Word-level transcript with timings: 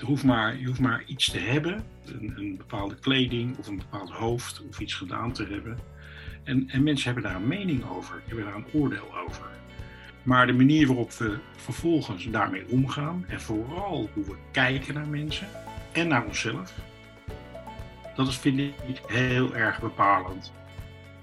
Hoeft 0.00 0.24
maar, 0.24 0.58
je 0.58 0.66
hoeft 0.66 0.80
maar 0.80 1.02
iets 1.06 1.30
te 1.30 1.38
hebben, 1.38 1.84
een, 2.06 2.32
een, 2.36 2.56
bepaalde 2.56 2.94
kleding 2.94 3.58
of 3.58 3.66
een 3.66 3.76
bepaald 3.76 4.10
hoofd 4.10 4.62
of 4.68 4.80
iets 4.80 4.94
gedaan 4.94 5.32
te 5.32 5.46
hebben. 5.50 5.78
En, 6.44 6.68
en 6.68 6.82
mensen 6.82 7.12
hebben 7.12 7.30
daar 7.30 7.40
een 7.40 7.48
mening 7.48 7.84
over, 7.90 8.22
hebben 8.26 8.44
daar 8.44 8.54
een 8.54 8.80
oordeel 8.80 9.18
over. 9.26 9.46
Maar 10.22 10.46
de 10.46 10.52
manier 10.52 10.86
waarop 10.86 11.12
we 11.12 11.38
vervolgens 11.56 12.30
daarmee 12.30 12.68
omgaan 12.68 13.24
en 13.28 13.40
vooral 13.40 14.08
hoe 14.14 14.24
we 14.24 14.36
kijken 14.50 14.94
naar 14.94 15.06
mensen 15.06 15.48
en 15.92 16.08
naar 16.08 16.26
onszelf, 16.26 16.74
dat 18.14 18.28
is 18.28 18.36
vind 18.36 18.58
ik 18.58 19.00
heel 19.06 19.54
erg 19.54 19.80
bepalend. 19.80 20.52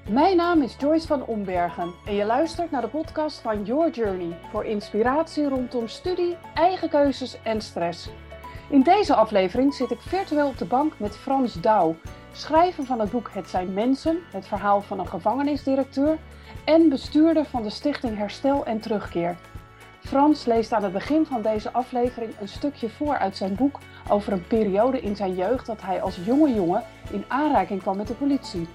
Mijn 0.09 0.38
naam 0.38 0.62
is 0.62 0.75
Joyce 0.80 1.07
van 1.07 1.25
Ombergen 1.25 1.94
en 2.05 2.16
je 2.16 2.25
luistert 2.25 2.71
naar 2.71 2.82
de 2.82 2.88
podcast 2.88 3.39
van 3.39 3.64
Your 3.64 3.91
Journey 3.91 4.38
voor 4.52 4.66
inspiratie 4.66 5.48
rondom 5.48 5.88
studie, 5.88 6.36
eigen 6.54 6.89
keuzes 6.89 7.38
en 7.44 7.62
stress. 7.62 8.09
In 8.70 8.82
deze 8.82 9.16
aflevering 9.16 9.74
zit 9.74 9.92
ik 9.92 10.02
virtueel 10.02 10.48
op 10.48 10.57
de 10.57 10.66
bank 10.66 10.94
met 10.98 11.18
Frans 11.18 11.54
Douw, 11.54 11.96
schrijver 12.32 12.84
van 12.84 13.00
het 13.00 13.12
boek 13.12 13.30
Het 13.34 13.50
zijn 13.50 13.74
mensen, 13.74 14.20
het 14.32 14.48
verhaal 14.48 14.82
van 14.82 15.00
een 15.00 15.07
gevangenisdirecteur 15.07 16.18
en 16.66 16.90
bestuurder 16.90 17.46
van 17.46 17.64
de 17.64 17.70
stichting 17.70 18.18
Herstel 18.18 18.66
en 18.66 18.80
Terugkeer. 18.80 19.38
Frans 20.00 20.46
leest 20.46 20.74
aan 20.74 20.84
het 20.84 20.93
begin 20.93 21.26
van 21.26 21.42
deze 21.42 21.71
aflevering 21.71 22.34
een 22.40 22.48
stukje 22.48 22.90
voor 22.90 23.18
uit 23.18 23.38
zijn 23.38 23.56
boek 23.56 23.80
over 24.10 24.34
een 24.34 24.48
periode 24.48 25.02
in 25.02 25.15
zijn 25.15 25.36
jeugd 25.36 25.65
dat 25.65 25.82
hij 25.82 26.02
als 26.02 26.20
jonge 26.26 26.54
jongen 26.54 26.84
in 27.12 27.26
aanraking 27.28 27.82
kwam 27.82 27.98
met 27.98 28.07
de 28.07 28.14
politie. 28.14 28.68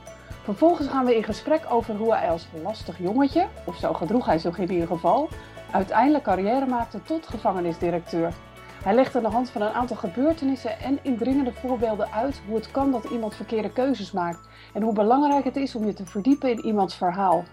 Vervolgens 0.43 0.89
gaan 0.89 1.05
we 1.05 1.17
in 1.17 1.25
gesprek 1.25 1.63
over 1.69 1.97
hoe 1.97 2.15
hij 2.15 2.31
als 2.31 2.47
lastig 2.63 2.99
jongetje, 2.99 3.47
of 3.65 3.77
zo 3.77 3.93
gedroeg 3.93 4.27
hij 4.27 4.39
zich 4.39 4.59
in 4.59 4.71
ieder 4.73 4.87
geval, 4.87 5.29
uiteindelijk 5.71 6.25
carrière 6.25 6.67
maakte 6.67 7.03
tot 7.03 7.27
gevangenisdirecteur. 7.27 8.33
Hij 8.83 8.95
legt 8.95 9.17
aan 9.17 9.23
de 9.23 9.29
hand 9.29 9.51
van 9.51 9.63
een 9.63 9.73
aantal 9.73 9.97
gebeurtenissen 9.97 10.81
en 10.81 10.99
indringende 11.03 11.53
voorbeelden 11.53 12.11
uit 12.13 12.41
hoe 12.47 12.57
het 12.57 12.71
kan 12.71 12.91
dat 12.91 13.05
iemand 13.05 13.35
verkeerde 13.35 13.73
keuzes 13.73 14.13
maakt 14.13 14.49
en 14.75 14.83
hoe 14.83 14.93
belangrijk 14.93 15.45
het 15.45 15.57
is 15.57 15.75
om 15.75 15.87
je 15.87 15.93
te 15.93 16.07
verdiepen 16.07 16.51
in 16.51 16.65
iemands 16.65 16.97
verhaal. 16.97 17.45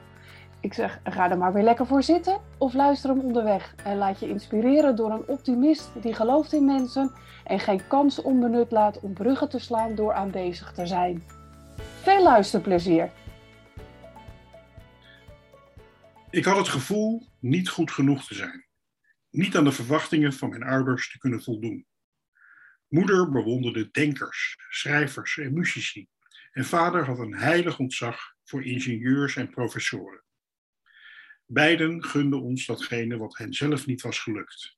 Ik 0.59 0.73
zeg, 0.73 0.99
ga 1.03 1.29
er 1.29 1.37
maar 1.37 1.53
weer 1.53 1.63
lekker 1.63 1.85
voor 1.85 2.03
zitten 2.03 2.39
of 2.57 2.73
luister 2.73 3.09
hem 3.09 3.19
onderweg 3.19 3.75
en 3.83 3.97
laat 3.97 4.19
je 4.19 4.29
inspireren 4.29 4.95
door 4.95 5.11
een 5.11 5.27
optimist 5.27 5.91
die 6.01 6.13
gelooft 6.13 6.53
in 6.53 6.65
mensen 6.65 7.11
en 7.43 7.59
geen 7.59 7.87
kans 7.87 8.21
onbenut 8.21 8.71
laat 8.71 8.99
om 8.99 9.13
bruggen 9.13 9.49
te 9.49 9.59
slaan 9.59 9.95
door 9.95 10.13
aanwezig 10.13 10.71
te 10.71 10.87
zijn. 10.87 11.23
Veel 12.01 12.23
luisterplezier! 12.23 13.11
Ik 16.29 16.45
had 16.45 16.57
het 16.57 16.67
gevoel 16.67 17.23
niet 17.39 17.69
goed 17.69 17.91
genoeg 17.91 18.27
te 18.27 18.33
zijn. 18.33 18.68
Niet 19.29 19.57
aan 19.57 19.63
de 19.63 19.71
verwachtingen 19.71 20.33
van 20.33 20.49
mijn 20.49 20.63
ouders 20.63 21.11
te 21.11 21.17
kunnen 21.17 21.43
voldoen. 21.43 21.87
Moeder 22.87 23.31
bewonderde 23.31 23.91
denkers, 23.91 24.55
schrijvers 24.69 25.37
en 25.37 25.53
muzici. 25.53 26.07
En 26.51 26.65
vader 26.65 27.05
had 27.05 27.19
een 27.19 27.35
heilig 27.35 27.79
ontzag 27.79 28.35
voor 28.43 28.65
ingenieurs 28.65 29.35
en 29.35 29.49
professoren. 29.49 30.23
Beiden 31.45 32.03
gunden 32.03 32.41
ons 32.41 32.65
datgene 32.65 33.17
wat 33.17 33.37
hen 33.37 33.53
zelf 33.53 33.85
niet 33.85 34.01
was 34.01 34.19
gelukt. 34.19 34.77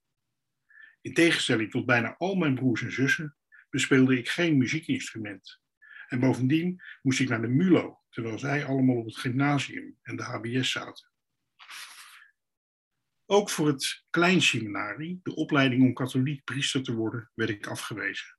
In 1.00 1.14
tegenstelling 1.14 1.70
tot 1.70 1.86
bijna 1.86 2.14
al 2.16 2.34
mijn 2.34 2.54
broers 2.54 2.82
en 2.82 2.92
zussen 2.92 3.36
bespeelde 3.70 4.18
ik 4.18 4.28
geen 4.28 4.56
muziekinstrument. 4.56 5.60
En 6.08 6.20
bovendien 6.20 6.82
moest 7.02 7.20
ik 7.20 7.28
naar 7.28 7.42
de 7.42 7.48
MULO, 7.48 8.00
terwijl 8.08 8.38
zij 8.38 8.64
allemaal 8.64 8.96
op 8.96 9.04
het 9.04 9.16
gymnasium 9.16 9.98
en 10.02 10.16
de 10.16 10.22
HBS 10.22 10.70
zaten. 10.70 11.11
Ook 13.32 13.50
voor 13.50 13.66
het 13.66 14.04
kleinseminarie, 14.10 15.20
de 15.22 15.34
opleiding 15.34 15.82
om 15.82 15.92
katholiek 15.92 16.44
priester 16.44 16.82
te 16.82 16.94
worden, 16.94 17.30
werd 17.34 17.50
ik 17.50 17.66
afgewezen. 17.66 18.36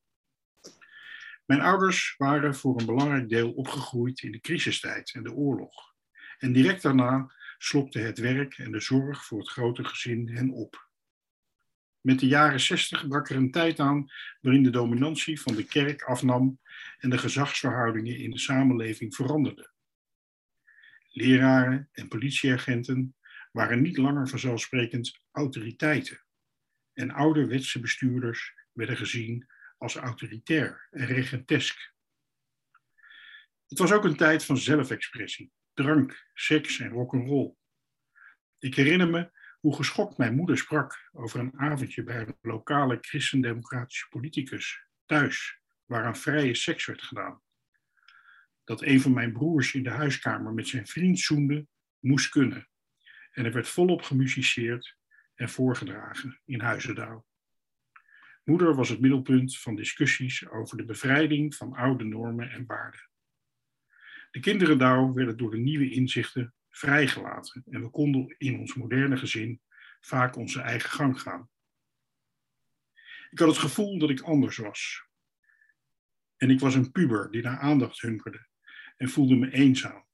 Mijn 1.45 1.61
ouders 1.61 2.15
waren 2.17 2.55
voor 2.55 2.79
een 2.79 2.85
belangrijk 2.85 3.29
deel 3.29 3.51
opgegroeid 3.51 4.21
in 4.21 4.31
de 4.31 4.39
crisistijd 4.39 5.13
en 5.13 5.23
de 5.23 5.33
oorlog. 5.33 5.93
En 6.37 6.53
direct 6.53 6.81
daarna 6.81 7.33
slokte 7.57 7.99
het 7.99 8.17
werk 8.17 8.57
en 8.57 8.71
de 8.71 8.79
zorg 8.79 9.25
voor 9.25 9.39
het 9.39 9.49
grote 9.49 9.83
gezin 9.83 10.29
hen 10.29 10.49
op. 10.49 10.89
Met 12.01 12.19
de 12.19 12.27
jaren 12.27 12.59
zestig 12.59 13.07
brak 13.07 13.29
er 13.29 13.35
een 13.35 13.51
tijd 13.51 13.79
aan 13.79 14.11
waarin 14.41 14.63
de 14.63 14.69
dominantie 14.69 15.41
van 15.41 15.55
de 15.55 15.65
kerk 15.65 16.01
afnam 16.01 16.59
en 16.97 17.09
de 17.09 17.17
gezagsverhoudingen 17.17 18.17
in 18.17 18.31
de 18.31 18.39
samenleving 18.39 19.15
veranderden. 19.15 19.71
Leraren 21.09 21.89
en 21.91 22.07
politieagenten 22.07 23.15
waren 23.53 23.81
niet 23.81 23.97
langer 23.97 24.27
vanzelfsprekend 24.27 25.19
autoriteiten. 25.31 26.23
En 26.93 27.11
ouderwetse 27.11 27.79
bestuurders 27.79 28.53
werden 28.71 28.97
gezien 28.97 29.47
als 29.77 29.95
autoritair 29.95 30.87
en 30.91 31.05
regentesk. 31.05 31.93
Het 33.67 33.79
was 33.79 33.91
ook 33.91 34.03
een 34.03 34.15
tijd 34.15 34.45
van 34.45 34.57
zelfexpressie, 34.57 35.51
drank, 35.73 36.29
seks 36.33 36.79
en 36.79 36.89
rock'n'roll. 36.89 37.55
Ik 38.59 38.75
herinner 38.75 39.09
me 39.09 39.31
hoe 39.59 39.75
geschokt 39.75 40.17
mijn 40.17 40.35
moeder 40.35 40.57
sprak 40.57 41.09
over 41.11 41.39
een 41.39 41.59
avondje 41.59 42.03
bij 42.03 42.21
een 42.21 42.37
lokale 42.41 42.97
christendemocratische 43.01 44.07
politicus 44.09 44.87
thuis, 45.05 45.59
waar 45.85 46.05
aan 46.05 46.17
vrije 46.17 46.55
seks 46.55 46.85
werd 46.85 47.01
gedaan. 47.01 47.41
Dat 48.63 48.81
een 48.81 49.01
van 49.01 49.13
mijn 49.13 49.33
broers 49.33 49.73
in 49.73 49.83
de 49.83 49.89
huiskamer 49.89 50.53
met 50.53 50.67
zijn 50.67 50.87
vriend 50.87 51.19
zoende, 51.19 51.67
moest 51.99 52.29
kunnen. 52.29 52.67
En 53.33 53.45
er 53.45 53.51
werd 53.51 53.67
volop 53.67 54.01
gemusiceerd 54.01 54.97
en 55.35 55.49
voorgedragen 55.49 56.39
in 56.45 56.61
Huizendaal. 56.61 57.25
Moeder 58.43 58.75
was 58.75 58.89
het 58.89 58.99
middelpunt 58.99 59.57
van 59.57 59.75
discussies 59.75 60.49
over 60.49 60.77
de 60.77 60.85
bevrijding 60.85 61.55
van 61.55 61.73
oude 61.73 62.03
normen 62.03 62.51
en 62.51 62.65
waarden. 62.65 63.09
De 64.31 64.39
kinderen 64.39 64.77
Douw 64.77 65.13
werden 65.13 65.37
door 65.37 65.51
de 65.51 65.57
nieuwe 65.57 65.91
inzichten 65.91 66.53
vrijgelaten 66.69 67.63
en 67.69 67.81
we 67.81 67.89
konden 67.89 68.35
in 68.37 68.59
ons 68.59 68.73
moderne 68.73 69.17
gezin 69.17 69.61
vaak 70.01 70.35
onze 70.35 70.61
eigen 70.61 70.89
gang 70.89 71.21
gaan. 71.21 71.49
Ik 73.29 73.39
had 73.39 73.47
het 73.47 73.57
gevoel 73.57 73.99
dat 73.99 74.09
ik 74.09 74.21
anders 74.21 74.57
was. 74.57 75.05
En 76.37 76.49
ik 76.49 76.59
was 76.59 76.75
een 76.75 76.91
puber 76.91 77.31
die 77.31 77.41
naar 77.41 77.59
aandacht 77.59 78.01
hunkerde 78.01 78.47
en 78.97 79.09
voelde 79.09 79.35
me 79.35 79.51
eenzaam. 79.51 80.05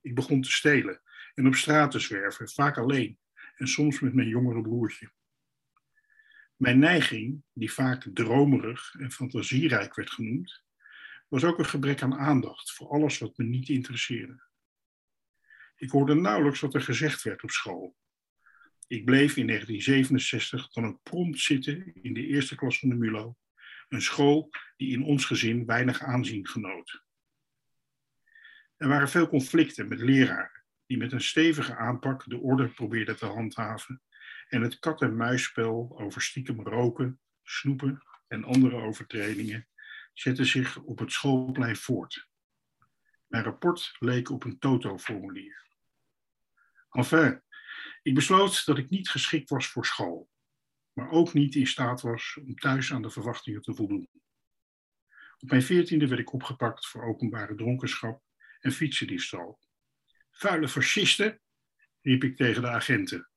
Ik 0.00 0.14
begon 0.14 0.42
te 0.42 0.50
stelen 0.50 1.02
en 1.34 1.46
op 1.46 1.54
straat 1.54 1.90
te 1.90 1.98
zwerven, 1.98 2.48
vaak 2.48 2.78
alleen 2.78 3.18
en 3.56 3.68
soms 3.68 4.00
met 4.00 4.14
mijn 4.14 4.28
jongere 4.28 4.62
broertje. 4.62 5.12
Mijn 6.56 6.78
neiging, 6.78 7.42
die 7.52 7.72
vaak 7.72 8.06
dromerig 8.12 8.94
en 8.98 9.10
fantasierijk 9.10 9.94
werd 9.94 10.10
genoemd, 10.10 10.62
was 11.28 11.44
ook 11.44 11.58
een 11.58 11.66
gebrek 11.66 12.02
aan 12.02 12.14
aandacht 12.14 12.72
voor 12.72 12.88
alles 12.88 13.18
wat 13.18 13.36
me 13.36 13.44
niet 13.44 13.68
interesseerde. 13.68 14.42
Ik 15.76 15.90
hoorde 15.90 16.14
nauwelijks 16.14 16.60
wat 16.60 16.74
er 16.74 16.80
gezegd 16.80 17.22
werd 17.22 17.42
op 17.42 17.50
school. 17.50 17.96
Ik 18.86 19.04
bleef 19.04 19.36
in 19.36 19.46
1967 19.46 20.72
dan 20.72 20.86
ook 20.86 21.02
prompt 21.02 21.38
zitten 21.38 21.94
in 22.02 22.14
de 22.14 22.26
eerste 22.26 22.54
klas 22.54 22.78
van 22.78 22.88
de 22.88 22.94
MULO, 22.94 23.36
een 23.88 24.02
school 24.02 24.50
die 24.76 24.92
in 24.92 25.02
ons 25.02 25.24
gezin 25.24 25.66
weinig 25.66 26.02
aanzien 26.02 26.46
genoot. 26.46 27.02
Er 28.76 28.88
waren 28.88 29.08
veel 29.08 29.28
conflicten 29.28 29.88
met 29.88 29.98
leraren 29.98 30.63
die 30.86 30.96
met 30.96 31.12
een 31.12 31.20
stevige 31.20 31.76
aanpak 31.76 32.24
de 32.28 32.38
orde 32.38 32.68
probeerden 32.68 33.16
te 33.16 33.26
handhaven 33.26 34.02
en 34.48 34.62
het 34.62 34.78
kat-en-muisspel 34.78 35.94
over 36.00 36.22
stiekem 36.22 36.60
roken, 36.60 37.20
snoepen 37.42 38.02
en 38.28 38.44
andere 38.44 38.76
overtredingen 38.76 39.68
zette 40.12 40.44
zich 40.44 40.78
op 40.78 40.98
het 40.98 41.12
schoolplein 41.12 41.76
voort. 41.76 42.28
Mijn 43.26 43.44
rapport 43.44 43.96
leek 43.98 44.30
op 44.30 44.44
een 44.44 44.58
toto-formulier. 44.58 45.66
Enfin, 46.90 47.42
ik 48.02 48.14
besloot 48.14 48.66
dat 48.66 48.78
ik 48.78 48.90
niet 48.90 49.08
geschikt 49.08 49.50
was 49.50 49.66
voor 49.66 49.86
school, 49.86 50.30
maar 50.92 51.10
ook 51.10 51.32
niet 51.32 51.54
in 51.54 51.66
staat 51.66 52.00
was 52.00 52.38
om 52.40 52.54
thuis 52.54 52.92
aan 52.92 53.02
de 53.02 53.10
verwachtingen 53.10 53.62
te 53.62 53.74
voldoen. 53.74 54.08
Op 55.38 55.50
mijn 55.50 55.62
veertiende 55.62 56.08
werd 56.08 56.20
ik 56.20 56.32
opgepakt 56.32 56.86
voor 56.86 57.04
openbare 57.04 57.54
dronkenschap 57.54 58.22
en 58.60 58.72
fietsendiefstal. 58.72 59.58
Vuile 60.36 60.68
fascisten, 60.68 61.40
riep 62.00 62.24
ik 62.24 62.36
tegen 62.36 62.62
de 62.62 62.68
agenten. 62.68 63.30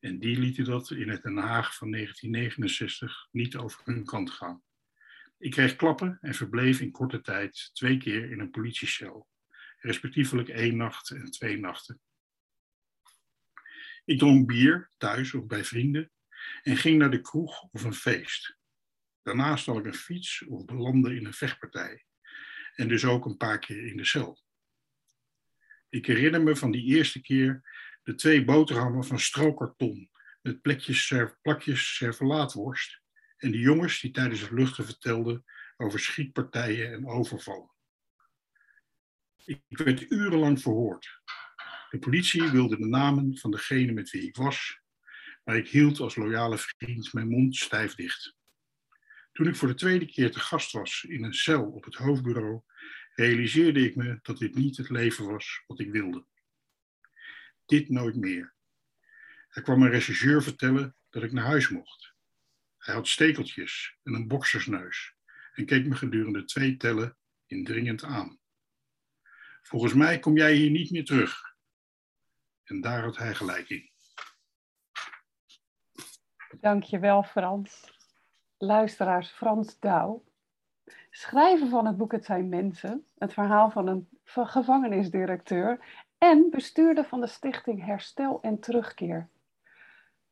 En 0.00 0.18
die 0.18 0.38
lieten 0.38 0.64
dat 0.64 0.90
in 0.90 1.08
het 1.08 1.22
Den 1.22 1.36
Haag 1.36 1.76
van 1.76 1.90
1969 1.90 3.28
niet 3.30 3.56
over 3.56 3.80
hun 3.84 4.04
kant 4.04 4.30
gaan. 4.30 4.62
Ik 5.38 5.50
kreeg 5.50 5.76
klappen 5.76 6.18
en 6.20 6.34
verbleef 6.34 6.80
in 6.80 6.90
korte 6.90 7.20
tijd 7.20 7.70
twee 7.72 7.96
keer 7.96 8.30
in 8.30 8.40
een 8.40 8.50
politiecel, 8.50 9.28
respectievelijk 9.78 10.48
één 10.48 10.76
nacht 10.76 11.10
en 11.10 11.30
twee 11.30 11.58
nachten. 11.58 12.00
Ik 14.04 14.18
dronk 14.18 14.46
bier, 14.46 14.90
thuis 14.96 15.34
of 15.34 15.46
bij 15.46 15.64
vrienden, 15.64 16.10
en 16.62 16.76
ging 16.76 16.98
naar 16.98 17.10
de 17.10 17.20
kroeg 17.20 17.62
of 17.62 17.84
een 17.84 17.94
feest. 17.94 18.58
Daarna 19.22 19.56
stal 19.56 19.78
ik 19.78 19.86
een 19.86 19.94
fiets 19.94 20.44
of 20.44 20.64
belandde 20.64 21.16
in 21.16 21.26
een 21.26 21.34
vechtpartij. 21.34 22.04
En 22.74 22.88
dus 22.88 23.04
ook 23.04 23.24
een 23.24 23.36
paar 23.36 23.58
keer 23.58 23.86
in 23.86 23.96
de 23.96 24.04
cel. 24.04 24.43
Ik 25.94 26.06
herinner 26.06 26.42
me 26.42 26.56
van 26.56 26.70
die 26.70 26.84
eerste 26.84 27.20
keer 27.20 27.62
de 28.02 28.14
twee 28.14 28.44
boterhammen 28.44 29.04
van 29.04 29.20
strookkarton 29.20 30.10
met 30.42 30.62
plekjes, 30.62 31.14
plakjes 31.42 31.94
servelaatworst 31.94 33.00
en 33.36 33.50
de 33.50 33.58
jongens 33.58 34.00
die 34.00 34.10
tijdens 34.10 34.40
het 34.40 34.50
luchten 34.50 34.84
vertelden 34.84 35.44
over 35.76 36.00
schietpartijen 36.00 36.92
en 36.92 37.06
overvallen. 37.06 37.70
Ik 39.44 39.60
werd 39.68 40.10
urenlang 40.10 40.60
verhoord. 40.60 41.22
De 41.90 41.98
politie 41.98 42.50
wilde 42.50 42.76
de 42.76 42.86
namen 42.86 43.38
van 43.38 43.50
degene 43.50 43.92
met 43.92 44.10
wie 44.10 44.26
ik 44.26 44.36
was, 44.36 44.80
maar 45.44 45.56
ik 45.56 45.68
hield 45.68 46.00
als 46.00 46.16
loyale 46.16 46.58
vriend 46.58 47.12
mijn 47.12 47.28
mond 47.28 47.56
stijf 47.56 47.94
dicht. 47.94 48.36
Toen 49.32 49.46
ik 49.46 49.56
voor 49.56 49.68
de 49.68 49.74
tweede 49.74 50.06
keer 50.06 50.30
te 50.30 50.40
gast 50.40 50.72
was 50.72 51.04
in 51.08 51.24
een 51.24 51.34
cel 51.34 51.64
op 51.64 51.84
het 51.84 51.94
hoofdbureau, 51.94 52.62
realiseerde 53.14 53.80
ik 53.80 53.96
me 53.96 54.18
dat 54.22 54.38
dit 54.38 54.54
niet 54.54 54.76
het 54.76 54.90
leven 54.90 55.26
was 55.26 55.62
wat 55.66 55.80
ik 55.80 55.90
wilde. 55.90 56.26
Dit 57.66 57.88
nooit 57.88 58.16
meer. 58.16 58.54
Er 59.48 59.62
kwam 59.62 59.82
een 59.82 59.90
regisseur 59.90 60.42
vertellen 60.42 60.96
dat 61.10 61.22
ik 61.22 61.32
naar 61.32 61.44
huis 61.44 61.68
mocht. 61.68 62.14
Hij 62.78 62.94
had 62.94 63.08
stekeltjes 63.08 63.98
en 64.02 64.14
een 64.14 64.28
boksersneus 64.28 65.14
en 65.52 65.66
keek 65.66 65.86
me 65.86 65.94
gedurende 65.94 66.44
twee 66.44 66.76
tellen 66.76 67.16
indringend 67.46 68.04
aan. 68.04 68.38
Volgens 69.62 69.94
mij 69.94 70.18
kom 70.18 70.36
jij 70.36 70.54
hier 70.54 70.70
niet 70.70 70.90
meer 70.90 71.04
terug. 71.04 71.56
En 72.64 72.80
daar 72.80 73.02
had 73.02 73.16
hij 73.16 73.34
gelijk 73.34 73.68
in. 73.68 73.90
Dankjewel 76.60 77.22
Frans. 77.22 77.92
Luisteraars 78.58 79.30
Frans 79.30 79.78
Douw. 79.78 80.24
Schrijver 81.16 81.68
van 81.68 81.86
het 81.86 81.96
boek 81.96 82.12
Het 82.12 82.24
zijn 82.24 82.48
mensen. 82.48 83.04
Het 83.18 83.32
verhaal 83.32 83.70
van 83.70 83.86
een 83.86 84.08
gevangenisdirecteur. 84.24 85.78
En 86.18 86.50
bestuurder 86.50 87.04
van 87.04 87.20
de 87.20 87.26
stichting 87.26 87.84
Herstel 87.84 88.38
en 88.42 88.60
Terugkeer. 88.60 89.28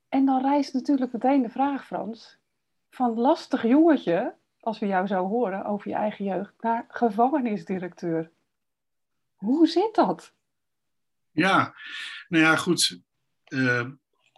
En 0.08 0.25
dan 0.25 0.43
rijst 0.43 0.75
natuurlijk 0.75 1.12
meteen 1.12 1.43
de 1.43 1.49
vraag 1.49 1.87
Frans. 1.87 2.38
Van 2.90 3.14
lastig 3.14 3.62
jongetje, 3.62 4.34
als 4.61 4.79
we 4.79 4.87
jou 4.87 5.06
zo 5.06 5.29
horen 5.29 5.64
over 5.64 5.88
je 5.88 5.96
eigen 5.96 6.25
jeugd, 6.25 6.55
naar 6.61 6.85
gevangenisdirecteur. 6.88 8.31
Hoe 9.35 9.67
zit 9.67 9.94
dat? 9.94 10.35
Ja, 11.31 11.75
nou 12.28 12.44
ja, 12.44 12.56
goed. 12.56 13.00
Uh, 13.49 13.88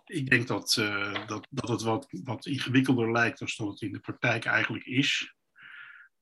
ik 0.06 0.30
denk 0.30 0.46
dat, 0.46 0.76
uh, 0.80 1.26
dat, 1.26 1.46
dat 1.50 1.68
het 1.68 1.82
wat, 1.82 2.06
wat 2.24 2.46
ingewikkelder 2.46 3.12
lijkt 3.12 3.38
dan 3.38 3.48
dat 3.56 3.68
het 3.68 3.80
in 3.80 3.92
de 3.92 4.00
praktijk 4.00 4.44
eigenlijk 4.44 4.84
is. 4.84 5.33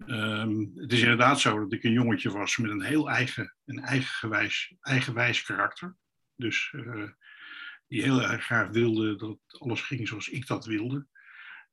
Um, 0.07 0.73
het 0.75 0.93
is 0.93 1.01
inderdaad 1.01 1.41
zo 1.41 1.59
dat 1.59 1.73
ik 1.73 1.85
een 1.85 1.93
jongetje 1.93 2.31
was 2.31 2.57
met 2.57 2.71
een 2.71 2.83
heel 2.83 3.11
eigen, 3.11 3.57
een 3.65 3.79
eigenwijs, 3.79 4.75
eigenwijs 4.81 5.43
karakter. 5.43 5.97
Dus 6.37 6.73
uh, 6.77 7.09
die 7.87 8.03
heel 8.03 8.23
erg 8.23 8.45
graag 8.45 8.69
wilde 8.71 9.17
dat 9.17 9.39
alles 9.61 9.81
ging 9.81 10.09
zoals 10.09 10.29
ik 10.29 10.47
dat 10.47 10.65
wilde. 10.65 11.07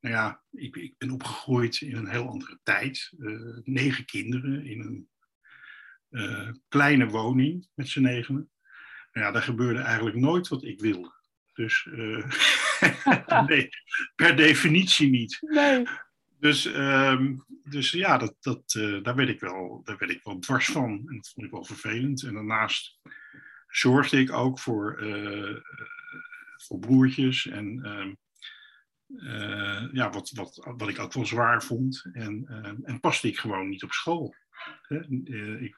Nou 0.00 0.14
ja, 0.14 0.42
ik, 0.50 0.94
ben 0.98 1.10
opgegroeid 1.10 1.80
in 1.80 1.96
een 1.96 2.08
heel 2.08 2.28
andere 2.28 2.58
tijd. 2.62 3.12
Uh, 3.18 3.58
negen 3.64 4.04
kinderen 4.04 4.64
in 4.64 4.80
een 4.80 5.08
uh, 6.10 6.52
kleine 6.68 7.06
woning 7.06 7.68
met 7.74 7.88
z'n 7.88 8.00
negenen. 8.00 8.50
Nou 9.12 9.26
ja, 9.26 9.32
daar 9.32 9.42
gebeurde 9.42 9.80
eigenlijk 9.80 10.16
nooit 10.16 10.48
wat 10.48 10.64
ik 10.64 10.80
wilde. 10.80 11.18
Dus 11.52 11.84
nee, 13.46 13.68
per 14.14 14.36
definitie 14.36 15.10
niet. 15.10 15.38
Nee. 15.40 15.86
Dus, 16.40 16.64
um, 16.64 17.44
dus 17.64 17.90
ja, 17.90 18.18
dat, 18.18 18.36
dat, 18.40 18.74
uh, 18.74 19.02
daar, 19.02 19.14
werd 19.14 19.28
ik 19.28 19.40
wel, 19.40 19.80
daar 19.84 19.96
werd 19.98 20.10
ik 20.10 20.22
wel 20.22 20.38
dwars 20.38 20.66
van. 20.66 20.90
En 20.90 21.16
dat 21.16 21.30
vond 21.34 21.46
ik 21.46 21.52
wel 21.52 21.64
vervelend. 21.64 22.22
En 22.22 22.34
daarnaast 22.34 23.00
zorgde 23.66 24.18
ik 24.18 24.32
ook 24.32 24.58
voor, 24.58 25.02
uh, 25.02 25.56
voor 26.56 26.78
broertjes. 26.78 27.46
En 27.46 27.82
ehm, 27.82 28.14
ja, 29.92 30.10
wat, 30.10 30.30
wat, 30.30 30.72
wat 30.76 30.88
ik 30.88 30.98
ook 30.98 31.12
wel 31.12 31.26
zwaar 31.26 31.62
vond. 31.62 32.08
En, 32.12 32.44
ehm, 32.46 32.76
en 32.82 33.00
paste 33.00 33.28
ik 33.28 33.38
gewoon 33.38 33.68
niet 33.68 33.82
op 33.82 33.92
school. 33.92 34.34
Uh, 34.88 35.62
ik, 35.62 35.76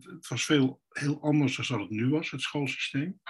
het 0.00 0.28
was 0.28 0.44
veel 0.44 0.82
heel 0.88 1.22
anders 1.22 1.56
dan 1.56 1.66
dat 1.68 1.80
het 1.88 1.90
nu 1.90 2.08
was, 2.08 2.30
het 2.30 2.40
schoolsysteem. 2.40 3.20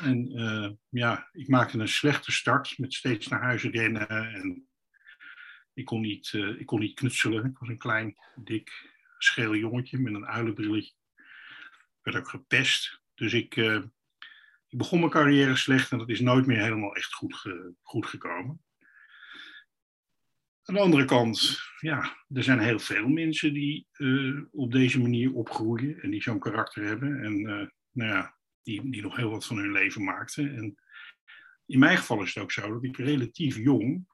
En 0.00 0.78
ja, 0.88 1.28
ik 1.32 1.48
maakte 1.48 1.78
een 1.78 1.88
slechte 1.88 2.32
start 2.32 2.78
met 2.78 2.94
steeds 2.94 3.28
naar 3.28 3.42
huis 3.42 3.62
rennen. 3.62 4.08
En 4.08 4.65
ik 5.76 5.84
kon 5.84 6.00
niet, 6.00 6.32
uh, 6.32 6.60
ik 6.60 6.66
kon 6.66 6.80
niet 6.80 6.94
knutselen. 6.94 7.44
Ik 7.44 7.58
was 7.58 7.68
een 7.68 7.78
klein, 7.78 8.16
dik, 8.34 8.90
scheel 9.18 9.54
jongetje 9.54 9.98
met 9.98 10.14
een 10.14 10.26
uilenbrilletje. 10.26 10.92
Ik 11.14 12.02
werd 12.02 12.16
ook 12.16 12.28
gepest. 12.28 13.00
Dus 13.14 13.32
ik, 13.32 13.56
ik 14.68 14.78
begon 14.78 14.98
mijn 14.98 15.10
carrière 15.10 15.56
slecht 15.56 15.92
en 15.92 15.98
dat 15.98 16.08
is 16.08 16.20
nooit 16.20 16.46
meer 16.46 16.62
helemaal 16.62 16.96
echt 16.96 17.14
goed, 17.14 17.42
goed 17.82 18.06
gekomen. 18.06 18.62
Aan 20.62 20.74
de 20.74 20.80
andere 20.80 21.04
kant, 21.04 21.60
ja, 21.80 22.16
er 22.28 22.42
zijn 22.42 22.58
heel 22.58 22.78
veel 22.78 23.08
mensen 23.08 23.54
die 23.54 23.86
uh, 23.96 24.42
op 24.50 24.72
deze 24.72 25.00
manier 25.00 25.32
opgroeien 25.32 26.02
en 26.02 26.10
die 26.10 26.22
zo'n 26.22 26.38
karakter 26.38 26.84
hebben 26.84 27.22
en 27.22 27.42
nou 27.90 28.10
ja, 28.10 28.36
die, 28.62 28.90
die 28.90 29.02
nog 29.02 29.16
heel 29.16 29.30
wat 29.30 29.46
van 29.46 29.56
hun 29.56 29.72
leven 29.72 30.04
maakten. 30.04 30.56
En 30.56 30.76
in 31.66 31.78
mijn 31.78 31.96
geval 31.96 32.22
is 32.22 32.34
het 32.34 32.42
ook 32.42 32.52
zo 32.52 32.72
dat 32.72 32.84
ik 32.84 32.96
relatief 32.96 33.56
jong, 33.56 34.06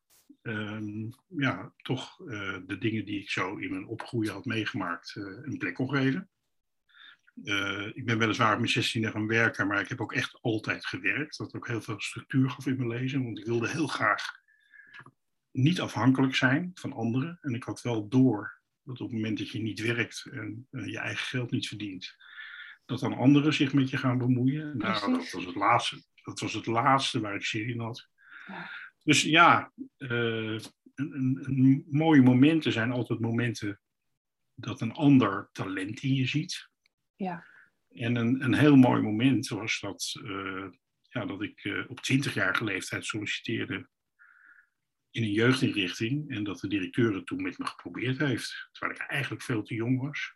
um, 0.43 1.11
ja, 1.29 1.73
toch 1.77 2.21
uh, 2.21 2.57
de 2.67 2.79
dingen 2.79 3.05
die 3.05 3.21
ik 3.21 3.31
zo 3.31 3.57
in 3.57 3.71
mijn 3.71 3.87
opgroeien 3.87 4.33
had 4.33 4.45
meegemaakt 4.45 5.15
een 5.17 5.59
plek 5.59 5.75
kon 5.75 5.89
geven. 5.89 6.31
ik 7.95 8.05
ben 8.05 8.19
weliswaar 8.19 8.53
op 8.53 8.59
mijn 8.59 8.71
16 8.71 9.11
gaan 9.11 9.27
werken, 9.27 9.67
maar 9.67 9.81
ik 9.81 9.89
heb 9.89 10.01
ook 10.01 10.13
echt 10.13 10.39
altijd 10.41 10.87
gewerkt. 10.87 11.37
Dat 11.37 11.55
ook 11.55 11.67
heel 11.67 11.81
veel 11.81 12.01
structuur 12.01 12.51
gaf 12.51 12.67
in 12.67 12.77
mijn 12.77 12.89
leven, 12.89 13.25
want 13.25 13.39
ik 13.39 13.47
wilde 13.47 13.69
heel 13.69 13.87
graag 13.87 14.41
niet 15.51 15.81
afhankelijk 15.81 16.35
zijn 16.35 16.71
van 16.75 16.93
anderen. 16.93 17.39
En 17.41 17.55
ik 17.55 17.65
had 17.65 17.83
wel 17.83 18.09
door 18.09 18.61
dat 18.85 19.01
op 19.01 19.07
het 19.07 19.17
moment 19.17 19.39
dat 19.39 19.51
je 19.51 19.63
niet 19.63 19.81
werkt 19.81 20.27
en 20.31 20.67
je 20.71 20.99
eigen 20.99 21.27
geld 21.27 21.51
niet 21.51 21.69
verdient, 21.69 22.17
dat 22.85 23.01
dan 23.01 23.15
anderen 23.15 23.55
zich 23.55 23.73
met 23.73 23.91
je 23.91 23.97
gaan 23.97 24.19
bemoeien. 24.19 24.77
Nou, 24.77 25.13
dat 25.13 25.31
was, 25.31 25.45
het 25.45 25.55
laatste, 25.55 26.03
dat 26.25 26.41
was 26.41 26.53
het 26.53 26.67
laatste 26.67 27.21
waar 27.21 27.35
ik 27.35 27.45
zin 27.45 27.69
in 27.69 27.81
had. 27.81 28.09
Ja. 28.47 28.71
Dus 29.05 29.23
ja, 29.23 29.73
uh, 29.99 30.61
een, 30.95 31.87
mooie 31.91 32.23
momenten 32.23 32.73
zijn 32.73 32.93
altijd 32.93 33.21
momenten 33.21 33.81
dat 34.55 34.81
een 34.81 34.93
ander 34.93 35.49
talent 35.53 36.03
in 36.03 36.15
je 36.15 36.27
ziet. 36.27 36.69
Ja. 37.17 37.47
En 37.89 38.17
een, 38.17 38.45
een 38.45 38.55
heel 38.55 38.77
mooi 38.77 39.03
moment 39.03 39.49
was 39.49 39.81
dat, 39.81 40.15
uh, 40.23 40.67
ja, 41.09 41.27
dat 41.27 41.43
ik 41.43 41.85
op 41.89 41.99
20-jarige 42.13 42.65
leeftijd 42.65 43.05
solliciteerde 43.05 43.89
in 45.11 45.23
een 45.23 45.33
jeugdinrichting 45.33 46.31
en 46.31 46.45
dat 46.45 46.61
de 46.61 46.69
directeur 46.69 47.15
het 47.15 47.27
toen 47.27 47.43
met 47.43 47.59
me 47.59 47.67
geprobeerd 47.67 48.19
heeft, 48.19 48.69
terwijl 48.73 49.01
ik 49.01 49.07
eigenlijk 49.07 49.43
veel 49.43 49.63
te 49.63 49.75
jong 49.75 50.01
was. 50.01 50.35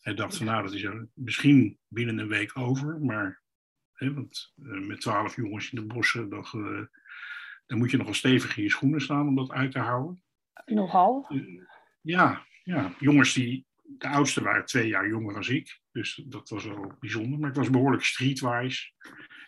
Hij 0.00 0.14
dacht 0.14 0.36
van 0.36 0.46
nou, 0.46 0.62
dat 0.62 0.72
is 0.72 0.88
misschien 1.14 1.78
binnen 1.88 2.18
een 2.18 2.28
week 2.28 2.56
over, 2.56 3.00
maar 3.00 3.42
hè, 3.92 4.14
want, 4.14 4.52
uh, 4.56 4.86
met 4.86 5.00
twaalf 5.00 5.36
jongens 5.36 5.70
in 5.72 5.80
de 5.80 5.86
bossen, 5.86 6.28
dan, 6.28 6.44
dan 7.68 7.78
moet 7.78 7.90
je 7.90 7.96
nogal 7.96 8.14
stevig 8.14 8.56
in 8.56 8.62
je 8.62 8.70
schoenen 8.70 9.00
staan 9.00 9.28
om 9.28 9.36
dat 9.36 9.50
uit 9.50 9.72
te 9.72 9.78
houden. 9.78 10.22
Nogal? 10.64 11.26
Uh, 11.28 11.62
ja, 12.00 12.46
ja, 12.64 12.94
jongens 12.98 13.32
die, 13.32 13.66
de 13.82 14.08
oudste 14.08 14.42
waren 14.42 14.64
twee 14.64 14.88
jaar 14.88 15.08
jonger 15.08 15.34
dan 15.34 15.54
ik, 15.54 15.80
dus 15.92 16.22
dat 16.26 16.48
was 16.48 16.64
wel 16.64 16.92
bijzonder. 17.00 17.38
Maar 17.38 17.48
ik 17.48 17.56
was 17.56 17.70
behoorlijk 17.70 18.04
streetwise. 18.04 18.92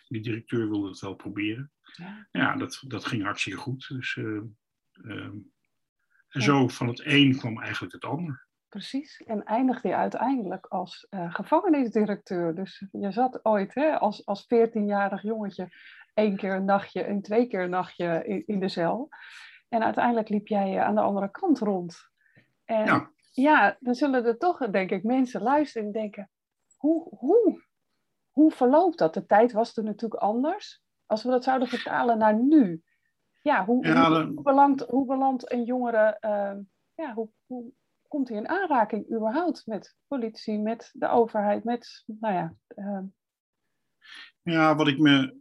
Die 0.07 0.21
directeur 0.21 0.69
wilde 0.69 0.87
het 0.87 0.99
wel 0.99 1.15
proberen. 1.15 1.71
Ja, 1.81 2.27
ja 2.31 2.55
dat, 2.55 2.83
dat 2.87 3.05
ging 3.05 3.23
hartstikke 3.23 3.59
goed. 3.59 3.87
Dus, 3.87 4.15
uh, 4.15 4.41
uh, 4.93 5.29
en 6.29 6.41
zo 6.41 6.67
van 6.67 6.87
het 6.87 7.01
een 7.05 7.37
kwam 7.37 7.61
eigenlijk 7.61 7.93
het 7.93 8.05
ander. 8.05 8.47
Precies, 8.69 9.23
en 9.25 9.43
eindigde 9.43 9.87
je 9.87 9.95
uiteindelijk 9.95 10.65
als 10.65 11.07
uh, 11.09 11.33
gevangenisdirecteur. 11.33 12.55
Dus 12.55 12.85
je 12.91 13.11
zat 13.11 13.45
ooit 13.45 13.73
hè, 13.73 13.99
als, 13.99 14.25
als 14.25 14.43
14-jarig 14.43 15.21
jongetje 15.21 15.69
één 16.13 16.35
keer 16.35 16.55
een 16.55 16.65
nachtje 16.65 17.03
en 17.03 17.21
twee 17.21 17.47
keer 17.47 17.61
een 17.61 17.69
nachtje 17.69 18.23
in, 18.25 18.43
in 18.45 18.59
de 18.59 18.69
cel. 18.69 19.09
En 19.69 19.83
uiteindelijk 19.83 20.29
liep 20.29 20.47
jij 20.47 20.81
aan 20.81 20.95
de 20.95 21.01
andere 21.01 21.31
kant 21.31 21.59
rond. 21.59 22.09
En 22.65 22.85
ja. 22.85 23.11
ja, 23.31 23.77
dan 23.79 23.95
zullen 23.95 24.25
er 24.25 24.37
toch, 24.37 24.69
denk 24.69 24.91
ik, 24.91 25.03
mensen 25.03 25.41
luisteren 25.41 25.87
en 25.87 25.93
denken: 25.93 26.29
hoe, 26.77 27.07
hoe, 27.17 27.63
hoe 28.31 28.51
verloopt 28.51 28.97
dat? 28.97 29.13
De 29.13 29.25
tijd 29.25 29.51
was 29.51 29.73
toen 29.73 29.85
natuurlijk 29.85 30.21
anders. 30.21 30.83
Als 31.05 31.23
we 31.23 31.29
dat 31.29 31.43
zouden 31.43 31.67
vertalen 31.67 32.17
naar 32.17 32.35
nu. 32.35 32.83
Ja, 33.41 33.65
hoe, 33.65 33.87
ja, 33.87 34.25
hoe, 34.25 34.41
belandt, 34.41 34.81
hoe 34.81 35.05
belandt 35.05 35.51
een 35.51 35.63
jongere, 35.63 36.17
uh, 36.21 36.63
ja, 36.95 37.13
hoe, 37.13 37.29
hoe, 37.45 37.71
komt 38.07 38.29
hij 38.29 38.37
in 38.37 38.49
aanraking 38.49 39.11
überhaupt 39.11 39.65
met 39.65 39.95
politie, 40.07 40.59
met 40.59 40.89
de 40.93 41.07
overheid, 41.07 41.63
met, 41.63 42.03
nou 42.05 42.33
ja. 42.33 42.53
Uh... 42.75 42.99
Ja, 44.41 44.75
wat, 44.75 44.87
ik 44.87 44.99
me, 44.99 45.40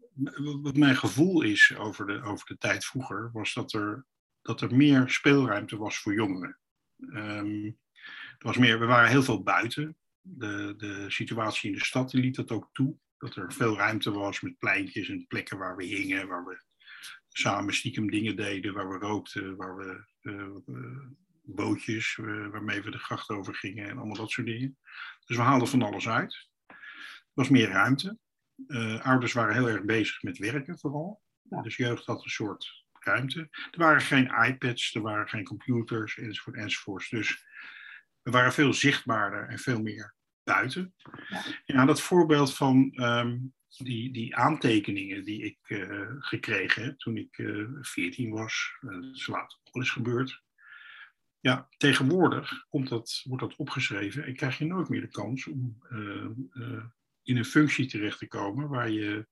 wat 0.62 0.76
mijn 0.76 0.97
gevoel 0.97 1.43
is 1.43 1.76
over 1.76 2.07
de, 2.07 2.23
over 2.23 2.47
de 2.47 2.59
tijd 2.59 2.85
vroeger, 2.85 3.31
was 3.33 3.55
dat 3.55 3.73
er, 3.73 4.07
dat 4.43 4.61
er 4.61 4.76
meer 4.76 5.11
speelruimte 5.11 5.76
was 5.76 5.99
voor 5.99 6.14
jongeren. 6.14 6.59
Um, 6.97 7.79
er 8.38 8.47
was 8.47 8.57
meer, 8.57 8.79
we 8.79 8.87
waren 8.87 9.11
heel 9.11 9.23
veel 9.23 9.43
buiten. 9.43 9.97
De, 10.21 10.75
de 10.76 11.05
situatie 11.09 11.71
in 11.71 11.79
de 11.79 11.85
stad 11.85 12.12
liet 12.12 12.37
dat 12.37 12.50
ook 12.50 12.69
toe 12.73 12.97
dat 13.19 13.37
er 13.37 13.52
veel 13.52 13.76
ruimte 13.76 14.11
was 14.11 14.40
met 14.40 14.59
pleintjes 14.59 15.09
en 15.09 15.26
plekken 15.26 15.59
waar 15.59 15.76
we 15.76 15.85
hingen, 15.85 16.29
waar 16.29 16.45
we 16.45 16.62
samen 17.29 17.75
stiekem 17.75 18.11
dingen 18.11 18.37
deden 18.37 18.75
waar 18.75 18.88
we 18.88 18.99
rookten, 18.99 19.57
waar 19.57 19.76
we 19.76 20.05
bootjes 21.43 22.14
waarmee 22.50 22.83
we 22.83 22.90
de 22.90 22.99
gracht 22.99 23.29
over 23.29 23.55
gingen 23.55 23.88
en 23.88 23.99
allemaal 23.99 24.17
dat 24.17 24.31
soort 24.31 24.47
dingen. 24.47 24.79
Dus 25.25 25.37
we 25.37 25.43
haalden 25.43 25.69
van 25.69 25.83
alles 25.83 26.09
uit. 26.09 26.49
Er 26.67 26.76
was 27.35 27.49
meer 27.49 27.69
ruimte. 27.69 28.19
Ouders 29.02 29.33
waren 29.33 29.55
heel 29.55 29.69
erg 29.69 29.85
bezig 29.85 30.23
met 30.23 30.38
werken 30.38 30.79
vooral. 30.79 31.23
Dus 31.62 31.76
jeugd 31.76 32.07
had 32.07 32.25
een 32.25 32.31
soort 32.31 32.85
ruimte. 32.93 33.40
Er 33.50 33.79
waren 33.79 34.00
geen 34.00 34.31
iPads, 34.47 34.95
er 34.95 35.02
waren 35.02 35.29
geen 35.29 35.45
computers 35.45 36.19
enzovoort 36.19 36.57
enzovoort. 36.57 37.11
Dus 37.11 37.45
we 38.23 38.31
waren 38.31 38.52
veel 38.52 38.75
zichtbaarder 38.75 39.49
en 39.49 39.59
veel 39.59 39.83
meer 39.83 40.14
buiten. 40.43 40.95
Ja, 41.29 41.43
ja 41.64 41.85
dat 41.85 42.00
voorbeeld 42.00 42.57
van 42.57 42.93
ehm, 42.95 43.38
die, 43.76 44.12
die 44.12 44.37
aantekeningen 44.37 45.25
die 45.25 45.43
ik 45.43 45.59
uh, 45.69 46.07
gekregen 46.19 46.85
heb 46.85 46.99
toen 46.99 47.17
ik 47.17 47.38
uh, 47.38 47.61
eh, 47.61 47.69
14 47.81 48.31
was, 48.31 48.73
uh, 48.81 48.90
dat 48.90 49.14
is 49.14 49.26
later 49.26 49.59
nog 49.64 49.75
eens 49.75 49.90
gebeurd. 49.90 50.43
Ja, 51.40 51.69
tegenwoordig 51.76 52.67
komt 52.69 52.88
dat, 52.88 53.23
wordt 53.25 53.43
dat 53.43 53.57
opgeschreven 53.57 54.25
en 54.25 54.37
krijg 54.37 54.59
je 54.59 54.64
nooit 54.64 54.88
meer 54.88 55.00
de 55.00 55.11
kans 55.11 55.47
om 55.47 55.79
in 57.31 57.37
een 57.37 57.45
functie 57.45 57.87
terecht 57.87 58.19
te 58.19 58.29
komen 58.29 58.69
waar 58.69 58.91
je 58.91 59.27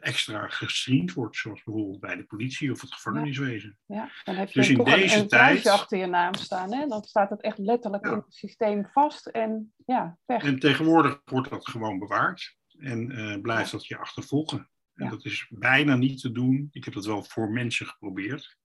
extra 0.00 0.48
gestreamd 0.48 1.12
wordt, 1.12 1.36
zoals 1.36 1.62
bijvoorbeeld 1.62 2.00
bij 2.00 2.16
de 2.16 2.24
politie 2.24 2.72
of 2.72 2.80
het 2.80 2.92
gevangeniswezen. 2.92 3.78
Ja, 3.86 4.10
dan 4.24 4.34
heb 4.34 4.48
je 4.50 4.60
dus 4.60 4.68
in 4.68 4.84
deze 4.84 5.18
een, 5.18 5.28
tijd 5.28 5.66
achter 5.66 5.98
je 5.98 6.06
naam 6.06 6.34
staan, 6.34 6.72
hè? 6.72 6.86
dan 6.86 7.02
staat 7.02 7.30
het 7.30 7.40
echt 7.40 7.58
letterlijk 7.58 8.06
in 8.06 8.12
het 8.12 8.34
systeem 8.34 8.86
vast 8.92 9.26
en 9.26 9.72
ja, 9.86 10.18
weg. 10.26 10.42
En 10.42 10.58
tegenwoordig 10.58 11.20
wordt 11.24 11.50
dat 11.50 11.68
gewoon 11.68 11.98
bewaard 11.98 12.56
en 12.78 13.10
uh, 13.10 13.40
blijft 13.40 13.70
dat 13.70 13.86
je 13.86 13.98
achtervolgen. 13.98 14.68
En 14.94 15.08
dat 15.08 15.24
is 15.24 15.46
bijna 15.50 15.96
niet 15.96 16.20
te 16.20 16.32
doen. 16.32 16.68
Ik 16.70 16.84
heb 16.84 16.94
dat 16.94 17.06
wel 17.06 17.22
voor 17.22 17.50
mensen 17.50 17.86
geprobeerd. 17.86 18.58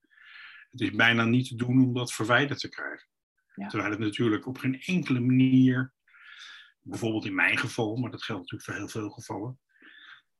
Het 0.70 0.80
is 0.80 0.90
bijna 0.90 1.24
niet 1.24 1.48
te 1.48 1.54
doen 1.54 1.84
om 1.84 1.94
dat 1.94 2.12
verwijderd 2.12 2.60
te 2.60 2.68
krijgen. 2.68 3.08
Terwijl 3.68 3.90
het 3.90 3.98
natuurlijk 3.98 4.46
op 4.46 4.58
geen 4.58 4.80
enkele 4.80 5.20
manier, 5.20 5.92
bijvoorbeeld 6.80 7.24
in 7.24 7.34
mijn 7.34 7.58
geval, 7.58 7.96
maar 7.96 8.10
dat 8.10 8.22
geldt 8.22 8.40
natuurlijk 8.40 8.70
voor 8.70 8.80
heel 8.80 9.02
veel 9.02 9.10
gevallen, 9.10 9.58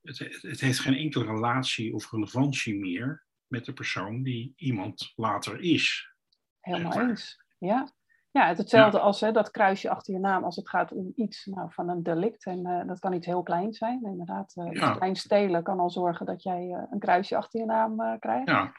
het, 0.02 0.18
het 0.40 0.60
heeft 0.60 0.78
geen 0.78 0.96
enkele 0.96 1.24
relatie 1.24 1.94
of 1.94 2.10
relevantie 2.10 2.78
meer 2.78 3.24
met 3.46 3.64
de 3.64 3.72
persoon 3.72 4.22
die 4.22 4.52
iemand 4.56 5.12
later 5.16 5.60
is. 5.60 6.14
Helemaal 6.60 7.00
eens, 7.00 7.44
ja. 7.58 7.92
Ja, 8.32 8.46
het 8.46 8.58
hetzelfde 8.58 8.98
als 8.98 9.20
hè, 9.20 9.32
dat 9.32 9.50
kruisje 9.50 9.90
achter 9.90 10.14
je 10.14 10.20
naam 10.20 10.44
als 10.44 10.56
het 10.56 10.68
gaat 10.68 10.92
om 10.92 11.12
iets 11.14 11.46
nou, 11.46 11.72
van 11.72 11.88
een 11.88 12.02
delict. 12.02 12.46
En 12.46 12.66
uh, 12.66 12.86
dat 12.86 12.98
kan 12.98 13.12
iets 13.12 13.26
heel 13.26 13.42
kleins 13.42 13.78
zijn. 13.78 14.04
Inderdaad, 14.04 14.52
uh, 14.56 14.72
ja. 14.72 14.94
klein 14.94 15.16
stelen 15.16 15.62
kan 15.62 15.80
al 15.80 15.90
zorgen 15.90 16.26
dat 16.26 16.42
jij 16.42 16.66
uh, 16.66 16.82
een 16.90 16.98
kruisje 16.98 17.36
achter 17.36 17.60
je 17.60 17.66
naam 17.66 18.18
krijgt. 18.18 18.48
Ja. 18.48 18.72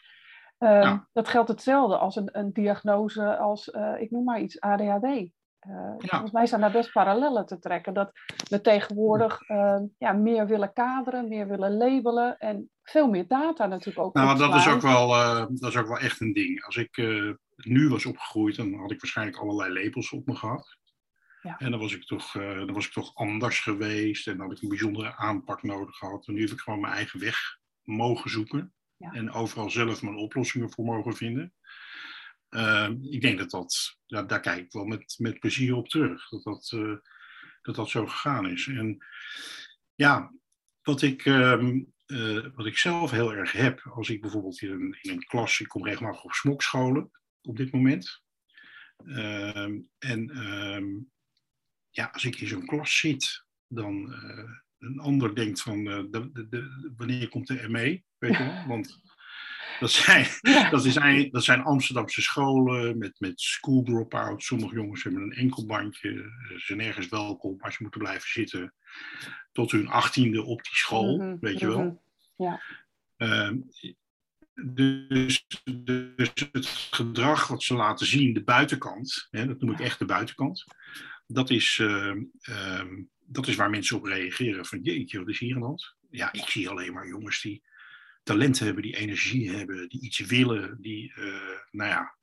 Ehm, 0.58 0.98
dat 1.14 1.28
geldt 1.28 1.50
hetzelfde 1.50 1.98
als 1.98 2.16
een, 2.16 2.30
een 2.32 2.54
diagnose 2.54 3.38
als, 3.38 3.68
ik 3.98 4.12
noem 4.12 4.24
maar 4.24 4.40
iets, 4.40 4.60
ADHD. 4.60 5.30
Ja. 5.68 5.98
Volgens 6.00 6.32
mij 6.32 6.46
zijn 6.46 6.62
daar 6.62 6.72
best 6.72 6.92
parallellen 6.92 7.46
te 7.46 7.60
trekken. 7.60 7.94
Dat 7.94 8.12
we 8.50 8.62
tegenwoordig 8.62 9.42
ehm, 9.42 9.86
ja, 9.98 10.12
meer 10.12 10.48
willen 10.48 10.74
kaderen, 10.74 11.28
meer 11.28 11.48
willen 11.48 11.78
labelen 11.78 12.38
en 12.38 12.70
veel 12.84 13.10
meer 13.10 13.28
data 13.28 13.66
natuurlijk 13.66 14.06
ook. 14.06 14.14
Nou, 14.14 14.38
dat 14.38 14.56
is 14.56 14.68
ook, 14.68 14.82
wel, 14.82 15.08
dat 15.56 15.70
is 15.70 15.78
ook 15.78 15.88
wel 15.88 16.00
echt 16.00 16.20
een 16.20 16.34
ding. 16.34 16.66
Als 16.66 16.78
ik 16.78 16.98
nu 17.56 17.90
was 17.90 18.06
opgegroeid, 18.06 18.56
dan 18.56 18.74
had 18.74 18.92
ik 18.92 19.02
waarschijnlijk 19.02 19.38
allerlei 19.38 19.84
labels 19.84 20.12
op 20.12 20.26
me 20.26 20.36
gehad. 20.36 20.80
Ja. 21.42 21.58
En 21.58 21.72
dan 21.72 21.80
was, 21.80 21.94
ik 21.94 22.06
toch, 22.06 22.36
uh, 22.36 22.58
dan 22.58 22.74
was 22.74 22.86
ik 22.86 22.92
toch 22.92 23.16
anders 23.16 23.60
geweest 23.60 24.28
en 24.28 24.38
dan 24.38 24.48
had 24.48 24.56
ik 24.56 24.64
een 24.64 24.70
bijzondere 24.70 25.16
aanpak 25.16 25.64
nodig 25.64 25.96
gehad. 25.96 26.28
En 26.28 26.34
nu 26.34 26.42
heb 26.42 26.50
ik 26.50 26.60
gewoon 26.60 26.80
mijn 26.80 26.94
eigen 26.94 27.20
weg 27.20 27.38
mogen 27.84 28.30
zoeken. 28.30 28.74
Ja. 28.98 29.12
En 29.12 29.32
overal 29.32 29.70
zelf 29.70 30.02
mijn 30.02 30.16
oplossingen 30.16 30.72
voor 30.72 30.86
mogen 30.86 31.16
vinden. 31.16 31.54
Uh, 32.52 32.90
ik 33.02 33.22
denk 33.22 33.38
dat 33.38 33.50
dat, 33.50 33.98
ja, 34.06 34.24
daar 34.24 34.40
kijk 34.40 34.66
ik 34.66 34.72
wel 34.72 34.86
met, 34.86 35.16
met 35.18 35.40
plezier 35.40 35.76
op 35.76 35.90
terug. 35.90 36.30
Dat 36.30 36.44
dat, 36.44 36.72
uh, 36.76 36.98
dat 37.62 37.76
dat 37.76 37.90
zo 37.90 38.06
gegaan 38.06 38.50
is. 38.50 38.68
En 38.68 39.06
ja, 39.96 40.34
wat 40.82 41.02
ik, 41.02 41.26
uh, 41.26 41.86
wat 42.56 42.66
ik 42.66 42.78
zelf 42.78 43.12
heel 43.12 43.34
erg 43.34 43.52
heb, 43.52 43.80
als 43.80 44.10
ik 44.10 44.22
bijvoorbeeld 44.22 44.62
in 44.62 44.72
een, 44.72 44.98
in 45.02 45.12
een 45.12 45.26
klas, 45.26 45.60
ik 45.60 45.68
kom 45.68 45.86
regelmatig 45.86 46.24
op 46.24 46.32
smokscholen 46.32 47.12
op 47.42 47.58
dit 47.58 47.72
moment. 47.72 48.24
Ehm, 49.06 49.80
en 49.98 50.30
ehm, 50.30 50.86
ja, 51.90 52.10
als 52.12 52.26
ik 52.26 52.42
in 52.42 52.48
zo'n 52.48 52.66
klas 52.66 52.98
zit, 52.98 53.46
dan 53.68 54.10
uh, 54.10 54.50
een 54.78 55.00
ander 55.00 55.36
denkt 55.36 55.62
van 55.62 55.84
de, 55.84 56.30
de, 56.50 56.94
wanneer 56.98 57.30
komt 57.30 57.48
de 57.48 57.70
ME, 57.70 58.04
weet 58.18 58.38
je 58.38 58.44
wel? 58.44 58.68
Want 58.68 59.02
dat 59.82 59.92
zijn, 59.92 60.28
dat, 60.72 60.86
is 60.86 61.30
dat 61.32 61.44
zijn 61.44 61.62
Amsterdamse 61.62 62.22
scholen 62.22 62.98
met, 62.98 63.20
met 63.20 63.42
school 63.42 63.84
drop-out. 63.84 64.44
Sommige 64.44 64.76
jongens 64.76 65.04
hebben 65.04 65.22
een 65.22 65.34
enkelbandje, 65.34 66.10
ze 66.48 66.60
zijn 66.60 66.78
nergens 66.78 67.08
welkom, 67.08 67.56
maar 67.58 67.72
ze 67.72 67.82
moeten 67.82 68.02
blijven 68.02 68.30
zitten 68.30 68.74
tot 69.52 69.72
hun 69.72 69.88
achttiende 69.88 70.44
op 70.44 70.64
die 70.64 70.76
school, 70.76 71.18
mhm, 71.18 71.38
weet 71.40 71.60
je 71.60 71.68
wel. 71.68 71.84
Mhm. 71.84 71.96
Ja. 72.36 72.62
Uh, 73.18 73.52
dus, 74.54 75.46
dus, 76.16 76.32
het 76.52 76.68
gedrag 76.92 77.48
wat 77.48 77.64
ze 77.64 77.74
laten 77.74 78.06
zien, 78.06 78.34
de 78.34 78.44
buitenkant, 78.44 79.28
hè, 79.32 79.48
dat 79.48 79.62
noem 79.62 79.72
ik 79.72 79.80
echt 79.80 80.00
de 80.00 80.06
buitenkant, 80.06 80.66
dat 81.28 81.50
is, 81.50 81.78
uh, 81.78 82.16
uh, 82.50 82.84
dat 83.26 83.48
is 83.48 83.56
waar 83.56 83.70
mensen 83.70 83.98
op 83.98 84.06
reageren. 84.06 84.66
Van 84.66 84.82
jeetje, 84.82 85.20
wat 85.20 85.30
is 85.30 85.40
hier 85.40 85.54
aan 85.54 85.62
de 85.62 85.66
hand? 85.66 85.96
Ja, 86.10 86.34
ik 86.34 86.50
zie 86.50 86.70
alleen 86.70 86.94
maar 86.94 87.08
jongens 87.08 87.42
die 87.42 87.62
talent 88.24 88.60
hebben, 88.60 88.84
die 88.84 88.98
energie 88.98 89.52
hebben, 89.52 89.90
die 89.90 90.02
iets 90.02 90.20
willen, 90.20 90.82
die, 90.82 91.14
uh, 91.18 91.60
nou 91.72 91.90
ja, 91.90 92.16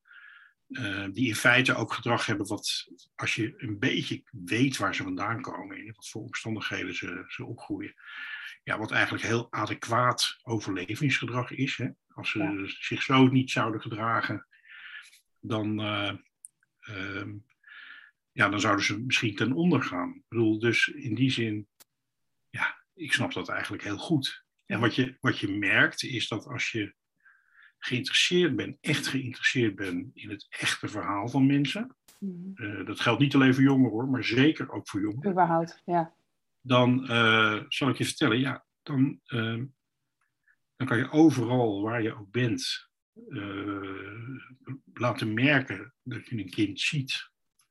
uh, 0.68 1.06
die 1.12 1.28
in 1.28 1.34
feite 1.34 1.74
ook 1.74 1.92
gedrag 1.92 2.26
hebben 2.26 2.46
wat, 2.46 2.88
als 3.14 3.34
je 3.34 3.54
een 3.56 3.78
beetje 3.78 4.22
weet 4.30 4.76
waar 4.76 4.94
ze 4.94 5.02
vandaan 5.02 5.40
komen 5.40 5.76
en 5.76 5.92
wat 5.94 6.08
voor 6.08 6.22
omstandigheden 6.22 6.94
ze, 6.94 7.24
ze 7.28 7.44
opgroeien, 7.44 7.94
ja, 8.62 8.78
wat 8.78 8.90
eigenlijk 8.90 9.24
heel 9.24 9.46
adequaat 9.52 10.38
overlevingsgedrag 10.42 11.50
is. 11.50 11.76
Hè? 11.76 11.88
Als 12.08 12.30
ze 12.30 12.64
zich 12.80 13.02
zo 13.02 13.26
niet 13.26 13.50
zouden 13.50 13.80
gedragen, 13.80 14.46
dan, 15.40 15.80
uh, 15.80 16.12
ja, 18.32 18.48
dan 18.48 18.60
zouden 18.60 18.84
ze 18.84 19.00
misschien 19.00 19.34
ten 19.34 19.52
onder 19.52 19.82
gaan. 19.82 20.14
Ik 20.14 20.24
bedoel, 20.28 20.58
dus 20.58 20.88
in 20.88 21.14
die 21.14 21.30
zin, 21.30 21.68
ja, 22.50 22.84
ik 22.94 23.12
snap 23.12 23.32
dat 23.32 23.48
eigenlijk 23.48 23.82
heel 23.82 23.98
goed. 23.98 24.46
En 24.68 24.80
wat 24.80 24.94
je, 24.94 25.16
wat 25.20 25.38
je 25.38 25.48
merkt 25.48 26.02
is 26.02 26.28
dat 26.28 26.46
als 26.46 26.70
je 26.70 26.94
geïnteresseerd 27.78 28.56
bent, 28.56 28.76
echt 28.80 29.06
geïnteresseerd 29.06 29.74
bent 29.74 30.10
in 30.16 30.30
het 30.30 30.46
echte 30.48 30.88
verhaal 30.88 31.28
van 31.28 31.46
mensen, 31.46 31.96
uh, 32.20 32.86
dat 32.86 33.00
geldt 33.00 33.20
niet 33.20 33.34
alleen 33.34 33.54
voor 33.54 33.62
jongeren 33.62 33.90
hoor, 33.90 34.08
maar 34.08 34.24
zeker 34.24 34.70
ook 34.70 34.88
voor 34.88 35.00
jongeren. 35.00 35.30
Überhaupt, 35.30 35.82
ja. 35.84 36.14
Dan 36.60 37.04
uh, 37.10 37.62
zal 37.68 37.88
ik 37.88 37.96
je 37.96 38.04
vertellen, 38.04 38.38
ja, 38.38 38.64
dan, 38.82 39.20
uh, 39.26 39.62
dan 40.76 40.86
kan 40.86 40.98
je 40.98 41.10
overal 41.10 41.82
waar 41.82 42.02
je 42.02 42.14
ook 42.14 42.30
bent 42.30 42.88
uh, 43.28 44.18
laten 44.92 45.34
merken 45.34 45.94
dat 46.02 46.26
je 46.26 46.38
een 46.38 46.50
kind 46.50 46.80
ziet. 46.80 47.30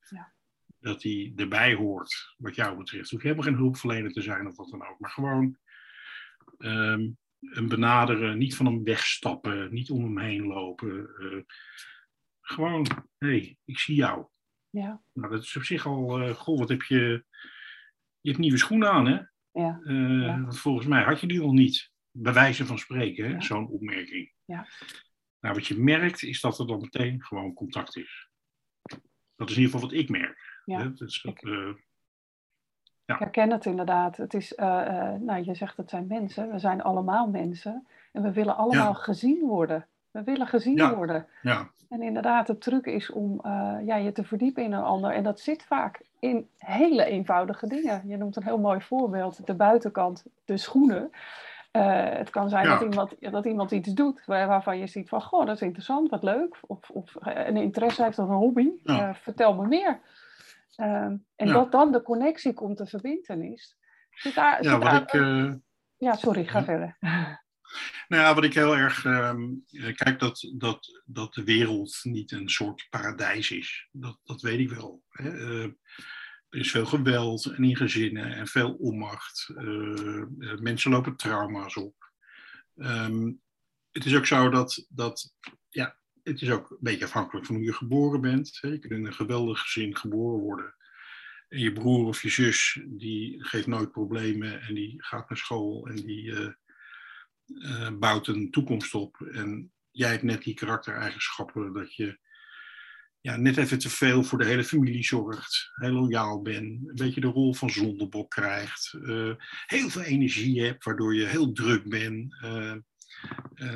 Ja. 0.10 0.34
Dat 0.80 1.04
hij 1.04 1.34
erbij 1.36 1.74
hoort, 1.74 2.34
wat 2.38 2.56
jou 2.56 2.78
betreft. 2.78 3.10
Hoef 3.10 3.22
je 3.22 3.28
helemaal 3.28 3.52
geen 3.52 3.62
hulpverlener 3.62 4.12
te 4.12 4.22
zijn 4.22 4.48
of 4.48 4.56
wat 4.56 4.70
dan 4.70 4.88
ook. 4.88 5.00
Maar 5.00 5.12
gewoon 5.12 5.58
um, 6.58 7.18
een 7.40 7.68
benaderen, 7.68 8.38
niet 8.38 8.56
van 8.56 8.66
hem 8.66 8.84
wegstappen, 8.84 9.74
niet 9.74 9.90
om 9.90 10.04
hem 10.04 10.20
heen 10.20 10.44
lopen. 10.44 11.10
Uh, 11.20 11.42
gewoon, 12.42 12.88
hé, 13.18 13.28
hey, 13.28 13.58
ik 13.66 13.80
zie 13.80 13.96
jou. 13.96 14.28
Ja. 14.70 15.02
Nou, 15.14 15.32
dat 15.32 15.44
is 15.44 15.56
op 15.56 15.64
zich 15.64 15.86
al, 15.86 16.22
uh, 16.22 16.34
goh, 16.34 16.60
wat 16.60 16.70
heb 16.70 16.82
je... 16.82 17.26
Je 18.22 18.30
hebt 18.30 18.38
nieuwe 18.38 18.58
schoenen 18.58 18.92
aan, 18.92 19.06
hè? 19.06 19.20
Ja. 19.52 19.80
Uh, 19.84 20.22
ja. 20.22 20.52
Volgens 20.52 20.88
mij 20.88 21.04
had 21.04 21.22
je 21.22 21.28
die 21.28 21.42
al 21.42 21.54
niet 21.54 21.92
bij 22.12 22.34
wijze 22.34 22.66
van 22.66 22.78
spreken, 22.78 23.42
zo'n 23.42 23.68
opmerking. 23.68 24.34
Ja. 24.46 24.68
Nou, 25.40 25.56
wat 25.56 25.68
je 25.68 25.80
merkt 25.80 26.24
is 26.24 26.42
dat 26.42 26.60
er 26.60 26.68
dan 26.68 26.80
meteen 26.80 27.24
gewoon 27.24 27.54
contact 27.54 27.98
is. 27.98 28.30
Dat 29.36 29.50
is 29.50 29.56
in 29.56 29.62
ieder 29.62 29.74
geval 29.74 29.90
wat 29.90 30.00
ik 30.00 30.10
merk. 30.10 30.62
Ja. 30.66 30.80
Hè? 30.80 30.94
Dat, 30.94 31.44
uh, 31.44 31.74
ja. 33.08 33.14
Ik 33.14 33.20
herken 33.20 33.52
het 33.52 33.66
inderdaad. 33.66 34.18
Het 34.18 34.34
is, 34.34 34.54
uh, 34.54 34.66
nou, 35.20 35.44
je 35.44 35.56
zegt 35.56 35.78
het 35.78 35.90
zijn 35.90 36.08
mensen. 36.08 36.52
We 36.52 36.60
zijn 36.60 36.82
allemaal 36.84 37.30
mensen. 37.30 37.88
En 38.12 38.22
we 38.22 38.32
willen 38.32 38.58
allemaal 38.58 38.94
gezien 38.94 39.46
worden. 39.46 39.86
We 40.12 40.24
willen 40.24 40.48
gezien 40.48 40.96
worden. 40.96 41.26
Ja. 41.42 41.68
En 41.90 42.02
inderdaad, 42.02 42.48
het 42.48 42.62
truc 42.62 42.86
is 42.86 43.12
om 43.12 43.42
ja, 43.86 43.96
je 43.96 44.12
te 44.12 44.24
verdiepen 44.24 44.64
in 44.64 44.74
een 44.74 44.84
ander. 44.84 45.12
En 45.12 45.24
dat 45.24 45.40
zit 45.40 45.64
vaak 45.64 46.02
in 46.20 46.48
hele 46.58 47.06
eenvoudige 47.06 47.68
dingen. 47.68 48.02
Je 48.08 48.18
noemt 48.18 48.36
een 48.36 48.44
heel 48.44 48.60
mooi 48.60 48.82
voorbeeld. 48.82 49.46
De 49.46 49.56
buitenkant, 49.56 50.26
de 50.46 50.58
schoenen. 50.58 51.12
Het 51.72 52.30
kan 52.30 52.50
zijn 52.50 52.68
dat, 52.68 52.82
iemand, 52.82 53.16
dat 53.20 53.46
iemand 53.46 53.72
iets 53.72 53.94
doet 53.94 54.26
waarvan 54.26 54.78
je 54.78 54.88
ziet 54.88 55.10
van, 55.10 55.22
goh, 55.22 55.46
dat 55.46 55.56
is 55.56 55.62
interessant, 55.62 56.10
wat 56.10 56.24
leuk. 56.24 56.58
Of, 56.62 56.90
of 56.90 57.16
een 57.20 57.58
interesse 57.58 58.04
heeft 58.04 58.20
of 58.20 58.30
een 58.30 58.36
hobby. 58.36 58.70
Vertel 59.14 59.56
me 59.56 59.68
meer. 59.68 60.00
Uh, 60.78 61.12
en 61.36 61.48
dat 61.48 61.72
dan 61.72 61.92
de 61.92 62.02
connectie 62.02 62.54
komt, 62.54 62.78
de 62.78 62.86
verbindenis. 62.86 63.78
Zit 64.10 64.36
daar, 64.36 64.64
ja, 64.64 64.80
wat 64.80 65.14
ik, 65.14 65.22
ja, 65.98 66.16
sorry, 66.16 66.46
ga 66.46 66.64
verder. 66.64 66.98
Nou 68.08 68.24
ja, 68.24 68.34
wat 68.34 68.44
ik 68.44 68.54
heel 68.54 68.78
erg 68.78 69.06
ehm, 69.06 69.54
kijk, 69.96 70.20
dat, 70.20 70.52
dat, 70.56 71.02
dat 71.06 71.34
de 71.34 71.44
wereld 71.44 72.00
niet 72.04 72.32
een 72.32 72.50
soort 72.50 72.88
paradijs 72.90 73.52
is. 73.52 73.88
Dat, 73.92 74.20
dat 74.24 74.42
weet 74.42 74.60
ik 74.60 74.70
wel. 74.70 75.04
Hè. 75.10 75.34
Uh, 75.34 75.64
er 76.50 76.60
is 76.60 76.72
veel 76.72 76.86
geweld 76.86 77.46
en 77.46 77.64
in 77.64 77.76
gezinnen 77.76 78.34
en 78.34 78.48
veel 78.48 78.74
onmacht. 78.74 79.50
Uh, 79.56 80.24
mensen 80.60 80.92
lopen 80.92 81.16
trauma's 81.16 81.76
op. 81.76 82.12
Um, 82.76 83.42
het 83.92 84.06
is 84.06 84.16
ook 84.16 84.26
zo 84.26 84.50
dat, 84.50 84.86
dat 84.90 85.34
ja, 85.70 85.97
het 86.28 86.42
is 86.42 86.50
ook 86.50 86.70
een 86.70 86.78
beetje 86.80 87.06
afhankelijk 87.06 87.46
van 87.46 87.56
hoe 87.56 87.64
je 87.64 87.74
geboren 87.74 88.22
bent. 88.22 88.58
Je 88.62 88.80
kunt 88.80 88.94
in 88.94 89.06
een 89.06 89.14
geweldig 89.14 89.60
gezin 89.60 89.98
geboren 89.98 90.40
worden. 90.40 90.76
En 91.48 91.60
je 91.60 91.74
broer 91.74 92.08
of 92.08 92.22
je 92.22 92.30
zus, 92.30 92.82
die 92.86 93.44
geeft 93.44 93.68
nooit 93.68 93.92
problemen 93.92 94.62
en 94.62 94.74
die 94.74 94.96
gaat 94.98 95.30
naar 95.30 95.38
school 95.38 95.88
en 95.88 95.96
die 95.96 96.24
uh, 96.24 96.50
uh, 97.46 97.92
bouwt 98.00 98.28
een 98.28 98.52
toekomst 98.52 98.94
op. 98.94 99.22
En 99.22 99.72
jij 99.92 100.10
hebt 100.10 100.24
net 100.24 100.44
die 100.44 100.54
karaktereigenschappen 100.54 101.74
dat 101.74 101.96
je 101.96 102.20
ja, 103.22 103.38
net 103.38 103.58
even 103.58 103.80
te 103.80 103.90
veel 103.90 104.24
voor 104.24 104.38
de 104.38 104.46
hele 104.46 104.64
familie 104.64 105.04
zorgt, 105.04 105.70
heel 105.74 105.92
loyaal 105.92 106.42
bent, 106.42 106.88
een 106.88 106.96
beetje 106.96 107.22
de 107.22 107.28
rol 107.28 107.54
van 107.54 107.70
zondebok 107.70 108.30
krijgt, 108.30 108.94
uh, 109.02 109.34
heel 109.66 109.90
veel 109.90 110.02
energie 110.02 110.62
hebt, 110.62 110.84
waardoor 110.84 111.16
je 111.16 111.26
heel 111.26 111.52
druk 111.52 111.90
bent, 111.90 112.36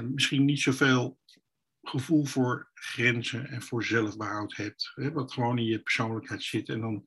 misschien 0.02 0.46
niet 0.46 0.62
zoveel 0.62 1.20
gevoel 1.84 2.26
voor 2.26 2.70
grenzen 2.74 3.48
en 3.48 3.62
voor 3.62 3.84
zelfbehoud 3.84 4.56
hebt, 4.56 4.92
hè, 4.96 5.12
wat 5.12 5.34
gewoon 5.34 5.58
in 5.58 5.66
je 5.66 5.82
persoonlijkheid 5.82 6.44
zit. 6.44 6.70
En 6.70 6.82
dan, 6.82 7.04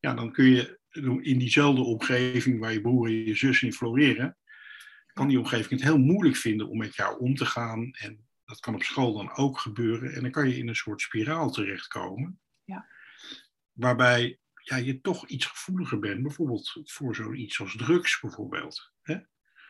ja, 0.00 0.14
dan 0.14 0.32
kun 0.32 0.44
je 0.44 0.78
in 1.22 1.38
diezelfde 1.38 1.82
omgeving 1.82 2.60
waar 2.60 2.72
je 2.72 2.80
broer 2.80 3.06
en 3.06 3.12
je 3.12 3.34
zus 3.34 3.62
in 3.62 3.72
floreren, 3.72 4.36
kan 5.12 5.28
die 5.28 5.38
omgeving 5.38 5.70
het 5.70 5.82
heel 5.82 5.98
moeilijk 5.98 6.36
vinden 6.36 6.68
om 6.68 6.78
met 6.78 6.94
jou 6.94 7.18
om 7.18 7.34
te 7.34 7.46
gaan. 7.46 7.90
En 7.92 8.28
dat 8.44 8.60
kan 8.60 8.74
op 8.74 8.82
school 8.82 9.16
dan 9.16 9.36
ook 9.36 9.58
gebeuren. 9.58 10.14
En 10.14 10.22
dan 10.22 10.30
kan 10.30 10.48
je 10.48 10.56
in 10.56 10.68
een 10.68 10.76
soort 10.76 11.00
spiraal 11.00 11.50
terechtkomen. 11.50 12.40
Ja. 12.64 12.86
Waarbij 13.72 14.38
ja, 14.54 14.76
je 14.76 15.00
toch 15.00 15.28
iets 15.28 15.46
gevoeliger 15.46 15.98
bent, 15.98 16.22
bijvoorbeeld 16.22 16.80
voor 16.84 17.14
zoiets 17.14 17.60
als 17.60 17.76
drugs 17.76 18.20
bijvoorbeeld. 18.20 18.93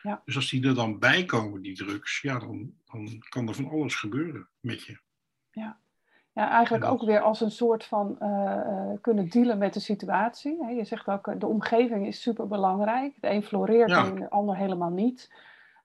Ja. 0.05 0.21
Dus 0.25 0.35
als 0.35 0.49
die 0.49 0.67
er 0.67 0.75
dan 0.75 0.99
bij 0.99 1.25
komen, 1.25 1.61
die 1.61 1.75
drugs, 1.75 2.21
ja, 2.21 2.39
dan, 2.39 2.73
dan 2.85 3.23
kan 3.29 3.47
er 3.47 3.53
van 3.53 3.69
alles 3.69 3.95
gebeuren 3.95 4.47
met 4.59 4.83
je. 4.83 4.97
Ja, 5.51 5.77
ja 6.33 6.49
eigenlijk 6.49 6.83
ook 6.83 7.01
weer 7.01 7.21
als 7.21 7.41
een 7.41 7.51
soort 7.51 7.85
van 7.85 8.17
uh, 8.21 8.91
kunnen 9.01 9.29
dealen 9.29 9.57
met 9.57 9.73
de 9.73 9.79
situatie. 9.79 10.65
Je 10.65 10.83
zegt 10.83 11.07
ook, 11.07 11.27
eh, 11.27 11.39
de 11.39 11.47
omgeving 11.47 12.07
is 12.07 12.21
super 12.21 12.47
belangrijk. 12.47 13.21
De 13.21 13.29
een 13.29 13.43
floreert 13.43 13.91
en 13.91 14.15
de 14.15 14.29
ander 14.29 14.55
helemaal 14.55 14.91
niet. 14.91 15.33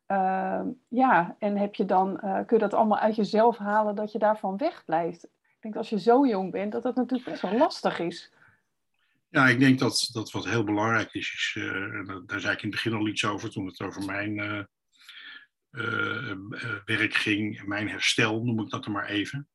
Uh, 0.09 0.61
ja, 0.89 1.37
en 1.39 1.57
heb 1.57 1.75
je 1.75 1.85
dan, 1.85 2.11
uh, 2.25 2.35
kun 2.47 2.57
je 2.57 2.63
dat 2.63 2.75
allemaal 2.75 2.99
uit 2.99 3.17
jezelf 3.17 3.59
halen 3.59 3.95
dat 3.95 4.13
je 4.13 4.19
daarvan 4.19 4.57
wegblijft? 4.57 5.25
Ik 5.25 5.57
denk 5.61 5.77
als 5.77 5.89
je 5.89 6.01
zo 6.01 6.27
jong 6.27 6.51
bent, 6.51 6.73
dat 6.73 6.83
dat 6.83 6.95
natuurlijk 6.95 7.31
best 7.31 7.43
wel 7.43 7.57
lastig 7.57 7.99
is. 7.99 8.33
Ja, 9.31 9.49
ik 9.49 9.59
denk 9.59 9.79
dat, 9.79 10.09
dat 10.13 10.31
wat 10.31 10.45
heel 10.45 10.65
belangrijk 10.65 11.15
is, 11.15 11.33
is 11.33 11.55
uh, 11.63 12.17
daar 12.27 12.41
zei 12.41 12.53
ik 12.55 12.63
in 12.63 12.69
het 12.69 12.83
begin 12.83 12.93
al 12.93 13.09
iets 13.09 13.25
over 13.25 13.51
toen 13.51 13.67
het 13.67 13.81
over 13.81 14.05
mijn 14.05 14.37
uh, 14.37 14.63
uh, 15.71 16.37
werk 16.85 17.15
ging, 17.15 17.63
mijn 17.63 17.89
herstel 17.89 18.45
noem 18.45 18.61
ik 18.61 18.71
dat 18.71 18.85
er 18.85 18.91
maar 18.91 19.07
even. 19.07 19.49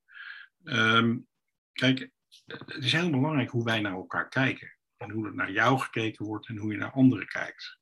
Um, 0.64 1.28
kijk, 1.72 2.10
het 2.46 2.84
is 2.84 2.92
heel 2.92 3.10
belangrijk 3.10 3.50
hoe 3.50 3.64
wij 3.64 3.82
naar 3.82 3.94
elkaar 3.94 4.30
kijken 4.30 4.78
en 4.98 5.12
hoe 5.12 5.26
er 5.26 5.36
naar 5.36 5.52
jou 5.52 5.80
gekeken 5.80 6.26
wordt 6.26 6.48
en 6.48 6.58
hoe 6.58 6.72
je 6.72 6.78
naar 6.78 6.92
anderen 6.92 7.28
kijkt. 7.28 7.80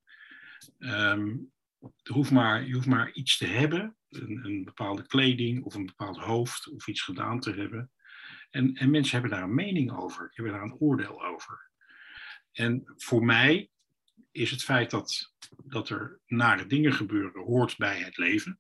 Um, 0.79 1.51
er 2.03 2.13
hoeft 2.13 2.31
maar, 2.31 2.65
je 2.65 2.73
hoeft 2.73 2.87
maar 2.87 3.11
iets 3.11 3.37
te 3.37 3.45
hebben, 3.45 3.97
een, 4.09 4.45
een, 4.45 4.63
bepaalde 4.63 5.07
kleding 5.07 5.63
of 5.63 5.75
een 5.75 5.85
bepaald 5.85 6.17
hoofd 6.17 6.69
of 6.69 6.87
iets 6.87 7.01
gedaan 7.01 7.39
te 7.39 7.53
hebben. 7.53 7.91
En, 8.49 8.73
en 8.73 8.89
mensen 8.89 9.19
hebben 9.19 9.37
daar 9.37 9.47
een 9.47 9.55
mening 9.55 9.91
over, 9.91 10.31
hebben 10.33 10.53
daar 10.53 10.63
een 10.63 10.79
oordeel 10.79 11.25
over. 11.25 11.71
En 12.53 12.83
voor 12.97 13.25
mij 13.25 13.69
is 14.31 14.51
het 14.51 14.63
feit 14.63 14.91
dat, 14.91 15.33
dat 15.63 15.89
er 15.89 16.19
nare 16.25 16.65
dingen 16.65 16.93
gebeuren, 16.93 17.43
hoort 17.43 17.77
bij 17.77 17.99
het 17.99 18.17
leven. 18.17 18.59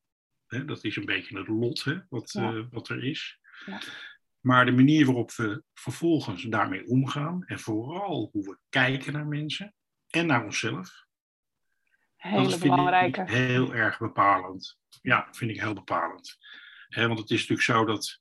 dat 0.65 0.83
is 0.83 0.95
een 0.95 1.05
beetje 1.05 1.37
het 1.37 1.47
lot 1.47 1.83
hè, 1.83 1.99
wat, 2.09 2.33
eh, 2.33 2.59
wat 2.71 2.89
er 2.89 3.03
is. 3.03 3.39
Ja. 3.65 3.81
Maar 4.39 4.65
de 4.65 4.71
manier 4.71 5.05
waarop 5.05 5.31
we 5.31 5.63
vervolgens 5.73 6.43
daarmee 6.43 6.87
omgaan 6.87 7.43
en 7.45 7.59
vooral 7.59 8.29
hoe 8.31 8.43
we 8.43 8.57
kijken 8.69 9.13
naar 9.13 9.27
mensen 9.27 9.73
en 10.09 10.25
naar 10.25 10.43
onszelf. 10.43 11.05
Hele 12.15 12.49
dat 12.49 12.59
belangrijke. 12.59 13.23
Heel 13.25 13.73
erg 13.73 13.99
bepalend. 13.99 14.79
Ja, 15.01 15.27
vind 15.31 15.51
ik 15.51 15.59
heel 15.59 15.73
bepalend. 15.73 16.37
want 16.89 17.19
het 17.19 17.29
is 17.29 17.39
natuurlijk 17.39 17.61
zo 17.61 17.85
dat 17.85 18.19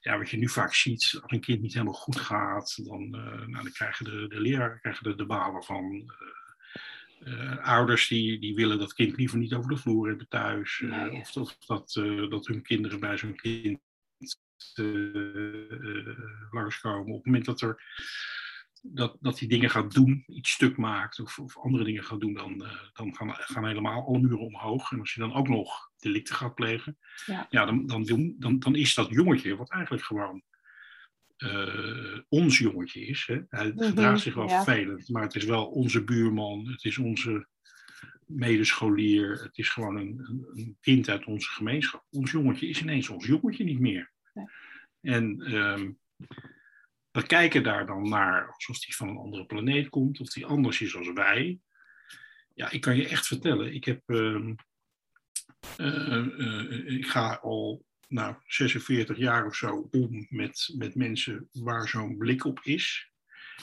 ja, 0.00 0.18
wat 0.18 0.30
je 0.30 0.36
nu 0.36 0.48
vaak 0.48 0.74
ziet, 0.74 1.18
als 1.22 1.32
een 1.32 1.40
kind 1.40 1.62
niet 1.62 1.72
helemaal 1.72 1.94
goed 1.94 2.20
gaat, 2.20 2.84
dan, 2.84 3.02
uh, 3.02 3.46
nou, 3.46 3.62
dan 3.62 3.72
krijgen 3.72 4.04
de, 4.04 4.28
de 4.28 4.40
leraren 4.40 4.80
krijgen 4.80 5.10
er 5.10 5.16
de 5.16 5.26
balen 5.26 5.62
van. 5.62 6.14
Uh, 7.20 7.58
ouders 7.58 8.08
die, 8.08 8.38
die 8.38 8.54
willen 8.54 8.78
dat 8.78 8.94
kind 8.94 9.16
liever 9.16 9.38
niet 9.38 9.54
over 9.54 9.70
de 9.70 9.76
vloer 9.76 10.08
hebben 10.08 10.28
thuis. 10.28 10.84
Of 11.10 11.32
dat, 11.32 11.56
dat, 11.66 11.92
dat 12.30 12.46
hun 12.46 12.62
kinderen 12.62 13.00
bij 13.00 13.18
zo'n 13.18 13.36
kind 13.36 13.80
langskomen. 16.50 17.08
Op 17.08 17.16
het 17.16 17.26
moment 17.26 17.44
dat 17.44 17.60
er 17.60 17.82
dat, 18.82 19.16
dat 19.20 19.38
hij 19.38 19.48
dingen 19.48 19.70
gaat 19.70 19.94
doen, 19.94 20.24
iets 20.26 20.50
stuk 20.50 20.76
maakt 20.76 21.20
of, 21.20 21.38
of 21.38 21.58
andere 21.58 21.84
dingen 21.84 22.04
gaat 22.04 22.20
doen, 22.20 22.34
dan, 22.34 22.62
uh, 22.62 22.72
dan 22.92 23.14
gaan, 23.14 23.34
gaan 23.34 23.66
helemaal 23.66 24.06
alle 24.06 24.18
muren 24.18 24.38
omhoog. 24.38 24.92
En 24.92 25.00
als 25.00 25.14
je 25.14 25.20
dan 25.20 25.34
ook 25.34 25.48
nog 25.48 25.90
delicten 25.96 26.34
gaat 26.34 26.54
plegen, 26.54 26.98
ja. 27.26 27.46
ja 27.50 27.64
dan, 27.64 27.86
dan, 27.86 28.34
dan, 28.38 28.58
dan 28.58 28.74
is 28.74 28.94
dat 28.94 29.10
jongetje, 29.10 29.56
wat 29.56 29.70
eigenlijk 29.70 30.04
gewoon 30.04 30.42
uh, 31.38 32.18
ons 32.28 32.58
jongetje 32.58 33.06
is. 33.06 33.24
Hè? 33.26 33.40
Hij 33.48 33.72
mm 33.72 33.82
gedraagt 33.82 34.20
zich 34.20 34.34
wel 34.34 34.48
vervelend, 34.48 35.08
maar 35.08 35.22
het 35.22 35.34
is 35.34 35.44
wel 35.44 35.66
onze 35.66 36.04
buurman, 36.04 36.66
het 36.68 36.84
is 36.84 36.98
onze 36.98 37.46
medescholier, 38.26 39.42
het 39.42 39.58
is 39.58 39.68
gewoon 39.68 39.96
een, 39.96 40.18
een, 40.18 40.46
een, 40.54 40.76
kind 40.80 41.08
uit 41.08 41.24
onze 41.24 41.48
gemeenschap. 41.48 42.04
Ons 42.10 42.30
jongetje 42.30 42.68
is 42.68 42.80
ineens 42.80 43.08
ons 43.08 43.26
jongetje 43.26 43.64
niet 43.64 43.80
meer. 43.80 44.12
Nee. 44.34 44.46
En 45.00 45.54
um, 45.54 45.98
we 47.16 47.26
kijken 47.26 47.62
daar 47.62 47.86
dan 47.86 48.08
naar 48.08 48.52
alsof 48.52 48.78
die 48.78 48.96
van 48.96 49.08
een 49.08 49.16
andere 49.16 49.46
planeet 49.46 49.88
komt, 49.88 50.20
of 50.20 50.28
die 50.28 50.46
anders 50.46 50.80
is 50.80 50.96
als 50.96 51.12
wij. 51.12 51.58
Ja, 52.54 52.70
ik 52.70 52.80
kan 52.80 52.96
je 52.96 53.08
echt 53.08 53.26
vertellen, 53.26 53.74
ik 53.74 53.84
heb. 53.84 54.02
Uh, 54.06 54.52
uh, 55.76 56.26
uh, 56.38 56.90
ik 56.90 57.06
ga 57.06 57.34
al 57.34 57.84
nou, 58.08 58.36
46 58.46 59.16
jaar 59.16 59.46
of 59.46 59.54
zo 59.54 59.88
om 59.90 60.26
met, 60.30 60.74
met 60.76 60.94
mensen 60.94 61.48
waar 61.52 61.88
zo'n 61.88 62.16
blik 62.16 62.44
op 62.44 62.60
is. 62.62 63.10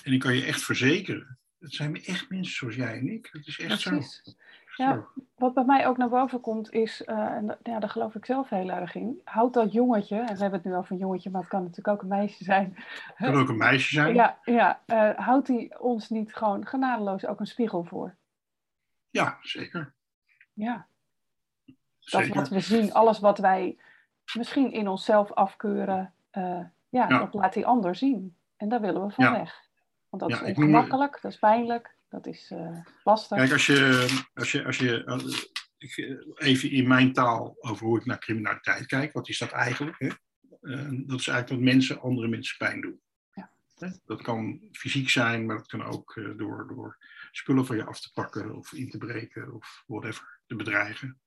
En 0.04 0.14
ik 0.14 0.20
kan 0.20 0.36
je 0.36 0.46
echt 0.46 0.64
verzekeren, 0.64 1.40
het 1.60 1.74
zijn 1.74 2.04
echt 2.04 2.30
mensen 2.30 2.56
zoals 2.56 2.76
jij 2.76 2.98
en 2.98 3.08
ik. 3.08 3.30
Het 3.32 3.48
is 3.48 3.60
echt 3.60 3.84
Precies. 3.84 4.22
zo. 4.24 4.32
Ja, 4.76 5.06
wat 5.36 5.54
bij 5.54 5.64
mij 5.64 5.88
ook 5.88 5.98
naar 5.98 6.10
boven 6.10 6.42
komt 6.42 6.72
is, 6.72 7.02
uh, 7.06 7.18
en 7.18 7.58
ja, 7.64 7.80
daar 7.80 7.90
geloof 7.90 8.16
ik 8.16 8.26
zelf 8.26 8.50
heel 8.50 8.70
erg 8.70 8.96
in, 8.96 9.22
houdt 9.24 9.54
dat 9.54 9.72
jongetje, 9.72 10.20
en 10.20 10.36
we 10.36 10.42
hebben 10.42 10.60
het 10.60 10.64
nu 10.64 10.76
over 10.76 10.92
een 10.92 10.98
jongetje, 10.98 11.30
maar 11.30 11.42
het 11.42 11.50
kan 11.50 11.62
natuurlijk 11.62 11.88
ook 11.88 12.02
een 12.02 12.08
meisje 12.08 12.44
zijn. 12.44 12.74
Het 13.16 13.32
kan 13.32 13.42
ook 13.42 13.50
een 13.50 13.58
meisje 13.58 13.94
zijn. 13.94 14.14
Ja, 14.14 14.38
ja 14.44 14.82
uh, 14.86 15.10
houdt 15.16 15.48
hij 15.48 15.76
ons 15.80 16.10
niet 16.10 16.36
gewoon 16.36 16.66
genadeloos 16.66 17.26
ook 17.26 17.40
een 17.40 17.48
spiegel 17.48 17.84
voor? 17.84 18.16
Ja, 19.10 19.38
zeker. 19.42 19.94
Ja. 20.54 20.88
Dat 22.00 22.28
wat 22.28 22.50
we 22.50 22.60
zien, 22.60 22.94
alles 22.94 23.20
wat 23.20 23.38
wij 23.38 23.78
misschien 24.34 24.72
in 24.72 24.88
onszelf 24.88 25.32
afkeuren, 25.32 26.14
uh, 26.32 26.44
ja, 26.90 27.08
ja, 27.08 27.08
dat 27.08 27.34
laat 27.34 27.54
die 27.54 27.66
ander 27.66 27.96
zien. 27.96 28.36
En 28.58 28.70
daar 28.70 28.82
willen 28.82 29.06
we 29.06 29.12
van 29.12 29.32
weg. 29.32 29.68
Want 30.10 30.22
dat 30.22 30.32
is 30.32 30.58
ongemakkelijk, 30.58 31.20
dat 31.22 31.32
is 31.32 31.40
pijnlijk. 31.40 31.93
Dat 32.14 32.28
is 32.28 32.52
uh, 32.52 32.80
lastig. 33.04 33.38
Kijk, 33.38 33.52
als 33.52 33.66
je, 33.66 34.08
als 34.34 34.52
je, 34.52 34.66
als 34.66 34.78
je 34.78 35.04
eh, 35.78 36.48
even 36.48 36.72
in 36.72 36.88
mijn 36.88 37.14
taal 37.14 37.56
over 37.60 37.86
hoe 37.86 38.00
ik 38.00 38.06
naar 38.06 38.20
criminaliteit 38.20 38.86
kijk, 38.86 39.14
wat 39.14 39.30
is 39.30 39.38
dat 39.38 39.52
eigenlijk? 39.52 39.96
Hè? 40.00 40.08
Dat 41.06 41.20
is 41.20 41.28
eigenlijk 41.28 41.48
dat 41.48 41.60
mensen 41.60 42.02
andere 42.02 42.28
mensen 42.28 42.58
pijn 42.58 42.82
doen. 42.82 43.02
Ja. 43.34 43.52
Dat 44.06 44.22
kan 44.22 44.68
fysiek 44.72 45.10
zijn, 45.10 45.46
maar 45.46 45.58
dat 45.58 45.68
kan 45.68 45.84
ook 45.84 46.22
door, 46.38 46.68
door 46.68 46.98
spullen 47.32 47.66
van 47.66 47.76
je 47.76 47.84
af 47.84 48.02
te 48.02 48.12
pakken 48.14 48.56
of 48.56 48.74
in 48.74 48.90
te 48.90 48.98
breken 48.98 49.54
of 49.54 49.84
whatever, 49.88 50.40
te 50.46 50.56
bedreigen. 50.56 51.20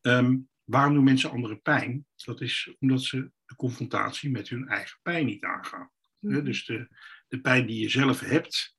Um, 0.00 0.48
waarom 0.64 0.94
doen 0.94 1.04
mensen 1.04 1.30
andere 1.30 1.56
pijn? 1.56 2.06
Dat 2.16 2.40
is 2.40 2.74
omdat 2.78 3.02
ze 3.02 3.30
de 3.46 3.56
confrontatie 3.56 4.30
met 4.30 4.48
hun 4.48 4.68
eigen 4.68 4.98
pijn 5.02 5.26
niet 5.26 5.44
aangaan. 5.44 5.90
Mm 6.18 6.44
Dus 6.44 6.64
de, 6.64 6.88
de 7.28 7.40
pijn 7.40 7.66
die 7.66 7.80
je 7.80 7.88
zelf 7.88 8.20
hebt, 8.20 8.73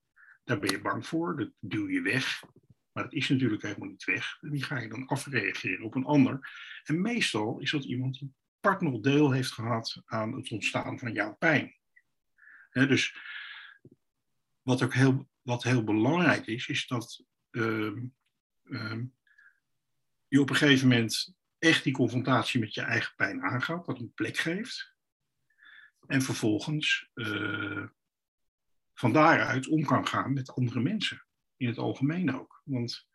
daar 0.45 0.59
ben 0.59 0.71
je 0.71 0.81
bang 0.81 1.07
voor, 1.07 1.37
dat 1.37 1.51
duw 1.59 1.89
je 1.89 2.01
weg. 2.01 2.43
Maar 2.91 3.03
dat 3.03 3.13
is 3.13 3.29
natuurlijk 3.29 3.61
helemaal 3.61 3.89
niet 3.89 4.03
weg. 4.03 4.37
Die 4.41 4.63
ga 4.63 4.79
je 4.79 4.89
dan 4.89 5.07
afreageren 5.07 5.85
op 5.85 5.95
een 5.95 6.05
ander. 6.05 6.49
En 6.83 7.01
meestal 7.01 7.59
is 7.59 7.71
dat 7.71 7.83
iemand 7.83 8.19
die 8.19 8.33
part 8.59 9.03
deel 9.03 9.31
heeft 9.31 9.51
gehad 9.51 10.01
aan 10.05 10.33
het 10.33 10.49
ontstaan 10.49 10.99
van 10.99 11.13
jouw 11.13 11.35
pijn. 11.35 11.75
dus 12.71 13.17
wat 14.61 14.83
ook 14.83 14.93
heel, 14.93 15.29
wat 15.41 15.63
heel 15.63 15.83
belangrijk 15.83 16.47
is, 16.47 16.67
is 16.67 16.87
dat 16.87 17.23
uh, 17.51 18.01
je 20.27 20.41
op 20.41 20.49
een 20.49 20.55
gegeven 20.55 20.87
moment 20.87 21.35
echt 21.59 21.83
die 21.83 21.93
confrontatie 21.93 22.59
met 22.59 22.73
je 22.73 22.81
eigen 22.81 23.13
pijn 23.15 23.41
aangaat, 23.41 23.85
dat 23.85 23.99
een 23.99 24.13
plek 24.13 24.37
geeft. 24.37 24.93
En 26.07 26.21
vervolgens 26.21 27.09
uh, 27.13 27.87
van 28.95 29.13
daaruit 29.13 29.67
om 29.67 29.85
kan 29.85 30.07
gaan 30.07 30.33
met 30.33 30.55
andere 30.55 30.79
mensen. 30.79 31.25
In 31.57 31.67
het 31.67 31.77
algemeen 31.77 32.35
ook. 32.35 32.61
Want 32.63 33.07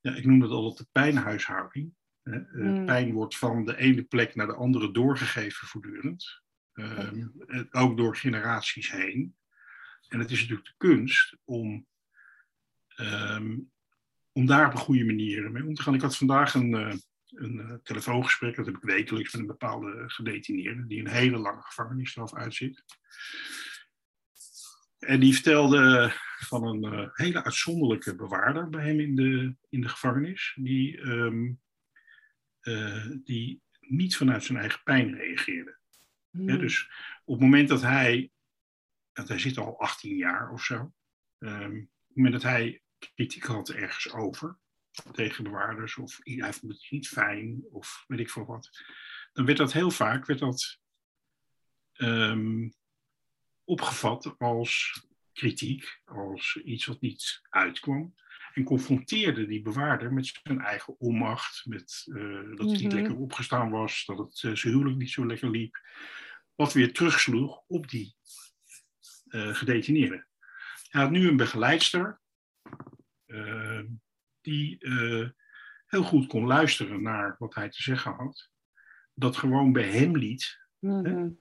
ja, 0.00 0.14
ik 0.14 0.24
noem 0.24 0.40
dat 0.40 0.50
altijd 0.50 0.78
de 0.78 1.00
pijnhuishouding. 1.00 1.94
Uh, 2.22 2.84
Pijn 2.84 3.12
wordt 3.12 3.36
van 3.36 3.64
de 3.64 3.76
ene 3.76 4.02
plek 4.02 4.34
naar 4.34 4.46
de 4.46 4.54
andere 4.54 4.92
doorgegeven 4.92 5.66
voortdurend. 5.66 6.42
Uh, 6.74 7.26
ook 7.70 7.96
door 7.96 8.16
generaties 8.16 8.90
heen. 8.90 9.36
En 10.08 10.18
het 10.18 10.30
is 10.30 10.40
natuurlijk 10.40 10.68
de 10.68 10.74
kunst 10.76 11.36
om, 11.44 11.86
um, 12.96 13.70
om 14.32 14.46
daar 14.46 14.66
op 14.66 14.72
een 14.72 14.78
goede 14.78 15.04
manier 15.04 15.50
mee 15.50 15.66
om 15.66 15.74
te 15.74 15.82
gaan. 15.82 15.94
Ik 15.94 16.00
had 16.00 16.16
vandaag 16.16 16.54
een, 16.54 16.70
uh, 16.70 16.94
een 17.26 17.80
telefoongesprek, 17.82 18.56
dat 18.56 18.66
heb 18.66 18.76
ik 18.76 18.82
wekelijks 18.82 19.32
met 19.32 19.40
een 19.40 19.46
bepaalde 19.46 20.04
gedetineerde, 20.06 20.86
die 20.86 21.00
een 21.00 21.10
hele 21.10 21.38
lange 21.38 21.62
gevangenisstraf 21.62 22.34
uitzit. 22.34 22.84
En 25.00 25.20
die 25.20 25.34
vertelde 25.34 26.12
van 26.38 26.66
een 26.66 26.94
uh, 26.94 27.08
hele 27.12 27.44
uitzonderlijke 27.44 28.14
bewaarder 28.14 28.68
bij 28.68 28.86
hem 28.86 29.00
in 29.00 29.14
de, 29.14 29.54
in 29.68 29.80
de 29.80 29.88
gevangenis, 29.88 30.56
die, 30.60 30.98
um, 31.00 31.60
uh, 32.62 33.06
die 33.24 33.62
niet 33.80 34.16
vanuit 34.16 34.44
zijn 34.44 34.58
eigen 34.58 34.82
pijn 34.82 35.14
reageerde. 35.14 35.78
Hmm. 36.30 36.48
Ja, 36.48 36.56
dus 36.56 36.90
op 37.24 37.34
het 37.34 37.42
moment 37.42 37.68
dat 37.68 37.82
hij, 37.82 38.30
want 39.12 39.28
hij 39.28 39.38
zit 39.38 39.58
al 39.58 39.80
18 39.80 40.16
jaar 40.16 40.50
of 40.50 40.64
zo, 40.64 40.92
um, 41.38 41.80
op 41.80 42.06
het 42.06 42.16
moment 42.16 42.34
dat 42.34 42.42
hij 42.42 42.82
kritiek 43.14 43.44
had 43.44 43.68
ergens 43.68 44.12
over, 44.12 44.58
tegen 45.12 45.44
bewaarders, 45.44 45.96
of 45.96 46.18
hij 46.22 46.52
vond 46.52 46.72
het 46.72 46.86
niet 46.90 47.08
fijn, 47.08 47.64
of 47.70 48.04
weet 48.06 48.20
ik 48.20 48.30
veel 48.30 48.46
wat, 48.46 48.70
dan 49.32 49.44
werd 49.44 49.58
dat 49.58 49.72
heel 49.72 49.90
vaak 49.90 50.26
werd 50.26 50.40
dat, 50.40 50.78
um, 51.96 52.72
opgevat 53.70 54.34
als 54.38 55.04
kritiek, 55.32 56.00
als 56.04 56.56
iets 56.56 56.86
wat 56.86 57.00
niet 57.00 57.40
uitkwam. 57.48 58.14
En 58.54 58.64
confronteerde 58.64 59.46
die 59.46 59.62
bewaarder 59.62 60.12
met 60.12 60.40
zijn 60.42 60.60
eigen 60.60 61.00
onmacht, 61.00 61.66
met 61.66 62.04
uh, 62.06 62.56
dat 62.56 62.66
hij 62.66 62.76
niet 62.76 62.82
mhm. 62.82 62.94
lekker 62.94 63.16
opgestaan 63.16 63.70
was, 63.70 64.04
dat 64.04 64.18
het 64.18 64.42
uh, 64.42 64.54
zijn 64.54 64.72
huwelijk 64.72 64.96
niet 64.96 65.10
zo 65.10 65.26
lekker 65.26 65.50
liep. 65.50 65.80
Wat 66.54 66.72
weer 66.72 66.92
terugsloeg 66.92 67.62
op 67.66 67.88
die 67.88 68.16
uh, 69.28 69.54
gedetineerde. 69.54 70.26
Hij 70.88 71.02
had 71.02 71.10
nu 71.10 71.28
een 71.28 71.36
begeleidster 71.36 72.20
die 74.40 74.78
heel 75.86 76.02
goed 76.02 76.26
kon 76.26 76.46
luisteren 76.46 77.02
naar 77.02 77.36
wat 77.38 77.54
hij 77.54 77.70
te 77.70 77.82
zeggen 77.82 78.12
had. 78.12 78.50
Dat 79.14 79.36
gewoon 79.36 79.72
bij 79.72 79.88
hem 79.90 80.16
liet. 80.16 80.58
Mm 80.78 81.38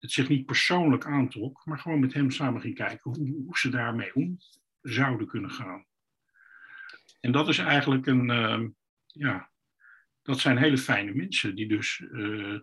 het 0.00 0.12
zich 0.12 0.28
niet 0.28 0.46
persoonlijk 0.46 1.06
aantrok, 1.06 1.64
maar 1.64 1.78
gewoon 1.78 2.00
met 2.00 2.12
hem 2.12 2.30
samen 2.30 2.60
ging 2.60 2.74
kijken 2.74 3.10
hoe, 3.10 3.44
hoe 3.44 3.58
ze 3.58 3.68
daarmee 3.68 4.14
om 4.14 4.38
zouden 4.80 5.26
kunnen 5.26 5.50
gaan. 5.50 5.86
En 7.20 7.32
dat 7.32 7.48
is 7.48 7.58
eigenlijk 7.58 8.06
een, 8.06 8.28
uh, 8.30 8.68
ja, 9.06 9.50
dat 10.22 10.40
zijn 10.40 10.58
hele 10.58 10.78
fijne 10.78 11.14
mensen 11.14 11.54
die 11.54 11.68
dus 11.68 11.98
uh, 11.98 12.60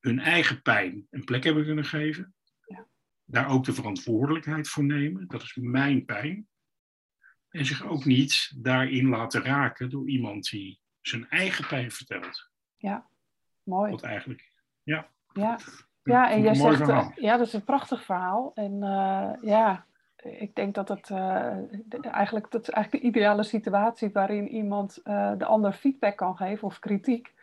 hun 0.00 0.18
eigen 0.18 0.62
pijn 0.62 1.06
een 1.10 1.24
plek 1.24 1.44
hebben 1.44 1.64
kunnen 1.64 1.84
geven. 1.84 2.34
Ja. 2.66 2.88
Daar 3.24 3.48
ook 3.48 3.64
de 3.64 3.74
verantwoordelijkheid 3.74 4.68
voor 4.68 4.84
nemen. 4.84 5.26
Dat 5.28 5.42
is 5.42 5.54
mijn 5.54 6.04
pijn. 6.04 6.48
En 7.48 7.66
zich 7.66 7.84
ook 7.84 8.04
niet 8.04 8.52
daarin 8.56 9.08
laten 9.08 9.42
raken 9.42 9.90
door 9.90 10.08
iemand 10.08 10.50
die 10.50 10.80
zijn 11.00 11.28
eigen 11.28 11.66
pijn 11.66 11.90
vertelt. 11.90 12.50
Ja, 12.76 13.10
mooi. 13.62 13.90
Wat 13.90 14.02
eigenlijk, 14.02 14.52
ja. 14.82 15.14
Ja, 15.32 15.58
ja, 16.06 16.30
en 16.30 16.42
jij 16.42 16.54
zegt, 16.54 16.88
uh, 16.88 17.08
ja, 17.14 17.36
dat 17.36 17.46
is 17.46 17.52
een 17.52 17.64
prachtig 17.64 18.04
verhaal. 18.04 18.52
En 18.54 18.72
uh, 18.72 19.30
ja, 19.42 19.84
ik 20.22 20.54
denk 20.54 20.74
dat 20.74 20.88
het 20.88 21.10
uh, 21.10 21.46
eigenlijk, 22.02 22.50
dat 22.50 22.62
is 22.62 22.70
eigenlijk 22.70 22.90
de 22.90 23.08
ideale 23.08 23.42
situatie 23.42 24.10
waarin 24.12 24.48
iemand 24.48 25.00
de 25.38 25.44
ander 25.44 25.72
feedback 25.72 26.16
kan 26.16 26.36
geven 26.36 26.66
of 26.66 26.78
kritiek. 26.78 27.34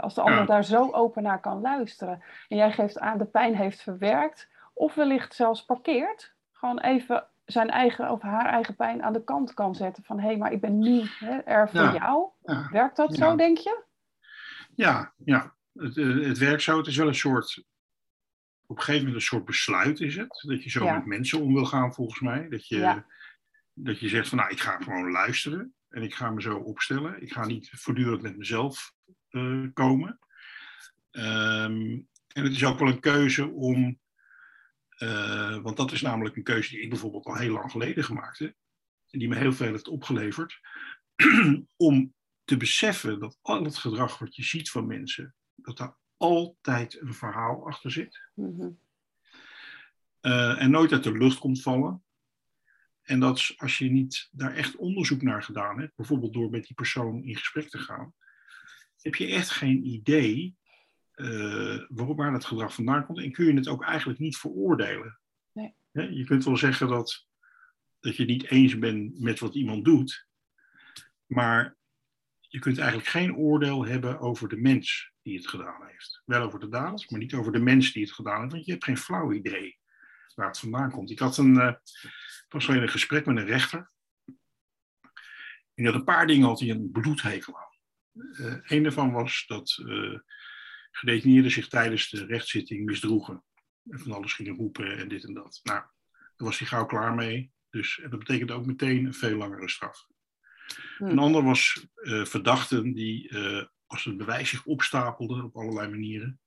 als 0.00 0.14
de 0.14 0.20
ander 0.20 0.46
daar 0.46 0.64
zo 0.64 0.90
open 0.92 1.22
naar 1.22 1.40
kan 1.40 1.60
luisteren. 1.60 2.22
En 2.48 2.56
jij 2.56 2.72
geeft 2.72 2.98
aan 2.98 3.18
de 3.18 3.24
pijn 3.24 3.56
heeft 3.56 3.82
verwerkt, 3.82 4.48
of 4.74 4.94
wellicht 4.94 5.34
zelfs 5.34 5.64
parkeert. 5.64 6.32
Gewoon 6.52 6.80
even 6.80 7.24
zijn 7.44 7.70
eigen 7.70 8.10
of 8.10 8.22
haar 8.22 8.46
eigen 8.46 8.76
pijn 8.76 9.02
aan 9.02 9.12
de 9.12 9.24
kant 9.24 9.54
kan 9.54 9.74
zetten. 9.74 10.04
Van 10.04 10.18
hé, 10.20 10.26
hey, 10.26 10.36
maar 10.36 10.52
ik 10.52 10.60
ben 10.60 10.78
nu 10.78 11.02
hè, 11.18 11.38
er 11.38 11.68
voor 11.68 11.92
jou. 11.92 12.28
Werkt 12.70 12.96
dat 12.96 13.14
zo, 13.14 13.36
denk 13.36 13.58
je? 13.58 13.82
Ja, 14.74 15.12
ja. 15.24 15.52
Het, 15.74 15.96
het 15.96 16.38
werkt 16.38 16.62
zo. 16.62 16.76
Het 16.76 16.86
is 16.86 16.96
wel 16.96 17.06
een 17.06 17.14
soort 17.14 17.64
op 18.68 18.76
een 18.76 18.82
gegeven 18.82 19.06
moment 19.06 19.14
een 19.14 19.28
soort 19.28 19.44
besluit 19.44 20.00
is 20.00 20.16
het. 20.16 20.44
Dat 20.46 20.62
je 20.62 20.70
zo 20.70 20.92
met 20.92 21.06
mensen 21.06 21.40
om 21.40 21.54
wil 21.54 21.64
gaan, 21.64 21.94
volgens 21.94 22.20
mij. 22.20 22.48
Dat 22.48 22.68
je, 22.68 23.02
dat 23.72 24.00
je 24.00 24.08
zegt 24.08 24.28
van 24.28 24.38
nou, 24.38 24.50
ik 24.50 24.60
ga 24.60 24.80
gewoon 24.80 25.10
luisteren. 25.10 25.74
En 25.88 26.02
ik 26.02 26.14
ga 26.14 26.30
me 26.30 26.42
zo 26.42 26.56
opstellen. 26.56 27.22
Ik 27.22 27.32
ga 27.32 27.46
niet 27.46 27.70
voortdurend 27.72 28.22
met 28.22 28.36
mezelf 28.36 28.92
uh, 29.30 29.66
komen. 29.72 30.18
Um, 31.10 32.08
en 32.28 32.44
het 32.44 32.52
is 32.52 32.64
ook 32.64 32.78
wel 32.78 32.88
een 32.88 33.00
keuze 33.00 33.48
om. 33.48 34.00
Uh, 34.98 35.58
want 35.58 35.76
dat 35.76 35.92
is 35.92 36.02
namelijk 36.02 36.36
een 36.36 36.42
keuze 36.42 36.70
die 36.70 36.80
ik 36.80 36.90
bijvoorbeeld 36.90 37.24
al 37.24 37.36
heel 37.36 37.52
lang 37.52 37.70
geleden 37.70 38.04
gemaakt 38.04 38.38
heb. 38.38 38.54
En 39.10 39.18
die 39.18 39.28
me 39.28 39.36
heel 39.36 39.52
veel 39.52 39.70
heeft 39.70 39.88
opgeleverd. 39.88 40.60
om 41.76 42.14
te 42.44 42.56
beseffen 42.56 43.20
dat 43.20 43.38
al 43.42 43.64
het 43.64 43.76
gedrag 43.76 44.18
wat 44.18 44.36
je 44.36 44.42
ziet 44.42 44.70
van 44.70 44.86
mensen. 44.86 45.34
Dat 45.54 45.76
daar 45.76 45.96
altijd 46.18 47.00
een 47.00 47.14
verhaal 47.14 47.66
achter 47.66 47.90
zit. 47.90 48.20
Mhm. 48.34 48.68
Eh, 50.20 50.62
en 50.62 50.70
nooit 50.70 50.92
uit 50.92 51.04
de 51.04 51.18
lucht 51.18 51.38
komt 51.38 51.62
vallen. 51.62 52.02
En 53.02 53.20
dat 53.20 53.54
als 53.56 53.78
je 53.78 53.90
niet 53.90 54.28
daar 54.32 54.54
echt 54.54 54.76
onderzoek 54.76 55.22
naar 55.22 55.42
gedaan 55.42 55.80
hebt, 55.80 55.96
bijvoorbeeld 55.96 56.32
door 56.32 56.50
met 56.50 56.66
die 56.66 56.74
persoon 56.74 57.22
in 57.22 57.36
gesprek 57.36 57.68
te 57.68 57.78
gaan, 57.78 58.14
heb 59.00 59.14
je 59.14 59.26
echt 59.26 59.50
geen 59.50 59.86
idee 59.86 60.56
uh, 61.14 61.84
waar 61.88 62.32
het 62.32 62.44
gedrag 62.44 62.74
vandaan 62.74 63.06
komt 63.06 63.18
en 63.18 63.32
kun 63.32 63.46
je 63.46 63.54
het 63.54 63.68
ook 63.68 63.84
eigenlijk 63.84 64.18
niet 64.18 64.36
veroordelen. 64.36 65.18
Nee. 65.52 65.74
je 66.14 66.24
kunt 66.24 66.44
wel 66.44 66.56
zeggen 66.56 66.88
dat, 66.88 67.26
dat 68.00 68.16
je 68.16 68.24
niet 68.24 68.50
eens 68.50 68.78
bent 68.78 69.20
met 69.20 69.38
wat 69.38 69.54
iemand 69.54 69.84
doet, 69.84 70.26
maar 71.26 71.76
je 72.40 72.58
kunt 72.58 72.78
eigenlijk 72.78 73.08
geen 73.08 73.36
oordeel 73.36 73.86
hebben 73.86 74.20
over 74.20 74.48
de 74.48 74.56
mens 74.56 75.12
die 75.28 75.38
het 75.38 75.48
gedaan 75.48 75.86
heeft. 75.86 76.22
Wel 76.24 76.42
over 76.42 76.60
de 76.60 76.68
daad, 76.68 77.10
maar 77.10 77.20
niet 77.20 77.34
over 77.34 77.52
de 77.52 77.58
mens 77.58 77.92
die 77.92 78.02
het 78.02 78.12
gedaan 78.12 78.40
heeft, 78.40 78.52
want 78.52 78.64
je 78.64 78.72
hebt 78.72 78.84
geen 78.84 78.98
flauw 78.98 79.32
idee 79.32 79.78
waar 80.34 80.46
het 80.46 80.58
vandaan 80.58 80.90
komt. 80.90 81.10
Ik 81.10 81.18
had 81.18 81.36
een, 81.36 81.54
uh, 81.54 81.72
pas 82.48 82.68
een 82.68 82.88
gesprek 82.88 83.26
met 83.26 83.36
een 83.36 83.46
rechter. 83.46 83.90
En 84.24 85.84
die 85.84 85.86
had 85.86 85.94
een 85.94 86.04
paar 86.04 86.26
dingen 86.26 86.46
had 86.46 86.60
hij 86.60 86.70
een 86.70 86.90
bloedhekel 86.90 87.58
aan. 87.58 87.76
Uh, 88.12 88.56
een 88.62 88.82
daarvan 88.82 89.12
was 89.12 89.44
dat 89.46 89.78
uh, 89.84 90.18
gedetineerden 90.90 91.50
zich 91.50 91.68
tijdens 91.68 92.10
de 92.10 92.26
rechtszitting 92.26 92.84
misdroegen. 92.84 93.44
En 93.90 93.98
van 93.98 94.12
alles 94.12 94.32
gingen 94.32 94.56
roepen 94.56 94.98
en 94.98 95.08
dit 95.08 95.24
en 95.24 95.34
dat. 95.34 95.60
Nou, 95.62 95.78
daar 95.78 95.90
was 96.36 96.58
hij 96.58 96.68
gauw 96.68 96.86
klaar 96.86 97.14
mee. 97.14 97.52
Dus, 97.70 98.00
en 98.00 98.10
dat 98.10 98.18
betekende 98.18 98.52
ook 98.52 98.66
meteen 98.66 99.04
een 99.04 99.14
veel 99.14 99.36
langere 99.36 99.68
straf. 99.68 100.06
Een 100.98 101.08
hmm. 101.08 101.18
ander 101.18 101.42
was 101.42 101.86
uh, 101.94 102.24
verdachten 102.24 102.92
die 102.92 103.30
uh, 103.30 103.64
als 103.88 104.04
het 104.04 104.16
bewijs 104.16 104.48
zich 104.48 104.64
opstapelde 104.64 105.42
op 105.42 105.56
allerlei 105.56 105.88
manieren, 105.88 106.40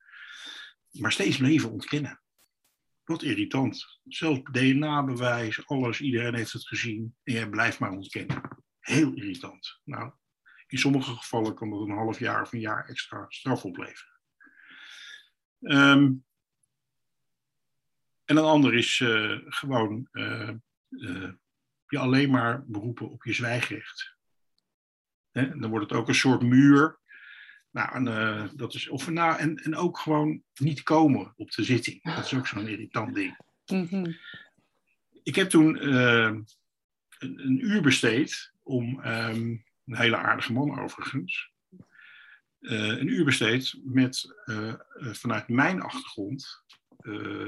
maar 0.91 1.11
steeds 1.11 1.37
bleven 1.37 1.71
ontkennen. 1.71 2.21
Wat 3.03 3.23
irritant. 3.23 3.99
Zelfs 4.07 4.41
DNA-bewijs, 4.51 5.67
alles, 5.67 6.01
iedereen 6.01 6.35
heeft 6.35 6.51
het 6.51 6.67
gezien 6.67 7.15
en 7.23 7.33
jij 7.33 7.49
blijft 7.49 7.79
maar 7.79 7.91
ontkennen. 7.91 8.41
Heel 8.79 9.13
irritant. 9.13 9.79
Nou, 9.83 10.11
in 10.67 10.77
sommige 10.77 11.15
gevallen 11.15 11.55
kan 11.55 11.69
dat 11.69 11.81
een 11.81 11.95
half 11.95 12.19
jaar 12.19 12.41
of 12.41 12.53
een 12.53 12.59
jaar 12.59 12.85
extra 12.85 13.25
straf 13.27 13.65
opleveren. 13.65 14.19
Um, 15.59 16.25
en 18.25 18.37
een 18.37 18.43
ander 18.43 18.73
is 18.73 18.99
uh, 18.99 19.39
gewoon 19.45 20.07
uh, 20.11 20.49
uh, 20.89 21.31
je 21.87 21.97
alleen 21.97 22.29
maar 22.29 22.65
beroepen 22.65 23.09
op 23.09 23.23
je 23.23 23.33
zwijgrecht. 23.33 24.15
Dan 25.31 25.69
wordt 25.69 25.89
het 25.89 25.99
ook 25.99 26.07
een 26.07 26.15
soort 26.15 26.41
muur. 26.41 26.99
Nou, 27.71 27.95
en, 27.95 28.05
uh, 28.07 28.49
dat 28.55 28.73
is, 28.73 28.89
of, 28.89 29.09
nou, 29.09 29.39
en, 29.39 29.55
en 29.55 29.75
ook 29.75 29.97
gewoon 29.97 30.43
niet 30.53 30.83
komen 30.83 31.33
op 31.35 31.51
de 31.51 31.63
zitting. 31.63 32.03
Dat 32.03 32.25
is 32.25 32.33
ook 32.33 32.47
zo'n 32.47 32.67
irritant 32.67 33.15
ding. 33.15 33.37
Mm-hmm. 33.65 34.15
Ik 35.23 35.35
heb 35.35 35.49
toen 35.49 35.75
uh, 35.75 36.23
een, 36.23 36.47
een, 37.19 37.65
uur 37.65 37.81
besteed 37.81 38.53
om, 38.63 39.05
um, 39.05 39.65
een 39.85 39.97
hele 39.97 40.17
aardige 40.17 40.53
man 40.53 40.79
overigens, 40.79 41.51
uh, 42.59 42.87
een 42.87 43.07
uur 43.07 43.25
besteed 43.25 43.79
met 43.83 44.35
vanuit 44.95 45.47
mijn 45.47 45.81
achtergrond 45.81 46.63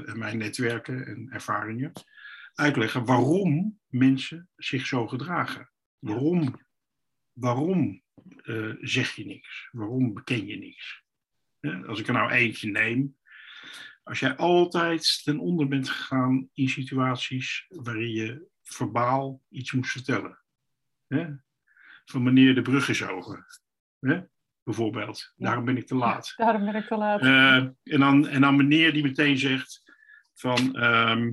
en 0.04 0.18
mijn 0.18 0.38
netwerken 0.38 1.06
en 1.06 1.28
ervaringen 1.30 1.92
uitleggen 2.54 3.04
waarom 3.04 3.80
mensen 3.88 4.48
zich 4.56 4.86
zo 4.86 5.06
gedragen. 5.06 5.70
Waarom, 5.98 6.60
waarom 7.32 8.03
eh, 8.44 8.72
zeg 8.80 9.14
je 9.14 9.26
niks? 9.26 9.68
Waarom 9.72 10.14
beken 10.14 10.46
je 10.46 10.56
niks? 10.56 11.02
als 11.86 12.00
ik 12.00 12.06
er 12.06 12.12
nou 12.12 12.30
eentje 12.30 12.70
neem, 12.70 13.16
als 14.02 14.18
jij 14.18 14.36
altijd 14.36 15.24
ten 15.24 15.38
onder 15.38 15.68
bent 15.68 15.88
gegaan 15.88 16.48
in 16.52 16.68
situaties 16.68 17.66
waarin 17.68 18.10
je 18.10 18.46
verbaal 18.62 19.42
iets 19.50 19.72
moest 19.72 19.90
vertellen. 19.90 20.38
Hè? 21.06 21.26
Van 22.04 22.22
meneer 22.22 22.54
de 22.54 22.62
brug 22.62 22.88
is 22.88 23.02
over. 23.06 23.60
Hè? 24.00 24.20
Bijvoorbeeld. 24.62 25.32
Daarom 25.36 25.64
ben 25.64 25.76
ik 25.76 25.86
te 25.86 25.94
laat. 25.94 26.32
daarom 26.36 26.64
ben 26.64 26.74
ik 26.74 26.86
te 26.86 26.96
laat. 26.96 27.22
Uh, 27.22 27.56
en, 27.82 28.00
dan, 28.00 28.28
en 28.28 28.40
dan 28.40 28.56
meneer 28.56 28.92
die 28.92 29.02
meteen 29.02 29.38
zegt 29.38 29.82
van... 30.34 30.76
ehm, 30.76 31.32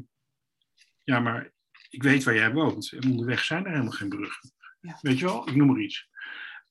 ja, 1.04 1.20
maar 1.20 1.52
ik 1.89 2.04
weet 2.04 2.24
waar 2.24 2.36
jij 2.36 2.52
woont. 2.52 2.91
En 2.91 3.10
onderweg 3.10 3.44
zijn 3.44 3.65
er 3.65 3.72
helemaal 3.72 3.91
geen 3.91 4.10
bruggen. 4.10 4.52
Ja. 4.80 4.98
Weet 5.02 5.20
je 5.20 5.26
wel? 5.26 5.48
Ik 5.48 5.56
noem 5.56 5.67
maar 5.67 5.80
iets. 5.80 6.10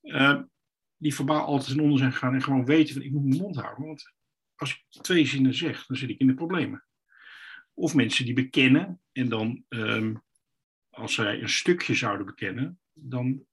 Uh, 0.03 0.41
die 0.97 1.15
verbaal 1.15 1.45
altijd 1.45 1.71
ten 1.71 1.81
onder 1.81 1.99
zijn 1.99 2.13
gegaan 2.13 2.35
en 2.35 2.43
gewoon 2.43 2.65
weten 2.65 2.95
van 2.95 3.03
ik 3.03 3.13
moet 3.13 3.25
mijn 3.25 3.41
mond 3.41 3.57
houden. 3.57 3.87
Want 3.87 4.13
als 4.57 4.73
ik 4.73 5.03
twee 5.03 5.27
zinnen 5.27 5.55
zeg, 5.55 5.87
dan 5.87 5.97
zit 5.97 6.11
ik 6.11 6.19
in 6.19 6.27
de 6.27 6.35
problemen. 6.35 6.85
Of 7.75 7.95
mensen 7.95 8.25
die 8.25 8.35
bekennen 8.35 9.01
en 9.13 9.29
dan, 9.29 9.65
um, 9.69 10.23
als 10.91 11.15
zij 11.15 11.43
een 11.43 11.49
stukje 11.49 11.95
zouden 11.95 12.27
bekennen, 12.27 12.79
dan 12.93 13.45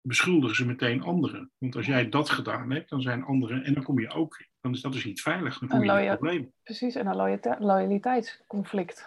beschuldigen 0.00 0.56
ze 0.56 0.66
meteen 0.66 1.02
anderen. 1.02 1.50
Want 1.58 1.76
als 1.76 1.86
jij 1.86 2.08
dat 2.08 2.30
gedaan 2.30 2.70
hebt, 2.70 2.90
dan 2.90 3.02
zijn 3.02 3.24
anderen, 3.24 3.64
en 3.64 3.74
dan 3.74 3.82
kom 3.82 4.00
je 4.00 4.10
ook, 4.10 4.44
dan 4.60 4.72
is 4.72 4.80
dat 4.80 4.92
dus 4.92 5.04
niet 5.04 5.22
veilig, 5.22 5.58
dan 5.58 5.68
kom 5.68 5.84
je 5.84 6.02
in 6.02 6.16
probleem. 6.16 6.52
Precies, 6.62 6.94
en 6.94 7.06
een 7.06 7.58
loyaliteitsconflict. 7.58 9.06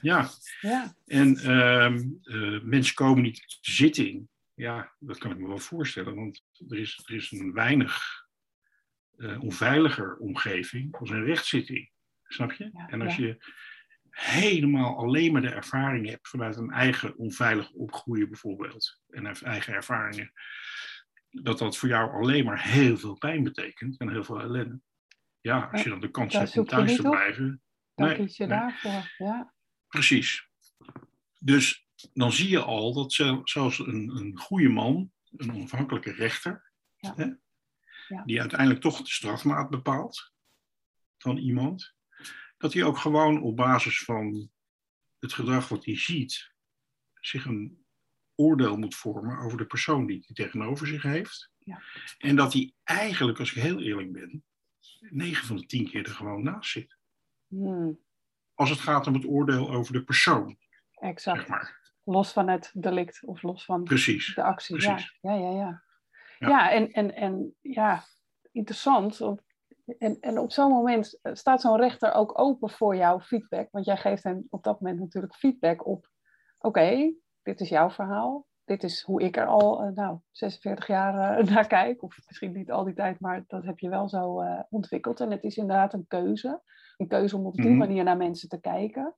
Ja. 0.00 0.28
ja. 0.60 0.94
En 1.06 1.50
um, 1.50 2.20
uh, 2.22 2.62
mensen 2.62 2.94
komen 2.94 3.22
niet 3.22 3.60
te 3.62 3.70
zitting. 3.72 4.28
Ja, 4.60 4.92
dat 4.98 5.18
kan 5.18 5.30
ik 5.30 5.38
me 5.38 5.48
wel 5.48 5.58
voorstellen, 5.58 6.14
want 6.14 6.44
er 6.68 6.78
is, 6.78 7.02
er 7.04 7.14
is 7.14 7.30
een 7.30 7.52
weinig 7.52 8.26
uh, 9.16 9.42
onveiliger 9.42 10.16
omgeving 10.16 10.96
als 10.96 11.10
een 11.10 11.24
rechtszitting. 11.24 11.90
Snap 12.26 12.52
je? 12.52 12.70
Ja, 12.72 12.88
en 12.88 13.02
als 13.02 13.16
ja. 13.16 13.26
je 13.26 13.44
helemaal 14.10 14.96
alleen 14.96 15.32
maar 15.32 15.42
de 15.42 15.50
ervaring 15.50 16.08
hebt 16.08 16.28
vanuit 16.28 16.56
een 16.56 16.70
eigen 16.70 17.16
onveilig 17.16 17.70
opgroeien 17.70 18.28
bijvoorbeeld, 18.28 19.00
en 19.08 19.26
eigen 19.26 19.74
ervaringen, 19.74 20.32
dat 21.30 21.58
dat 21.58 21.76
voor 21.76 21.88
jou 21.88 22.10
alleen 22.10 22.44
maar 22.44 22.62
heel 22.62 22.96
veel 22.96 23.18
pijn 23.18 23.42
betekent 23.42 23.98
en 23.98 24.10
heel 24.10 24.24
veel 24.24 24.40
ellende. 24.40 24.80
Ja, 25.40 25.68
als 25.72 25.82
je 25.82 25.88
dan 25.88 26.00
de 26.00 26.10
kans 26.10 26.34
hebt 26.34 26.58
om 26.58 26.66
thuis 26.66 26.96
te 26.96 27.02
op. 27.02 27.10
blijven. 27.10 27.62
Dan 27.94 28.06
nee, 28.06 28.16
kies 28.16 28.36
je 28.36 28.46
nee. 28.46 28.58
daarvoor. 28.58 29.14
Ja. 29.18 29.54
Precies. 29.88 30.48
Dus 31.38 31.88
dan 32.12 32.32
zie 32.32 32.48
je 32.48 32.62
al 32.62 32.92
dat 32.94 33.12
zel- 33.12 33.40
zelfs 33.44 33.78
een, 33.78 34.08
een 34.16 34.38
goede 34.38 34.68
man, 34.68 35.12
een 35.36 35.52
onafhankelijke 35.54 36.12
rechter, 36.12 36.70
Ja. 36.96 37.14
hè, 37.16 37.26
die 38.24 38.40
uiteindelijk 38.40 38.80
toch 38.80 38.98
de 38.98 39.10
strafmaat 39.10 39.70
bepaalt 39.70 40.32
van 41.18 41.36
iemand, 41.36 41.94
dat 42.58 42.72
hij 42.72 42.84
ook 42.84 42.98
gewoon 42.98 43.42
op 43.42 43.56
basis 43.56 43.98
van 44.04 44.50
het 45.18 45.32
gedrag 45.32 45.68
wat 45.68 45.84
hij 45.84 45.96
ziet, 45.98 46.52
zich 47.20 47.44
een 47.44 47.84
oordeel 48.34 48.76
moet 48.76 48.94
vormen 48.94 49.38
over 49.38 49.58
de 49.58 49.66
persoon 49.66 50.06
die 50.06 50.22
hij 50.26 50.34
tegenover 50.34 50.86
zich 50.86 51.02
heeft. 51.02 51.50
Ja. 51.58 51.82
En 52.18 52.36
dat 52.36 52.52
hij 52.52 52.74
eigenlijk, 52.84 53.38
als 53.38 53.52
ik 53.54 53.62
heel 53.62 53.80
eerlijk 53.80 54.12
ben, 54.12 54.44
9 55.00 55.46
van 55.46 55.56
de 55.56 55.66
10 55.66 55.90
keer 55.90 56.04
er 56.04 56.14
gewoon 56.14 56.42
naast 56.42 56.70
zit. 56.70 56.96
Hmm, 57.46 57.98
Als 58.54 58.70
het 58.70 58.78
gaat 58.78 59.06
om 59.06 59.14
het 59.14 59.24
oordeel 59.26 59.70
over 59.70 59.92
de 59.92 60.04
persoon, 60.04 60.58
exact. 60.92 61.38
zeg 61.38 61.48
maar. 61.48 61.79
Los 62.10 62.32
van 62.32 62.48
het 62.48 62.70
delict 62.74 63.26
of 63.26 63.42
los 63.42 63.64
van 63.64 63.82
Precies. 63.82 64.34
de 64.34 64.42
actie. 64.42 64.76
Precies. 64.76 65.18
Ja, 65.20 65.34
ja, 65.34 65.50
ja. 65.50 65.54
Ja, 65.54 65.82
Ja. 66.38 66.48
ja 66.48 66.70
en, 66.70 66.90
en, 66.92 67.14
en 67.14 67.54
ja, 67.60 68.02
interessant. 68.52 69.20
En, 69.98 70.16
en 70.20 70.38
op 70.38 70.52
zo'n 70.52 70.70
moment 70.70 71.18
eh, 71.22 71.34
staat 71.34 71.60
zo'n 71.60 71.76
rechter 71.76 72.12
ook 72.12 72.38
open 72.38 72.70
voor 72.70 72.96
jouw 72.96 73.20
feedback. 73.20 73.68
Want 73.70 73.84
jij 73.84 73.96
geeft 73.96 74.22
hem 74.22 74.46
op 74.50 74.62
dat 74.62 74.80
moment 74.80 75.00
natuurlijk 75.00 75.34
feedback 75.34 75.86
op. 75.86 76.10
Oké, 76.58 77.12
dit 77.42 77.60
is 77.60 77.68
jouw 77.68 77.90
verhaal. 77.90 78.46
Dit 78.64 78.82
is 78.82 79.02
hoe 79.02 79.22
ik 79.22 79.36
er 79.36 79.46
al, 79.46 79.82
eh, 79.82 79.88
nou, 79.94 80.18
46 80.30 80.86
jaar 80.86 81.38
eh, 81.38 81.44
naar 81.54 81.66
kijk. 81.66 82.02
Of 82.02 82.16
misschien 82.26 82.52
niet 82.52 82.70
al 82.70 82.84
die 82.84 82.94
tijd, 82.94 83.20
maar 83.20 83.44
dat 83.46 83.64
heb 83.64 83.78
je 83.78 83.88
wel 83.88 84.08
zo 84.08 84.42
ontwikkeld. 84.68 85.20
En 85.20 85.30
het 85.30 85.42
is 85.44 85.56
inderdaad 85.56 85.92
een 85.92 86.06
keuze. 86.08 86.62
Een 86.96 87.08
keuze 87.08 87.36
om 87.36 87.46
op 87.46 87.54
die 87.54 87.68
Mhm. 87.68 87.78
manier 87.78 88.04
naar 88.04 88.16
mensen 88.16 88.48
te 88.48 88.60
kijken. 88.60 89.14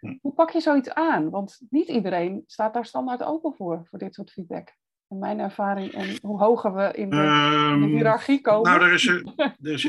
Mhm. 0.00 0.16
Hoe 0.20 0.34
pak 0.34 0.50
je 0.50 0.60
zoiets 0.60 0.90
aan? 0.90 1.30
Want 1.30 1.60
niet 1.70 1.88
iedereen 1.88 2.42
staat 2.46 2.74
daar 2.74 2.86
standaard 2.86 3.22
open 3.22 3.54
voor, 3.54 3.86
voor 3.90 3.98
dit 3.98 4.14
soort 4.14 4.30
feedback. 4.30 4.74
En 5.08 5.18
mijn 5.18 5.38
ervaring 5.38 5.92
en 5.92 6.16
hoe 6.22 6.38
hoger 6.38 6.74
we 6.74 6.82
in 6.92 7.10
de, 7.10 7.16
in 7.16 7.22
de 7.22 7.28
Ehm, 7.28 7.82
hiërarchie 7.82 8.40
komen. 8.40 8.70
nou, 8.70 8.84
er 8.84 8.92
is, 8.92 9.06
er 9.06 9.22
er 9.62 9.72
is, 9.72 9.88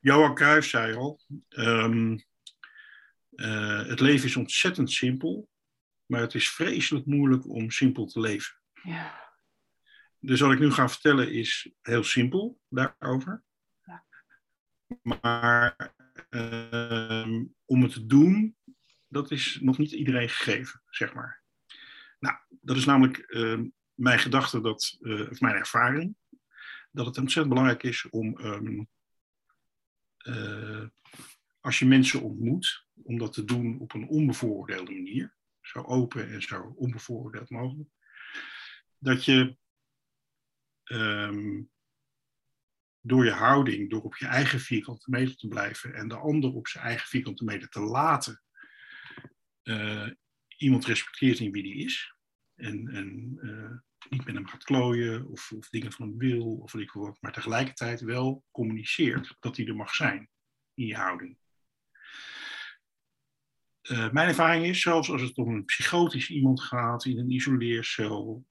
Johan 0.00 0.34
Cruijff 0.34 0.68
zei 0.68 0.94
al, 0.96 1.20
ehm, 1.48 2.18
eh, 3.30 3.86
het 3.86 4.00
leven 4.00 4.26
is 4.26 4.36
ontzettend 4.36 4.90
simpel, 4.90 5.48
maar 6.06 6.20
het 6.20 6.34
is 6.34 6.50
vreselijk 6.50 7.06
moeilijk 7.06 7.48
om 7.48 7.70
simpel 7.70 8.06
te 8.06 8.20
leven. 8.20 8.56
ja, 8.82 9.32
Dus 10.20 10.40
wat 10.40 10.52
ik 10.52 10.58
nu 10.58 10.70
ga 10.70 10.88
vertellen 10.88 11.32
is 11.32 11.70
heel 11.82 12.04
simpel 12.04 12.58
daarover. 12.68 13.44
Ja. 13.84 14.04
Maar 15.02 15.94
ehm, 16.28 17.44
om 17.64 17.82
het 17.82 17.92
te 17.92 18.06
doen, 18.06 18.56
dat 19.08 19.30
is 19.30 19.58
nog 19.60 19.78
niet 19.78 19.92
iedereen 19.92 20.28
gegeven, 20.28 20.82
zeg 20.90 21.14
maar. 21.14 21.42
Nou, 22.18 22.36
dat 22.60 22.76
is 22.76 22.84
namelijk 22.84 23.18
ehm, 23.18 23.68
mijn 23.94 24.18
gedachte, 24.18 24.60
dat, 24.60 24.96
eh, 25.00 25.30
of 25.30 25.40
mijn 25.40 25.54
ervaring, 25.54 26.16
dat 26.90 27.06
het 27.06 27.18
ontzettend 27.18 27.48
belangrijk 27.48 27.82
is 27.82 28.08
om, 28.10 28.38
ehm, 28.38 28.84
eh, 30.18 30.86
als 31.60 31.78
je 31.78 31.86
mensen 31.86 32.22
ontmoet, 32.22 32.86
om 33.02 33.18
dat 33.18 33.32
te 33.32 33.44
doen 33.44 33.78
op 33.78 33.94
een 33.94 34.08
onbevooroordeelde 34.08 34.92
manier, 34.92 35.36
zo 35.60 35.82
open 35.82 36.30
en 36.30 36.42
zo 36.42 36.74
onbevooroordeeld 36.76 37.50
mogelijk, 37.50 37.90
dat 38.98 39.24
je 39.24 39.56
ehm, 40.84 41.62
door 43.00 43.24
je 43.24 43.30
houding, 43.30 43.90
door 43.90 44.02
op 44.02 44.16
je 44.16 44.26
eigen 44.26 44.60
vierkante 44.60 45.10
meter 45.10 45.36
te 45.36 45.48
blijven 45.48 45.94
en 45.94 46.08
de 46.08 46.16
ander 46.16 46.52
op 46.52 46.68
zijn 46.68 46.84
eigen 46.84 47.08
vierkante 47.08 47.44
meter 47.44 47.68
te 47.68 47.80
laten, 47.80 48.42
eh, 49.68 50.10
iemand 50.56 50.84
respecteert 50.84 51.38
in 51.38 51.52
wie 51.52 51.62
die 51.62 51.84
is. 51.84 52.14
En, 52.54 52.88
en 52.88 53.38
eh, 53.42 54.08
niet 54.10 54.24
met 54.24 54.34
hem 54.34 54.46
gaat 54.46 54.64
klooien 54.64 55.26
of, 55.26 55.52
of 55.52 55.68
dingen 55.68 55.92
van 55.92 56.08
hem 56.08 56.18
wil 56.18 56.56
of 56.56 56.72
weet 56.72 56.82
ik 56.82 56.92
wat, 56.92 57.16
maar 57.20 57.32
tegelijkertijd 57.32 58.00
wel 58.00 58.44
communiceert 58.50 59.36
dat 59.40 59.56
hij 59.56 59.66
er 59.66 59.76
mag 59.76 59.94
zijn 59.94 60.28
in 60.74 60.86
je 60.86 60.96
houding. 60.96 61.38
Eh, 63.80 64.10
mijn 64.10 64.28
ervaring 64.28 64.64
is, 64.64 64.80
zelfs 64.80 65.10
als 65.10 65.22
het 65.22 65.36
om 65.36 65.54
een 65.54 65.64
psychotisch 65.64 66.30
iemand 66.30 66.62
gaat 66.62 67.04
in 67.04 67.18
een 67.18 67.30
isoleercel, 67.30 68.46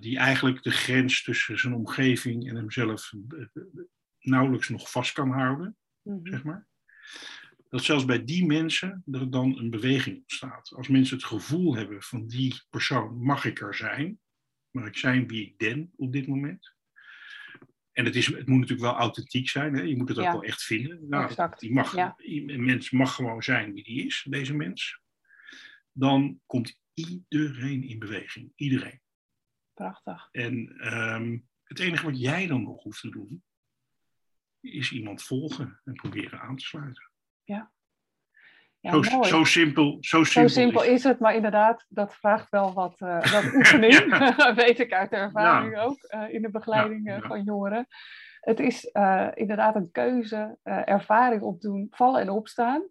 die 0.00 0.18
eigenlijk 0.18 0.62
de 0.62 0.70
grens 0.70 1.22
tussen 1.22 1.58
zijn 1.58 1.74
omgeving 1.74 2.48
en 2.48 2.56
hemzelf 2.56 3.12
nauwelijks 4.18 4.68
nog 4.68 4.90
vast 4.90 5.12
kan 5.12 5.30
houden, 5.30 5.76
mhm. 6.02 6.26
zeg 6.26 6.44
maar. 6.44 6.66
Dat 7.76 7.84
zelfs 7.84 8.04
bij 8.04 8.24
die 8.24 8.46
mensen 8.46 9.02
er 9.12 9.30
dan 9.30 9.58
een 9.58 9.70
beweging 9.70 10.16
ontstaat. 10.16 10.72
Als 10.74 10.88
mensen 10.88 11.16
het 11.16 11.26
gevoel 11.26 11.74
hebben 11.76 12.02
van 12.02 12.26
die 12.26 12.62
persoon 12.70 13.22
mag 13.22 13.44
ik 13.44 13.60
er 13.60 13.74
zijn, 13.74 14.20
mag 14.70 14.86
ik 14.86 14.96
zijn 14.96 15.26
wie 15.26 15.46
ik 15.46 15.56
ben 15.56 15.92
op 15.96 16.12
dit 16.12 16.26
moment. 16.26 16.74
En 17.92 18.04
het, 18.04 18.16
is, 18.16 18.26
het 18.26 18.46
moet 18.46 18.60
natuurlijk 18.60 18.88
wel 18.88 18.98
authentiek 18.98 19.48
zijn, 19.48 19.74
hè? 19.74 19.82
je 19.82 19.96
moet 19.96 20.08
het 20.08 20.18
ook 20.18 20.24
Ja. 20.24 20.32
wel 20.32 20.42
echt 20.42 20.62
vinden. 20.62 21.08
Nou, 21.08 21.24
Exact, 21.24 21.60
die 21.60 21.72
mag, 21.72 21.94
ja. 21.94 22.14
Een 22.16 22.64
mens 22.64 22.90
mag 22.90 23.14
gewoon 23.14 23.42
zijn 23.42 23.72
wie 23.72 23.84
die 23.84 24.06
is, 24.06 24.26
deze 24.28 24.54
mens. 24.54 25.00
Dan 25.92 26.40
komt 26.46 26.78
iedereen 26.94 27.82
in 27.82 27.98
beweging, 27.98 28.52
iedereen. 28.54 29.00
Prachtig. 29.74 30.28
En 30.32 30.78
ehm, 30.78 31.38
het 31.64 31.78
enige 31.78 32.04
wat 32.04 32.20
jij 32.20 32.46
dan 32.46 32.62
nog 32.62 32.82
hoeft 32.82 33.00
te 33.00 33.10
doen, 33.10 33.44
is 34.60 34.92
iemand 34.92 35.22
volgen 35.22 35.80
en 35.84 35.92
proberen 35.94 36.40
aan 36.40 36.56
te 36.56 36.64
sluiten. 36.64 37.05
Ja, 38.86 39.02
zo, 39.02 39.22
zo 39.22 39.44
simpel, 39.44 39.96
zo 40.00 40.16
Zo 40.16 40.24
simpel, 40.24 40.50
simpel 40.50 40.82
is 40.82 40.90
is 40.90 41.04
het, 41.04 41.18
maar 41.18 41.34
inderdaad, 41.34 41.86
dat 41.88 42.14
vraagt 42.14 42.50
wel 42.50 42.72
wat, 42.72 43.00
eh, 43.00 43.32
wat 43.32 43.52
oefening. 43.56 44.18
Weet 44.64 44.78
ik 44.78 44.92
uit 44.92 45.10
de 45.10 45.16
ervaring 45.16 45.78
ook, 45.78 46.02
eh, 46.02 46.34
in 46.34 46.42
de 46.42 46.50
begeleiding 46.50 47.06
Ja, 47.06 47.16
eh, 47.16 47.26
van 47.26 47.42
jongeren. 47.42 47.86
Het 48.40 48.60
is 48.60 48.84
inderdaad 49.34 49.74
een 49.74 49.90
keuze, 49.90 50.58
ervaring 50.62 51.42
opdoen, 51.42 51.86
vallen 51.90 52.20
en 52.20 52.30
opstaan. 52.30 52.82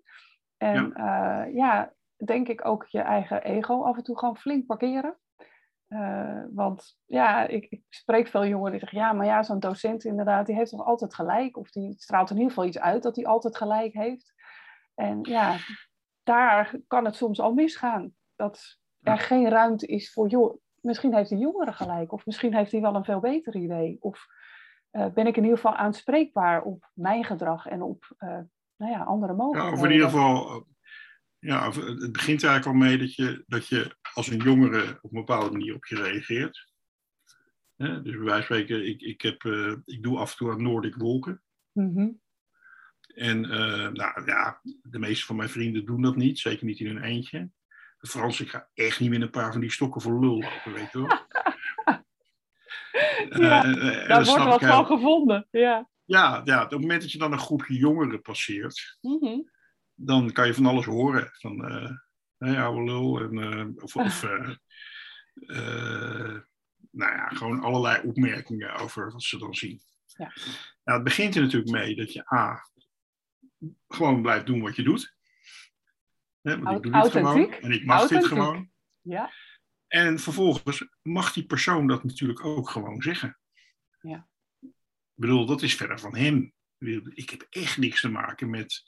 En 0.58 0.94
ja. 0.96 1.44
ja, 1.44 1.94
denk 2.26 2.48
ik 2.48 2.65
ook 2.65 2.86
je 2.86 3.00
eigen 3.00 3.44
ego 3.44 3.84
af 3.84 3.98
en 3.98 4.04
toe 4.04 4.18
gewoon 4.18 4.38
flink 4.38 4.65
parkeren. 4.65 5.18
Want 6.54 6.98
ja, 7.06 7.48
ik, 7.48 7.65
ik 7.70 7.82
spreek 7.89 8.28
veel 8.28 8.46
jongeren 8.46 8.72
die 8.72 8.80
zeggen, 8.80 9.00
ja, 9.00 9.13
maar 9.13 9.26
ja, 9.26 9.44
zo'n 9.44 9.60
docent 9.60 10.04
inderdaad, 10.04 10.46
die 10.46 10.56
heeft 10.56 10.70
toch 10.70 10.86
altijd 10.86 11.13
gelijk? 11.13 11.58
Of 11.58 11.72
die 11.72 11.94
straalt 11.98 12.30
in 12.30 12.36
ieder 12.36 12.52
geval 12.52 12.68
iets 12.68 12.80
uit 12.80 13.04
dat 13.04 13.15
hij 13.15 13.26
altijd 13.26 13.58
gelijk 13.58 13.94
heeft. 13.94 14.35
En 14.96 15.20
ja, 15.22 15.58
daar 16.24 16.76
kan 16.88 17.06
het 17.06 17.16
soms 17.16 17.40
al 17.40 17.54
misgaan. 17.54 18.14
Dat 18.36 18.78
er 19.02 19.18
geen 19.18 19.50
ruimte 19.50 19.88
is 19.88 20.12
voor, 20.12 20.28
joh, 20.30 20.62
misschien 20.82 21.16
heeft 21.16 21.30
de 21.30 21.38
jongere 21.38 21.74
gelijk, 21.74 22.12
of 22.12 22.26
misschien 22.26 22.56
heeft 22.56 22.72
hij 22.72 22.82
wel 22.82 22.96
een 22.96 23.04
veel 23.04 23.20
beter 23.20 23.56
idee. 23.56 23.98
Of 24.00 24.26
eh, 24.90 25.08
ben 25.14 25.28
ik 25.28 25.38
in 25.38 25.44
ieder 25.44 25.58
geval 25.58 25.76
aanspreekbaar 25.76 26.62
op 26.62 26.90
mijn 26.94 27.24
gedrag 27.24 27.66
en 27.66 27.82
op 27.82 28.16
uh, 28.20 28.40
nou 28.76 28.92
ja, 28.92 29.04
andere 29.04 29.34
mogelijkheden. 29.34 29.78
Ja, 29.78 29.82
of 29.82 29.86
in 29.86 29.92
ieder 29.92 30.10
geval, 30.10 30.68
ja, 31.40 31.72
het 31.72 32.12
begint 32.12 32.44
eigenlijk 32.44 32.66
al 32.66 32.88
mee 32.88 32.98
dat 32.98 33.16
je, 33.16 33.44
dat 33.48 33.68
je 33.68 33.96
als 34.14 34.28
een 34.28 34.42
jongere 34.42 35.00
op 35.02 35.12
een 35.12 35.20
bepaalde 35.20 35.52
manier 35.52 35.76
op 35.76 35.86
je 35.86 35.96
reageert. 35.96 36.74
dus 37.76 38.02
bij 38.02 38.20
wijze 38.20 38.34
van 38.34 38.44
spreken, 38.44 38.88
ik, 38.88 39.02
ik, 39.02 39.22
heb, 39.22 39.44
uh, 39.44 39.76
ik 39.86 40.04
doe 40.04 40.18
af 40.18 40.32
en 40.32 40.38
toe 40.38 40.52
aan 40.52 40.64
Noordic 40.64 40.96
wolken. 40.96 41.42
Mm 41.72 42.24
En 43.15 43.41
nou 43.93 44.25
ja, 44.25 44.62
de 44.82 44.99
meeste 44.99 45.25
van 45.25 45.36
mijn 45.36 45.49
vrienden 45.49 45.86
doen 45.86 46.01
dat 46.01 46.15
niet, 46.15 46.39
zeker 46.39 46.65
niet 46.65 46.80
in 46.80 46.88
hun 46.88 47.04
eentje. 47.04 47.49
Frans, 47.99 48.41
ik 48.41 48.49
ga 48.49 48.69
echt 48.73 48.99
niet 48.99 49.10
met 49.10 49.21
een 49.21 49.30
paar 49.30 49.51
van 49.51 49.62
die 49.62 49.71
stokken 49.71 50.01
voor 50.01 50.19
lul 50.19 50.39
lopen, 50.39 50.73
weet 50.73 50.91
je 50.91 50.97
wel. 50.97 51.08
ja, 53.47 53.65
uh, 53.65 54.08
daar 54.08 54.23
wordt 54.23 54.43
wat 54.43 54.65
van 54.65 54.86
gevonden, 54.86 55.47
ja. 55.51 55.89
Ja, 56.06 56.41
ja, 56.43 56.63
op 56.63 56.69
het 56.69 56.80
moment 56.80 57.01
dat 57.01 57.12
je 57.12 57.17
dan 57.17 57.32
een 57.32 57.39
groepje 57.39 57.78
jongeren 57.78 58.21
passeert, 58.21 58.97
mm 59.01 59.54
dan 59.97 60.32
kan 60.32 60.47
je 60.47 60.54
van 60.54 60.65
alles 60.65 60.86
horen. 60.86 61.30
Van, 61.32 61.71
uh, 61.71 61.91
hey, 62.38 62.62
oude 62.62 62.84
lul, 62.84 63.19
en, 63.19 63.34
uh, 63.38 63.84
of, 63.84 63.95
of 63.95 64.23
nou 66.91 67.12
ja, 67.15 67.28
gewoon 67.28 67.60
allerlei 67.62 68.08
opmerkingen 68.08 68.75
over 68.75 69.12
wat 69.12 69.23
ze 69.23 69.38
dan 69.38 69.56
zien. 69.56 69.82
Ja. 70.06 70.32
Nou, 70.84 70.97
het 70.97 71.04
begint 71.04 71.36
er 71.36 71.41
natuurlijk 71.41 71.71
mee 71.71 71.95
dat 71.95 72.13
je 72.13 72.34
A, 72.34 72.69
gewoon 73.88 74.22
blijft 74.22 74.46
doen 74.46 74.62
wat 74.62 74.76
je 74.76 74.84
doet. 74.84 75.15
Hè, 76.41 76.60
want 76.60 76.78
ik 76.78 76.91
doe 76.91 77.02
dit 77.02 77.12
gewoon 77.12 77.52
en 77.52 77.72
ik 77.72 77.86
mag 77.86 78.08
dit 78.08 78.26
gewoon. 78.26 78.72
Ja. 79.02 79.32
En 79.88 80.20
vervolgens 80.20 80.86
mag 81.02 81.34
die 81.34 81.46
persoon 81.46 81.88
dat 81.88 82.04
natuurlijk 82.04 82.46
ook 82.46 82.70
gewoon 82.70 83.02
zeggen. 83.02 83.38
Ja. 84.02 84.28
Ik 84.62 85.22
bedoel, 85.22 85.46
dat 85.46 85.62
is 85.62 85.76
verder 85.76 86.00
van 86.00 86.15
hem. 86.15 86.54
Ik 87.13 87.30
heb 87.30 87.48
echt 87.50 87.78
niks 87.78 88.02
te 88.02 88.10
maken 88.10 88.50
met 88.50 88.84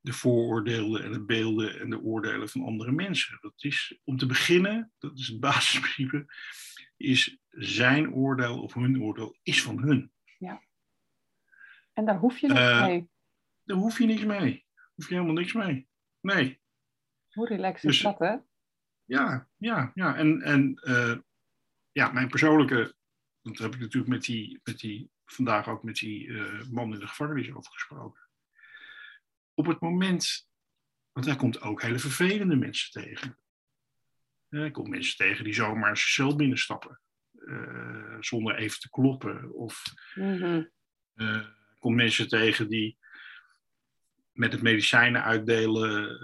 de 0.00 0.12
vooroordelen 0.12 1.04
en 1.04 1.12
de 1.12 1.24
beelden 1.24 1.80
en 1.80 1.90
de 1.90 2.00
oordelen 2.00 2.48
van 2.48 2.64
andere 2.64 2.92
mensen. 2.92 3.38
Dat 3.40 3.54
is, 3.56 4.00
om 4.04 4.16
te 4.16 4.26
beginnen, 4.26 4.92
dat 4.98 5.18
is 5.18 5.28
het 5.28 5.40
basisprincipe, 5.50 6.26
is 6.96 7.38
zijn 7.48 8.12
oordeel 8.12 8.62
of 8.62 8.74
hun 8.74 9.02
oordeel 9.02 9.38
is 9.42 9.62
van 9.62 9.78
hun. 9.82 10.12
Ja. 10.38 10.62
En 11.92 12.04
daar 12.04 12.18
hoef 12.18 12.38
je 12.38 12.46
niks 12.46 12.60
uh, 12.60 12.86
mee. 12.86 13.08
Daar 13.64 13.76
hoef 13.76 13.98
je 13.98 14.06
niks 14.06 14.24
mee. 14.24 14.66
Daar 14.74 14.90
hoef 14.94 15.08
je 15.08 15.14
helemaal 15.14 15.34
niks 15.34 15.52
mee. 15.52 15.88
Nee. 16.20 16.60
Hoe 17.32 17.48
relaxed 17.48 17.84
is 17.84 17.90
dus, 17.90 18.02
dat, 18.02 18.18
hè? 18.18 18.36
Ja, 19.04 19.48
ja, 19.56 19.90
ja. 19.94 20.16
En, 20.16 20.42
en 20.42 20.80
uh, 20.82 21.16
ja, 21.92 22.12
mijn 22.12 22.28
persoonlijke, 22.28 22.94
dat 23.42 23.58
heb 23.58 23.74
ik 23.74 23.80
natuurlijk 23.80 24.12
met 24.12 24.22
die, 24.24 24.60
met 24.62 24.78
die 24.78 25.10
vandaag 25.24 25.68
ook 25.68 25.82
met 25.82 25.96
die 25.96 26.26
uh, 26.26 26.62
man 26.70 26.92
in 26.92 26.98
de 26.98 27.06
gevangenis 27.06 27.52
over 27.52 27.72
gesproken. 27.72 28.28
Op 29.54 29.66
het 29.66 29.80
moment, 29.80 30.48
want 31.12 31.26
hij 31.26 31.36
komt 31.36 31.60
ook 31.60 31.82
hele 31.82 31.98
vervelende 31.98 32.56
mensen 32.56 33.02
tegen. 33.02 33.38
Hij 34.48 34.70
komt 34.70 34.88
mensen 34.88 35.16
tegen 35.16 35.44
die 35.44 35.54
zomaar 35.54 35.96
zijn 35.96 36.08
cel 36.08 36.36
binnenstappen. 36.36 37.00
Uh, 37.32 38.16
zonder 38.20 38.56
even 38.56 38.80
te 38.80 38.90
kloppen. 38.90 39.52
Of 39.52 39.82
mm 40.14 40.36
-hmm. 40.36 40.70
komt 41.78 41.96
mensen 41.96 42.28
tegen 42.28 42.68
die 42.68 42.98
met 44.34 44.52
het 44.52 44.62
medicijnen 44.62 45.22
uitdelen 45.22 46.18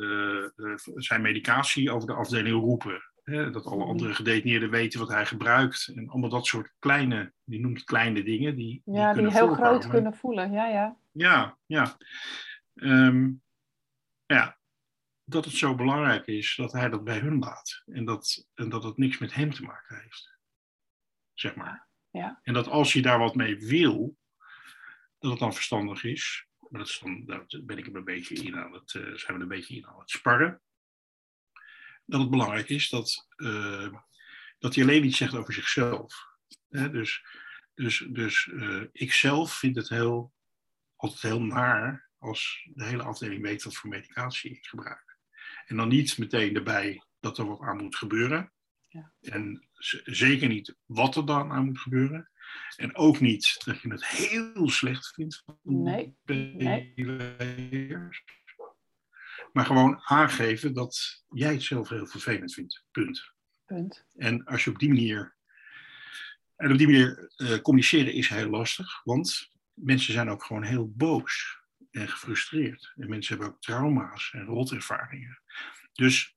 uh, 0.56 0.74
zijn 0.94 1.22
medicatie 1.22 1.90
over 1.90 2.08
de 2.08 2.14
afdeling 2.14 2.60
roepen. 2.60 3.02
Hè, 3.24 3.50
dat 3.50 3.64
alle 3.64 3.84
andere 3.84 4.14
gedetineerden 4.14 4.70
weten 4.70 5.00
wat 5.00 5.08
hij 5.08 5.26
gebruikt. 5.26 5.92
En 5.94 6.08
allemaal 6.08 6.30
dat 6.30 6.46
soort 6.46 6.72
kleine, 6.78 7.32
die 7.44 7.60
noemt 7.60 7.84
kleine 7.84 8.22
dingen. 8.22 8.56
Die, 8.56 8.82
die 8.84 8.94
ja, 8.94 9.12
die, 9.12 9.22
heel 9.22 9.30
voorkomen. 9.30 9.56
groot 9.56 9.88
kunnen 9.88 10.14
voelen. 10.14 10.52
Ja, 10.52 10.66
ja. 10.66 10.96
Ja, 11.12 11.58
ja. 11.66 11.96
Um, 12.74 13.42
ja. 14.26 14.58
Dat 15.24 15.44
het 15.44 15.54
zo 15.54 15.74
belangrijk 15.74 16.26
is 16.26 16.56
dat 16.56 16.72
hij 16.72 16.88
dat 16.88 17.04
bij 17.04 17.18
hun 17.18 17.38
laat. 17.38 17.82
En 17.86 18.04
dat, 18.04 18.46
en 18.54 18.68
dat 18.68 18.84
het 18.84 18.96
niks 18.96 19.18
met 19.18 19.34
hem 19.34 19.52
te 19.52 19.62
maken 19.62 20.00
heeft. 20.00 20.38
Zeg 21.34 21.54
maar. 21.54 21.88
Ja. 22.10 22.40
En 22.42 22.54
dat 22.54 22.68
als 22.68 22.92
je 22.92 23.02
daar 23.02 23.18
wat 23.18 23.34
mee 23.34 23.58
wil, 23.58 24.16
dat 25.18 25.30
het 25.30 25.40
dan 25.40 25.54
verstandig 25.54 26.04
is 26.04 26.48
maar 26.70 26.80
dat 26.80 26.88
is 26.88 26.98
dan, 26.98 27.24
daar 27.24 27.46
ben 27.62 27.78
ik 27.78 27.86
een 27.86 28.04
beetje 28.04 28.34
in 28.34 28.56
aan 28.56 28.72
het, 28.72 28.94
uh, 28.94 29.14
zijn 29.14 29.36
we 29.36 29.42
een 29.42 29.48
beetje 29.48 29.76
in 29.76 29.86
aan 29.86 29.98
het 29.98 30.10
sparren. 30.10 30.60
Dat 32.06 32.20
het 32.20 32.30
belangrijk 32.30 32.68
is 32.68 32.88
dat, 32.88 33.28
uh, 33.36 33.94
dat 34.58 34.74
hij 34.74 34.84
alleen 34.84 35.04
iets 35.04 35.16
zegt 35.16 35.34
over 35.34 35.54
zichzelf. 35.54 36.28
Hè? 36.68 36.90
Dus, 36.90 37.24
dus, 37.74 38.06
dus 38.08 38.46
uh, 38.46 38.84
ik 38.92 39.12
zelf 39.12 39.54
vind 39.54 39.76
het 39.76 39.88
heel, 39.88 40.32
altijd 40.96 41.22
heel 41.22 41.42
naar 41.42 42.08
als 42.18 42.68
de 42.74 42.84
hele 42.84 43.02
afdeling 43.02 43.42
weet 43.42 43.62
wat 43.62 43.74
voor 43.74 43.90
medicatie 43.90 44.50
ik 44.50 44.66
gebruik. 44.66 45.18
En 45.66 45.76
dan 45.76 45.88
niet 45.88 46.18
meteen 46.18 46.56
erbij 46.56 47.02
dat 47.20 47.38
er 47.38 47.46
wat 47.46 47.60
aan 47.60 47.76
moet 47.76 47.96
gebeuren. 47.96 48.52
Ja. 48.88 49.12
En 49.20 49.68
zeker 50.04 50.48
niet 50.48 50.76
wat 50.86 51.16
er 51.16 51.26
dan 51.26 51.50
aan 51.50 51.64
moet 51.64 51.78
gebeuren. 51.78 52.30
En 52.76 52.96
ook 52.96 53.20
niet 53.20 53.60
dat 53.64 53.80
je 53.80 53.90
het 53.90 54.06
heel 54.06 54.70
slecht 54.70 55.14
vindt 55.14 55.42
van 55.44 55.58
nee. 55.62 56.16
nee. 56.24 56.94
Maar 59.52 59.66
gewoon 59.66 60.00
aangeven 60.02 60.74
dat 60.74 61.24
jij 61.28 61.52
het 61.52 61.62
zelf 61.62 61.88
heel 61.88 62.06
vervelend 62.06 62.54
vindt. 62.54 62.84
Punt. 62.90 63.32
Punt. 63.64 64.06
En 64.16 64.44
als 64.44 64.64
je 64.64 64.70
op 64.70 64.78
die 64.78 64.88
manier. 64.88 65.36
En 66.56 66.72
op 66.72 66.78
die 66.78 66.86
manier 66.86 67.32
uh, 67.36 67.58
communiceren 67.58 68.12
is 68.12 68.28
heel 68.28 68.50
lastig, 68.50 69.00
want 69.04 69.50
mensen 69.74 70.12
zijn 70.12 70.28
ook 70.28 70.44
gewoon 70.44 70.62
heel 70.62 70.92
boos 70.96 71.58
en 71.90 72.08
gefrustreerd. 72.08 72.92
En 72.96 73.08
mensen 73.08 73.36
hebben 73.36 73.54
ook 73.54 73.62
trauma's 73.62 74.30
en 74.32 74.44
rotervaringen. 74.44 75.42
Dus 75.92 76.36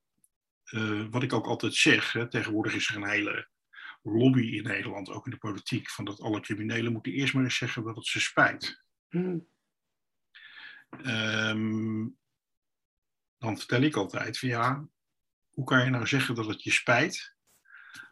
uh, 0.73 1.05
wat 1.09 1.23
ik 1.23 1.33
ook 1.33 1.45
altijd 1.45 1.73
zeg, 1.75 2.11
hè, 2.11 2.29
tegenwoordig 2.29 2.73
is 2.73 2.89
er 2.89 2.95
een 2.95 3.09
hele 3.09 3.47
lobby 4.01 4.41
in 4.41 4.63
Nederland, 4.63 5.09
ook 5.09 5.25
in 5.25 5.31
de 5.31 5.37
politiek, 5.37 5.89
van 5.89 6.05
dat 6.05 6.21
alle 6.21 6.39
criminelen 6.39 6.91
moeten 6.91 7.11
eerst 7.11 7.33
maar 7.33 7.43
eens 7.43 7.57
zeggen 7.57 7.83
dat 7.83 7.95
het 7.95 8.05
ze 8.05 8.19
spijt. 8.19 8.83
Hmm. 9.09 9.47
Um, 11.05 12.17
dan 13.37 13.57
vertel 13.57 13.81
ik 13.81 13.95
altijd 13.95 14.39
van 14.39 14.49
ja, 14.49 14.87
hoe 15.49 15.65
kan 15.65 15.83
je 15.83 15.89
nou 15.89 16.07
zeggen 16.07 16.35
dat 16.35 16.47
het 16.47 16.63
je 16.63 16.71
spijt 16.71 17.35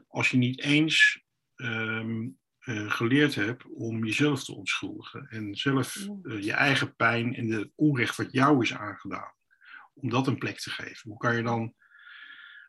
als 0.08 0.30
je 0.30 0.38
niet 0.38 0.62
eens 0.62 1.24
um, 1.56 2.40
uh, 2.60 2.92
geleerd 2.92 3.36
hebt 3.36 3.66
om 3.66 4.06
jezelf 4.06 4.44
te 4.44 4.56
onschuldigen 4.56 5.28
en 5.30 5.56
zelf 5.56 5.96
uh, 6.24 6.42
je 6.42 6.54
eigen 6.54 6.96
pijn 6.96 7.36
en 7.36 7.48
de 7.48 7.72
onrecht 7.76 8.16
wat 8.16 8.32
jou 8.32 8.62
is 8.64 8.74
aangedaan, 8.74 9.34
om 9.94 10.10
dat 10.10 10.28
een 10.28 10.38
plek 10.38 10.60
te 10.60 10.70
geven. 10.70 11.10
Hoe 11.10 11.18
kan 11.20 11.36
je 11.36 11.44
dan 11.44 11.76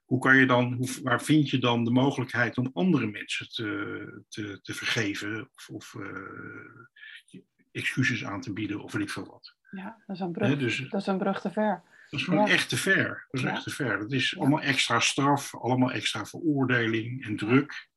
hoe 0.05 0.21
kan 0.21 0.37
je 0.37 0.47
dan, 0.47 0.73
hoe, 0.73 0.89
waar 1.03 1.23
vind 1.23 1.51
je 1.51 1.59
dan 1.59 1.85
de 1.85 1.91
mogelijkheid 1.91 2.59
om 2.59 2.71
andere 2.73 3.07
mensen 3.07 3.49
te, 3.49 4.25
te, 4.29 4.59
te 4.63 4.75
vergeven 4.75 5.51
of, 5.55 5.69
of 5.69 5.95
uh, 5.95 7.41
excuses 7.73 8.25
aan 8.25 8.41
te 8.41 8.53
bieden 8.53 8.83
of 8.83 8.93
weet 8.93 9.03
ik 9.03 9.11
veel 9.11 9.27
wat? 9.27 9.55
Ja, 9.71 10.03
dat 10.07 10.17
is 10.17 10.23
een 10.23 10.33
brug, 10.33 10.59
dus, 10.59 10.79
dat 10.91 11.01
is 11.01 11.07
een 11.07 11.19
brug 11.19 11.41
te 11.41 11.51
ver. 11.51 11.83
Dat 12.11 12.21
is 12.21 12.27
gewoon 12.27 12.49
echt 12.49 12.69
te 12.69 12.77
ver. 12.77 13.27
Dat 13.31 13.41
is 13.41 13.47
echt 13.47 13.63
te 13.63 13.71
ver. 13.71 13.99
Dat 13.99 14.13
is 14.13 14.39
allemaal 14.39 14.61
extra 14.61 15.01
straf, 15.01 15.55
allemaal 15.55 15.91
extra 15.93 16.27
veroordeling 16.27 17.25
en 17.25 17.37
druk. 17.37 17.89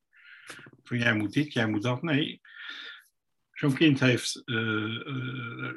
Van 0.83 0.97
jij 0.97 1.15
moet 1.15 1.33
dit, 1.33 1.53
jij 1.53 1.67
moet 1.67 1.81
dat. 1.81 2.01
Nee, 2.01 2.41
zo'n 3.51 3.73
kind 3.73 3.99
heeft 3.99 4.41
uh, 4.45 4.57
uh, 5.07 5.73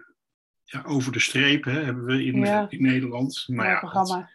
ja, 0.64 0.82
over 0.82 1.12
de 1.12 1.20
streep, 1.20 1.64
hè, 1.64 1.82
hebben 1.82 2.04
we 2.04 2.24
in, 2.24 2.44
in 2.68 2.82
Nederland. 2.82 3.44
Maar 3.46 3.66
ja, 3.66 3.78
programma. 3.78 4.30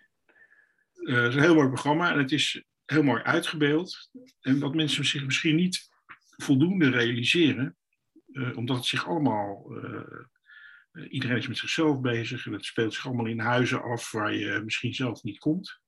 Uh, 1.03 1.15
het 1.15 1.29
is 1.29 1.35
een 1.35 1.41
heel 1.41 1.55
mooi 1.55 1.67
programma 1.67 2.11
en 2.11 2.17
het 2.17 2.31
is 2.31 2.63
heel 2.85 3.03
mooi 3.03 3.21
uitgebeeld. 3.21 4.09
En 4.41 4.59
wat 4.59 4.75
mensen 4.75 5.05
zich 5.05 5.25
misschien 5.25 5.55
niet 5.55 5.89
voldoende 6.37 6.89
realiseren, 6.89 7.77
uh, 8.31 8.57
omdat 8.57 8.75
het 8.77 8.85
zich 8.85 9.07
allemaal. 9.07 9.77
Uh, 9.77 11.09
iedereen 11.09 11.37
is 11.37 11.47
met 11.47 11.57
zichzelf 11.57 12.01
bezig 12.01 12.45
en 12.45 12.53
het 12.53 12.65
speelt 12.65 12.93
zich 12.93 13.05
allemaal 13.05 13.25
in 13.25 13.39
huizen 13.39 13.83
af 13.83 14.11
waar 14.11 14.33
je 14.33 14.61
misschien 14.63 14.93
zelf 14.93 15.23
niet 15.23 15.39
komt. 15.39 15.79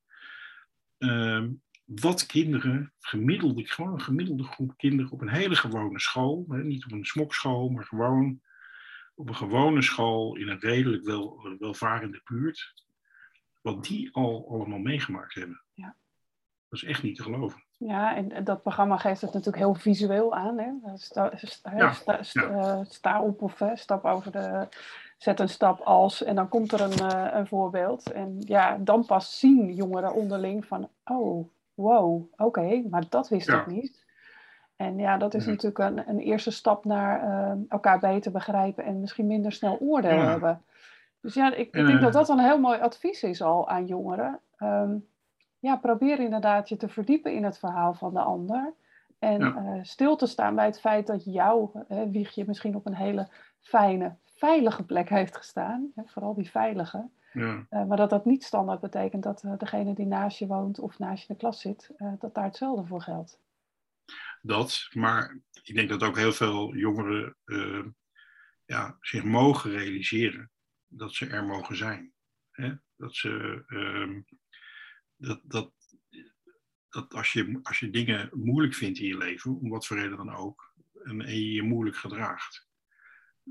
Ehm, 0.98 1.52
wat 1.86 2.26
kinderen, 2.26 2.94
gemiddelde, 3.00 3.68
gewoon 3.68 3.94
een 3.94 4.02
gemiddelde 4.02 4.44
groep 4.44 4.78
kinderen 4.78 5.12
op 5.12 5.22
een 5.22 5.30
hele 5.30 5.56
gewone 5.56 6.00
school, 6.00 6.46
hè, 6.50 6.64
niet 6.64 6.86
op 6.86 6.92
een 6.92 7.06
smokschool, 7.06 7.70
maar 7.70 7.86
gewoon 7.86 8.42
op 9.16 9.30
een 9.30 9.36
gewone 9.36 9.82
school 9.82 10.36
in 10.36 10.48
een 10.48 10.60
redelijk 10.60 11.04
wel, 11.04 11.56
welvarende 11.60 12.22
buurt, 12.24 12.85
wat 13.66 13.84
die 13.84 14.10
al 14.14 14.46
allemaal 14.50 14.80
meegemaakt 14.80 15.34
hebben. 15.34 15.62
Ja. 15.74 15.96
Dat 16.70 16.82
is 16.82 16.84
echt 16.84 17.04
niet 17.04 17.16
te 17.16 17.24
geloven. 17.24 17.64
Ja, 17.78 18.16
en 18.16 18.44
dat 18.44 18.62
programma 18.62 18.98
geeft 18.98 19.22
het 19.22 19.34
natuurlijk 19.34 19.64
heel 19.64 19.74
visueel 19.74 20.36
aan. 20.36 20.58
Hè? 20.58 20.72
Sta, 20.96 21.32
sta, 21.36 21.78
ja, 21.78 21.92
sta, 21.94 22.20
ja. 22.32 22.50
Uh, 22.50 22.80
sta, 22.84 23.22
op 23.22 23.42
of 23.42 23.60
uh, 23.62 23.72
stap 23.74 24.06
over 24.06 24.32
de. 24.32 24.68
Zet 25.18 25.40
een 25.40 25.50
stap 25.50 25.80
als. 25.80 26.24
En 26.24 26.36
dan 26.36 26.50
komt 26.50 26.72
er 26.72 26.82
een, 26.82 27.02
uh, 27.14 27.28
een 27.32 27.48
voorbeeld. 27.48 28.12
En 28.12 28.36
ja, 28.40 28.78
dan 28.78 29.06
pas 29.06 29.40
zien 29.40 29.74
jongeren 29.74 30.14
onderling 30.14 30.66
van. 30.66 30.90
Oh, 31.06 31.50
wow, 31.74 32.24
oké, 32.38 32.84
maar 32.90 33.04
dat 33.10 33.30
wist 33.30 33.48
Ja. 33.48 33.60
ik 33.62 33.68
niet. 33.68 34.06
En 34.76 34.98
ja, 34.98 35.18
dat 35.18 35.34
is 35.34 35.46
Ja. 35.46 35.52
natuurlijk 35.52 35.80
een, 35.80 36.10
een 36.10 36.20
eerste 36.20 36.52
stap 36.52 36.86
naar 36.86 37.22
eh, 37.22 37.58
elkaar 37.70 38.00
beter 38.00 38.32
begrijpen 38.32 38.84
en 38.84 39.00
misschien 39.00 39.28
minder 39.28 39.52
snel 39.52 39.78
oordeel 39.80 40.12
Ja. 40.18 40.30
hebben. 40.30 40.62
Dus 41.26 41.34
ja, 41.34 41.54
ik, 41.54 41.68
ik 41.68 41.74
En, 41.74 41.86
denk 41.86 41.98
eh, 41.98 42.04
dat 42.04 42.14
dat 42.14 42.30
een 42.30 42.40
heel 42.40 42.60
mooi 42.60 42.80
advies 42.80 43.24
is 43.24 43.42
al 43.42 43.70
aan 43.70 43.86
jongeren. 43.86 44.40
Ehm, 44.58 44.98
ja, 45.60 45.76
probeer 45.76 46.20
inderdaad 46.20 46.70
je 46.70 46.78
te 46.78 46.88
verdiepen 46.90 47.34
in 47.34 47.44
het 47.44 47.58
verhaal 47.58 47.94
van 47.94 48.14
de 48.14 48.20
ander. 48.20 48.74
En 49.20 49.40
Ja. 49.40 49.56
eh, 49.56 49.80
stil 49.84 50.16
te 50.16 50.28
staan 50.28 50.56
bij 50.56 50.66
het 50.66 50.80
feit 50.80 51.08
dat 51.08 51.24
jouw 51.24 51.86
wiegje 52.12 52.44
misschien 52.48 52.76
op 52.76 52.86
een 52.86 52.96
hele 52.96 53.28
fijne, 53.60 54.16
veilige 54.26 54.84
plek 54.84 55.10
heeft 55.10 55.38
gestaan. 55.38 55.92
Hè, 55.96 56.04
vooral 56.06 56.34
die 56.34 56.50
veilige. 56.50 57.10
Ja. 57.34 57.66
Eh, 57.70 57.86
maar 57.86 57.98
dat 57.98 58.10
dat 58.10 58.26
niet 58.26 58.44
standaard 58.44 58.80
betekent 58.82 59.24
dat 59.24 59.44
degene 59.58 59.94
die 59.94 60.06
naast 60.08 60.38
je 60.40 60.48
woont 60.48 60.80
of 60.80 61.00
naast 61.00 61.22
je 61.22 61.28
in 61.28 61.34
de 61.34 61.40
klas 61.42 61.62
zit, 61.62 61.92
dat 62.20 62.34
daar 62.34 62.44
hetzelfde 62.44 62.86
voor 62.86 63.02
geldt. 63.02 63.40
Dat, 64.42 64.88
maar 64.94 65.40
ik 65.64 65.76
denk 65.76 65.90
dat 65.90 66.04
ook 66.04 66.18
heel 66.18 66.32
veel 66.32 66.76
jongeren 66.76 67.36
ja, 68.66 68.98
zich 69.00 69.24
mogen 69.24 69.72
realiseren 69.72 70.50
dat 70.98 71.14
ze 71.14 71.28
er 71.28 71.46
mogen 71.46 71.76
zijn. 71.76 72.14
Hè? 72.52 72.74
Dat 72.96 73.16
ze 73.16 73.64
ehm, 73.68 74.22
dat, 75.16 75.42
dat, 75.44 75.74
dat 76.90 77.14
als 77.14 77.34
je, 77.34 77.60
als 77.64 77.80
je 77.80 77.90
dingen 77.90 78.30
moeilijk 78.34 78.74
vindt 78.74 79.00
in 79.00 79.08
je 79.08 79.18
leven, 79.18 79.60
om 79.60 79.70
wat 79.70 79.88
voor 79.88 79.98
reden 79.98 80.18
dan 80.18 80.36
ook, 80.36 80.74
en, 81.04 81.22
en 81.22 81.36
je 81.36 81.52
je 81.52 81.64
moeilijk 81.64 81.98
gedraagt, 81.98 82.68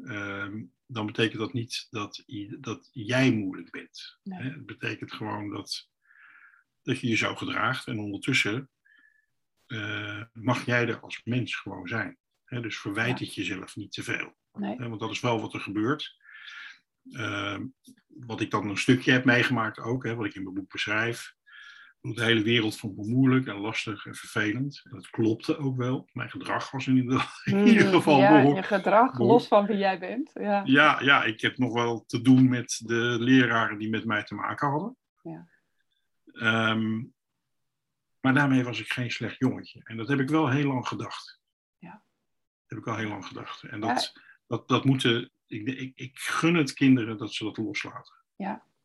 ehm, 0.03 0.65
dan 0.87 1.07
betekent 1.07 1.41
dat 1.41 1.53
niet 1.53 1.87
dat, 1.91 2.25
dat 2.61 2.91
jij 2.93 3.33
moeilijk 3.33 3.71
bent. 3.71 4.19
Nee. 4.23 4.43
Hè? 4.43 4.51
Het 4.51 4.67
betekent 4.67 5.13
gewoon 5.13 5.51
dat, 5.51 5.91
dat 6.83 7.01
je 7.01 7.09
je 7.09 7.17
zo 7.17 7.35
gedraagt 7.35 7.87
en 7.87 7.99
ondertussen 7.99 8.71
eh, 9.67 10.23
mag 10.33 10.67
jij 10.67 10.89
er 10.89 11.01
als 11.01 11.25
mens 11.25 11.57
gewoon 11.57 11.89
zijn. 11.89 12.19
Hè? 12.45 12.61
Dus 12.61 12.79
verwijt 12.79 13.19
Ja. 13.19 13.25
het 13.25 13.35
jezelf 13.35 13.77
niet 13.77 13.93
te 13.93 14.03
veel. 14.03 14.37
Nee. 14.53 14.77
Want 14.77 15.01
dat 15.01 15.11
is 15.11 15.21
wel 15.21 15.41
wat 15.41 15.55
er 15.55 15.61
gebeurt. 15.61 16.17
Ehm, 17.11 17.67
wat 18.09 18.41
ik 18.41 18.51
dan 18.51 18.69
een 18.69 18.79
stukje 18.79 19.13
heb 19.13 19.25
meegemaakt 19.25 19.79
ook, 19.79 20.05
hè, 20.05 20.15
wat 20.15 20.27
ik 20.27 20.35
in 20.35 20.43
mijn 20.43 20.55
boek 20.55 20.71
beschrijf. 20.73 21.35
De 22.01 22.25
hele 22.25 22.43
wereld 22.43 22.79
vond 22.79 22.97
me 22.97 23.07
moeilijk 23.07 23.47
en 23.47 23.57
lastig 23.57 24.07
en 24.07 24.15
vervelend. 24.15 24.81
En 24.85 24.91
dat 24.91 25.11
klopte 25.11 25.57
ook 25.57 25.77
wel. 25.77 26.09
Mijn 26.13 26.31
gedrag 26.31 26.71
was 26.71 26.87
in 26.87 26.97
ieder, 26.97 27.27
in 27.45 27.67
ieder 27.67 27.87
geval 27.89 28.19
ja, 28.19 28.29
behoorlijk- 28.37 28.67
je 28.69 28.75
gedrag, 28.75 29.11
behoor- 29.13 29.27
los 29.27 29.49
van 29.49 29.67
wie 29.67 29.77
jij 29.77 29.99
bent. 29.99 30.31
Ja. 30.35 30.63
Ja, 30.65 31.01
ja, 31.01 31.25
ik 31.25 31.41
heb 31.41 31.59
nog 31.59 31.73
wel 31.73 32.05
te 32.07 32.21
doen 32.21 32.49
met 32.49 32.81
de 32.85 33.17
leraren 33.21 33.79
die 33.79 33.89
met 33.91 34.05
mij 34.05 34.23
te 34.25 34.35
maken 34.35 34.69
hadden. 34.69 34.97
Ja. 35.23 35.49
Ehm, 36.33 37.03
maar 38.21 38.35
daarmee 38.35 38.65
was 38.65 38.81
ik 38.81 38.93
geen 38.93 39.11
slecht 39.11 39.39
jongetje. 39.39 39.81
En 39.85 39.97
dat 39.97 40.09
heb 40.09 40.21
ik 40.21 40.29
wel 40.29 40.49
heel 40.49 40.67
lang 40.67 40.89
gedacht. 40.89 41.41
Ja. 41.79 41.91
Dat 41.91 42.03
heb 42.67 42.79
ik 42.79 42.85
wel 42.85 42.97
heel 42.97 43.09
lang 43.09 43.27
gedacht. 43.27 43.63
En 43.63 43.81
dat, 43.81 44.13
dat, 44.47 44.69
dat 44.69 44.85
moeten. 44.85 45.31
Ik, 45.47 45.67
ik, 45.69 45.93
ik 45.95 46.19
gun 46.19 46.55
het 46.55 46.73
kinderen 46.73 47.19
dat 47.19 47.33
ze 47.33 47.45
dat 47.45 47.57
loslaten. 47.57 48.15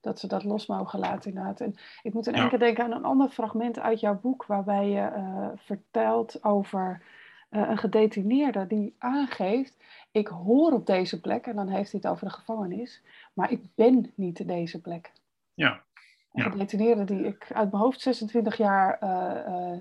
Dat 0.01 0.19
ze 0.19 0.27
dat 0.27 0.43
los 0.43 0.65
mogen 0.65 0.99
laten 0.99 1.29
inderdaad. 1.29 1.61
En 1.61 1.75
ik 2.01 2.13
moet 2.13 2.27
in 2.27 2.33
Ja. 2.33 2.39
één 2.39 2.49
keer 2.49 2.59
denken 2.59 2.83
aan 2.83 2.91
een 2.91 3.03
ander 3.05 3.29
fragment 3.29 3.79
uit 3.79 3.99
jouw 3.99 4.19
boek, 4.19 4.45
waarbij 4.45 4.89
je 4.89 4.99
eh, 4.99 5.47
vertelt 5.55 6.43
over 6.43 7.03
eh, 7.49 7.69
een 7.69 7.77
gedetineerde 7.77 8.67
die 8.67 8.95
aangeeft, 8.97 9.77
ik 10.11 10.27
hoor 10.27 10.71
op 10.71 10.85
deze 10.85 11.21
plek, 11.21 11.45
en 11.45 11.55
dan 11.55 11.67
heeft 11.67 11.91
hij 11.91 11.99
het 12.03 12.11
over 12.11 12.27
de 12.27 12.33
gevangenis, 12.33 13.01
maar 13.33 13.51
ik 13.51 13.61
ben 13.75 14.11
niet 14.15 14.47
deze 14.47 14.81
plek. 14.81 15.11
Ja, 15.53 15.83
Een 16.33 16.43
Ja. 16.43 16.49
gedetineerde 16.49 17.03
die 17.03 17.23
ik 17.25 17.51
uit 17.53 17.71
mijn 17.71 17.83
hoofd 17.83 18.01
26 18.01 18.57
jaar 18.57 18.97
eh, 18.99 19.77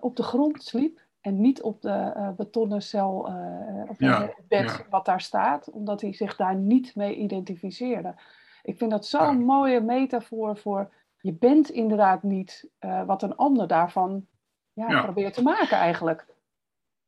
op 0.00 0.16
de 0.16 0.22
grond 0.22 0.62
sliep 0.62 1.00
en 1.20 1.40
niet 1.40 1.62
op 1.62 1.82
de 1.82 1.90
eh, 2.14 2.30
betonnen 2.36 2.82
cel 2.82 3.28
eh, 3.28 3.82
of 3.90 3.98
Ja, 3.98 4.20
het 4.22 4.48
bed 4.48 4.70
ja. 4.70 4.86
wat 4.90 5.04
daar 5.04 5.20
staat, 5.20 5.70
omdat 5.70 6.00
hij 6.00 6.12
zich 6.12 6.36
daar 6.36 6.56
niet 6.56 6.94
mee 6.94 7.16
identificeerde. 7.16 8.14
Ik 8.62 8.76
vind 8.78 8.90
dat 8.90 9.06
zo'n 9.06 9.38
Ja. 9.38 9.44
mooie 9.44 9.80
metafoor 9.80 10.56
voor 10.56 10.94
je 11.20 11.32
bent 11.34 11.70
inderdaad 11.70 12.22
niet 12.22 12.70
wat 13.06 13.22
een 13.22 13.36
ander 13.36 13.66
daarvan 13.66 14.26
ja, 14.72 15.02
probeert 15.02 15.34
te 15.34 15.42
maken 15.42 15.76
eigenlijk. 15.76 16.26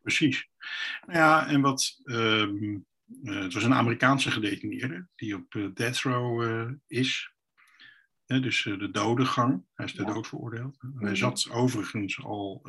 precies. 0.02 0.48
Nou 1.06 1.18
Ja, 1.18 1.46
en 1.46 1.60
wat. 1.60 2.00
ehm, 2.04 2.78
eh, 3.24 3.40
het 3.42 3.54
was 3.54 3.64
een 3.64 3.74
Amerikaanse 3.74 4.30
gedetineerde 4.30 5.06
die 5.16 5.34
op 5.34 5.70
death 5.74 5.98
row 6.00 6.70
is. 6.86 7.32
Dus 8.26 8.62
de 8.62 8.90
dodengang. 8.90 9.64
Hij 9.74 9.86
is 9.86 9.94
ter 9.94 10.06
Ja. 10.06 10.12
dood 10.12 10.26
veroordeeld. 10.26 10.76
En 10.80 10.92
Mhm. 10.94 11.04
Hij 11.04 11.16
zat 11.16 11.50
overigens 11.52 12.24
al 12.24 12.62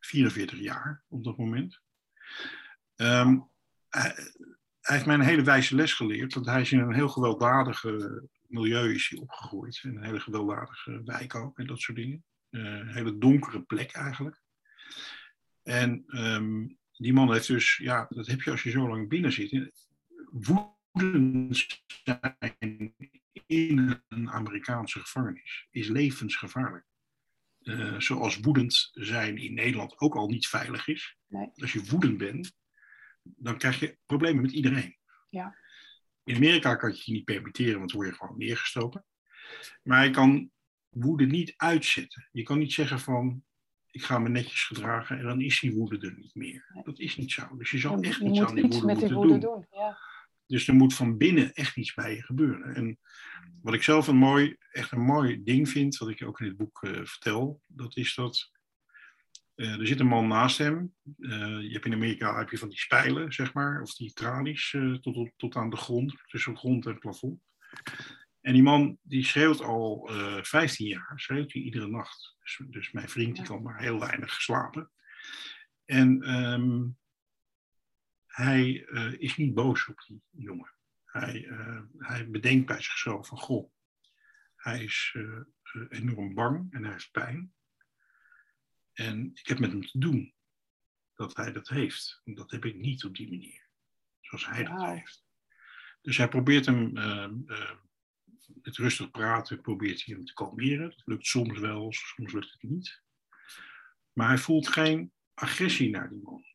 44 0.00 0.58
jaar 0.58 1.04
op 1.08 1.24
dat 1.24 1.36
moment. 1.36 1.80
Ehm, 2.96 3.38
hij, 3.88 4.14
heeft 4.80 5.06
mij 5.06 5.14
een 5.14 5.20
hele 5.20 5.42
wijze 5.42 5.74
les 5.74 5.94
geleerd. 5.94 6.34
Want 6.34 6.46
hij 6.46 6.60
is 6.60 6.72
in 6.72 6.78
een 6.78 6.94
heel 6.94 7.08
gewelddadige 7.08 8.28
milieu 8.46 8.94
is 8.94 9.14
opgegroeid. 9.14 9.80
In 9.82 9.96
een 9.96 10.04
hele 10.04 10.20
gewelddadige 10.20 11.02
wijk 11.04 11.34
ook 11.34 11.58
en 11.58 11.66
dat 11.66 11.80
soort 11.80 11.98
dingen. 11.98 12.24
Eh, 12.50 12.62
een 12.62 12.92
hele 12.92 13.18
donkere 13.18 13.62
plek 13.62 13.92
eigenlijk. 13.92 14.42
En 15.62 16.04
ehm, 16.06 16.66
die 16.92 17.12
man 17.12 17.32
heeft 17.32 17.46
dus, 17.46 17.76
ja, 17.76 18.06
dat 18.08 18.26
heb 18.26 18.42
je 18.42 18.50
als 18.50 18.62
je 18.62 18.70
zo 18.70 18.88
lang 18.88 19.08
binnen 19.08 19.32
zit. 19.32 19.88
Woedend 20.30 21.82
zijn 22.04 22.94
in 23.46 24.02
een 24.08 24.30
Amerikaanse 24.30 25.00
gevangenis 25.00 25.66
is 25.70 25.88
levensgevaarlijk. 25.88 26.84
Eh, 27.60 28.00
zoals 28.00 28.38
woedend 28.38 28.88
zijn 28.92 29.36
in 29.36 29.54
Nederland 29.54 29.98
ook 30.00 30.14
al 30.14 30.28
niet 30.28 30.46
veilig 30.46 30.88
is. 30.88 31.16
Nee. 31.26 31.50
Als 31.54 31.72
je 31.72 31.84
woedend 31.84 32.18
bent, 32.18 32.52
dan 33.22 33.58
krijg 33.58 33.80
je 33.80 33.98
problemen 34.06 34.42
met 34.42 34.52
iedereen. 34.52 34.96
Ja. 35.28 35.56
In 36.24 36.36
Amerika 36.36 36.74
kan 36.74 36.90
je 36.90 37.02
je 37.04 37.12
niet 37.12 37.24
permitteren, 37.24 37.78
want 37.78 37.90
dan 37.90 38.00
word 38.00 38.10
je 38.10 38.16
gewoon 38.16 38.38
neergestoken. 38.38 39.04
Maar 39.82 40.04
je 40.04 40.10
kan 40.10 40.50
woede 40.88 41.26
niet 41.26 41.54
uitzetten. 41.56 42.28
Je 42.32 42.42
kan 42.42 42.58
niet 42.58 42.72
zeggen 42.72 43.00
van, 43.00 43.44
ik 43.90 44.02
ga 44.02 44.18
me 44.18 44.28
netjes 44.28 44.64
gedragen 44.64 45.18
en 45.18 45.24
dan 45.24 45.40
is 45.40 45.60
die 45.60 45.74
woede 45.74 46.06
er 46.06 46.16
niet 46.16 46.34
meer. 46.34 46.70
Nee. 46.74 46.84
Dat 46.84 46.98
is 46.98 47.16
niet 47.16 47.32
zo. 47.32 47.56
Dus 47.56 47.70
je 47.70 47.78
zal 47.78 48.00
echt 48.00 48.18
je 48.18 48.24
iets 48.24 48.40
aan 48.40 48.54
die 48.54 48.66
woede 48.66 48.86
met 48.86 48.98
die 48.98 49.12
moeten 49.12 49.16
woede 49.16 49.38
doen. 49.38 49.40
doen. 49.40 49.66
Ja. 49.70 49.98
Dus 50.50 50.68
er 50.68 50.74
moet 50.74 50.94
van 50.94 51.16
binnen 51.16 51.52
echt 51.54 51.76
iets 51.76 51.94
bij 51.94 52.14
je 52.14 52.22
gebeuren. 52.22 52.74
En 52.74 52.98
wat 53.62 53.74
ik 53.74 53.82
zelf 53.82 54.06
een 54.06 54.16
mooi, 54.16 54.56
echt 54.70 54.92
een 54.92 55.00
mooi 55.00 55.42
ding 55.42 55.68
vind, 55.68 55.96
wat 55.96 56.08
ik 56.08 56.22
ook 56.22 56.40
in 56.40 56.46
het 56.46 56.56
boek 56.56 56.82
eh, 56.82 57.04
vertel, 57.04 57.62
dat 57.66 57.96
is 57.96 58.14
dat 58.14 58.50
eh, 59.54 59.78
er 59.78 59.86
zit 59.86 60.00
een 60.00 60.06
man 60.06 60.28
naast 60.28 60.58
hem. 60.58 60.94
Eh, 61.18 61.60
je 61.60 61.70
hebt 61.72 61.86
in 61.86 61.92
Amerika 61.92 62.38
heb 62.38 62.50
je 62.50 62.58
van 62.58 62.68
die 62.68 62.78
spijlen, 62.78 63.32
zeg 63.32 63.52
maar, 63.52 63.82
of 63.82 63.94
die 63.94 64.12
tralies 64.12 64.70
tot, 64.70 65.14
tot, 65.14 65.30
tot 65.36 65.56
aan 65.56 65.70
de 65.70 65.76
grond, 65.76 66.14
tussen 66.26 66.56
grond 66.56 66.86
en 66.86 66.98
plafond. 66.98 67.40
En 68.40 68.52
die 68.52 68.62
man 68.62 68.98
die 69.02 69.24
schreeuwt 69.24 69.60
al 69.60 70.08
eh 70.10 70.42
15 70.42 70.86
jaar, 70.86 71.12
schreeuwt 71.16 71.52
hij 71.52 71.62
iedere 71.62 71.88
nacht. 71.88 72.36
Dus, 72.42 72.60
dus 72.66 72.92
mijn 72.92 73.08
vriend 73.08 73.36
die 73.36 73.44
kan 73.44 73.62
maar 73.62 73.80
heel 73.80 74.00
weinig 74.00 74.32
slapen. 74.32 74.90
En 75.84 76.22
ehm, 76.22 76.82
hij 78.40 78.86
eh, 78.86 79.12
is 79.20 79.36
niet 79.36 79.54
boos 79.54 79.88
op 79.88 80.04
die 80.06 80.22
jongen. 80.30 80.72
Hij, 81.04 81.46
eh, 81.46 81.82
hij 81.98 82.30
bedenkt 82.30 82.66
bij 82.66 82.82
zichzelf 82.82 83.26
van, 83.26 83.38
goh, 83.38 83.70
hij 84.56 84.84
is 84.84 85.16
eh, 85.16 85.82
enorm 85.88 86.34
bang 86.34 86.72
en 86.72 86.82
hij 86.82 86.92
heeft 86.92 87.10
pijn. 87.10 87.52
En 88.92 89.30
ik 89.34 89.46
heb 89.46 89.58
met 89.58 89.70
hem 89.70 89.86
te 89.86 89.98
doen 89.98 90.34
dat 91.14 91.36
hij 91.36 91.52
dat 91.52 91.68
heeft. 91.68 92.20
En 92.24 92.34
dat 92.34 92.50
heb 92.50 92.64
ik 92.64 92.74
niet 92.74 93.04
op 93.04 93.16
die 93.16 93.30
manier, 93.30 93.68
zoals 94.20 94.46
hij 94.46 94.64
dat 94.64 94.82
heeft. 94.82 95.24
Dus 96.02 96.16
hij 96.16 96.28
probeert 96.28 96.66
hem, 96.66 96.92
met 98.62 98.76
rustig 98.76 99.10
praten, 99.10 99.60
probeert 99.60 100.04
hij 100.04 100.14
hem 100.14 100.24
te 100.24 100.32
kalmeren. 100.32 100.90
Dat 100.90 101.02
lukt 101.04 101.26
soms 101.26 101.58
wel, 101.58 101.92
soms 101.92 102.32
lukt 102.32 102.52
het 102.52 102.62
niet. 102.62 103.02
Maar 104.12 104.28
hij 104.28 104.38
voelt 104.38 104.68
geen 104.68 105.12
agressie 105.34 105.90
naar 105.90 106.08
die 106.08 106.22
man. 106.22 106.49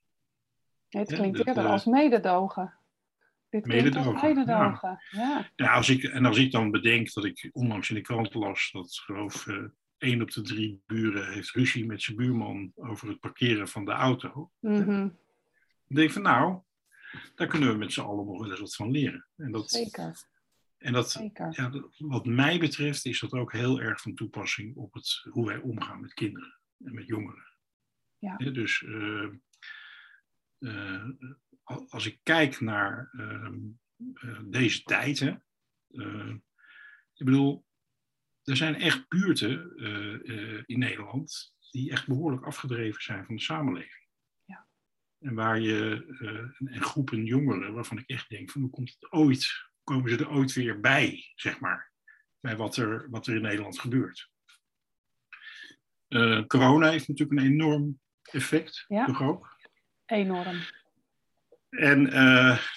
Het 0.98 1.14
klinkt 1.14 1.38
dat, 1.38 1.48
eerder 1.48 1.66
eh, 1.66 1.72
als 1.72 1.86
mededogen. 1.86 2.74
Dit 3.50 3.66
Mededogen, 3.66 4.28
mededogen. 4.28 5.00
Ja. 5.10 5.52
Ja, 5.56 5.74
als 5.74 5.90
ik, 5.90 6.04
en 6.04 6.26
als 6.26 6.38
ik 6.38 6.52
dan 6.52 6.72
bedenk 6.72 7.14
dat 7.14 7.26
ik 7.26 7.50
onlangs 7.52 7.90
in 7.90 7.96
de 7.96 8.02
krant 8.02 8.34
las 8.34 8.72
dat 8.72 8.94
geloof 8.94 9.48
eh 9.48 9.64
één 9.98 10.22
op 10.22 10.32
de 10.32 10.42
drie 10.42 10.82
buren 10.86 11.34
heeft 11.34 11.52
ruzie 11.52 11.86
met 11.86 12.02
zijn 12.02 12.18
buurman 12.18 12.72
over 12.76 13.08
het 13.08 13.20
parkeren 13.20 13.68
van 13.68 13.86
de 13.86 13.92
auto. 13.92 14.52
Dan 14.60 15.18
denk 15.88 16.08
ik 16.08 16.12
van 16.12 16.22
nou, 16.22 16.62
daar 17.36 17.48
kunnen 17.48 17.70
we 17.70 17.78
met 17.78 17.94
z'n 17.94 18.02
allen 18.02 18.26
nog 18.26 18.40
wel 18.40 18.50
eens 18.50 18.60
wat 18.60 18.76
van 18.76 18.92
leren. 18.92 19.28
En 19.36 19.52
dat, 19.52 19.70
Zeker, 19.72 20.24
en 20.78 20.94
dat, 20.94 21.12
zeker. 21.12 21.54
ja, 21.56 21.72
wat 21.98 22.26
mij 22.26 22.60
betreft 22.60 23.06
is 23.06 23.20
dat 23.20 23.32
ook 23.32 23.52
heel 23.52 23.82
erg 23.82 24.02
van 24.02 24.14
toepassing 24.14 24.76
op 24.76 24.94
het, 24.94 25.28
hoe 25.30 25.46
wij 25.46 25.58
omgaan 25.58 26.02
met 26.02 26.14
kinderen 26.14 26.60
en 26.84 26.94
met 26.94 27.08
jongeren. 27.08 27.54
Ja. 28.18 28.38
Dus 28.38 28.84
eh, 28.84 29.28
als 31.88 32.06
ik 32.06 32.20
kijk 32.24 32.60
naar 32.60 33.10
ehm, 33.12 33.60
eh, 34.14 34.40
deze 34.46 34.84
tijd, 34.84 35.20
hè, 35.20 35.36
eh, 35.88 36.36
ik 37.14 37.26
bedoel, 37.26 37.66
er 38.44 38.56
zijn 38.56 38.76
echt 38.76 39.08
buurten 39.08 39.76
in 40.66 40.80
Nederland 40.80 41.56
die 41.72 41.92
echt 41.92 42.08
behoorlijk 42.08 42.44
afgedreven 42.44 43.02
zijn 43.02 43.26
van 43.26 43.36
de 43.36 43.42
samenleving. 43.42 44.08
Ja. 44.44 44.68
En 45.20 45.36
waar 45.36 45.60
je 45.60 46.06
een 46.58 46.82
groepen 46.82 47.26
jongeren, 47.26 47.74
waarvan 47.74 47.98
ik 47.98 48.10
echt 48.10 48.30
denk 48.30 48.52
van 48.52 48.62
hoe 48.62 48.70
komt 48.70 48.96
het 49.00 49.12
ooit, 49.12 49.48
komen 49.84 50.10
ze 50.10 50.18
er 50.18 50.30
ooit 50.30 50.54
weer 50.54 50.80
bij, 50.80 51.32
zeg 51.36 51.60
maar, 51.60 51.92
bij 52.40 52.58
wat 52.58 52.78
er, 52.78 53.10
wat 53.10 53.28
er 53.28 53.36
in 53.36 53.42
Nederland 53.42 53.80
gebeurt. 53.80 54.30
corona 56.48 56.90
heeft 56.90 57.08
natuurlijk 57.08 57.40
een 57.40 57.52
enorm 57.52 58.00
effect, 58.22 58.86
ja. 58.88 59.06
toch 59.06 59.22
ook? 59.22 59.55
Enorm. 60.06 60.58
En 61.70 62.02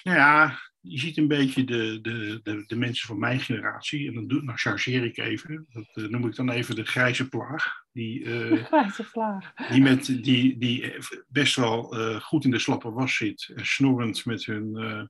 nou 0.03 0.17
ja, 0.17 0.59
je 0.81 0.99
ziet 0.99 1.17
een 1.17 1.27
beetje 1.27 1.63
de, 1.63 1.99
de, 2.01 2.39
de, 2.43 2.63
de, 2.67 2.75
mensen 2.75 3.07
van 3.07 3.19
mijn 3.19 3.39
generatie, 3.39 4.07
en 4.07 4.13
dan 4.13 4.27
doe, 4.27 4.41
nou 4.41 4.57
chargeer 4.57 5.03
ik 5.03 5.17
even, 5.17 5.67
dat 5.69 5.89
uh, 5.93 6.09
noem 6.09 6.27
ik 6.27 6.35
dan 6.35 6.49
even 6.49 6.75
de 6.75 6.85
grijze 6.85 7.29
plaag. 7.29 7.83
Die, 7.91 8.19
uh, 8.19 8.49
de 8.49 8.63
grijze 8.63 9.03
plaag. 9.11 9.53
Die, 9.69 9.81
met, 9.81 10.05
die, 10.05 10.57
die 10.57 10.93
best 11.27 11.55
wel 11.55 11.99
uh, 11.99 12.21
goed 12.21 12.43
in 12.43 12.51
de 12.51 12.59
slappe 12.59 12.91
was 12.91 13.15
zit 13.15 13.51
en 13.55 13.65
snorrend 13.65 14.25
met 14.25 14.45
hun 14.45 15.09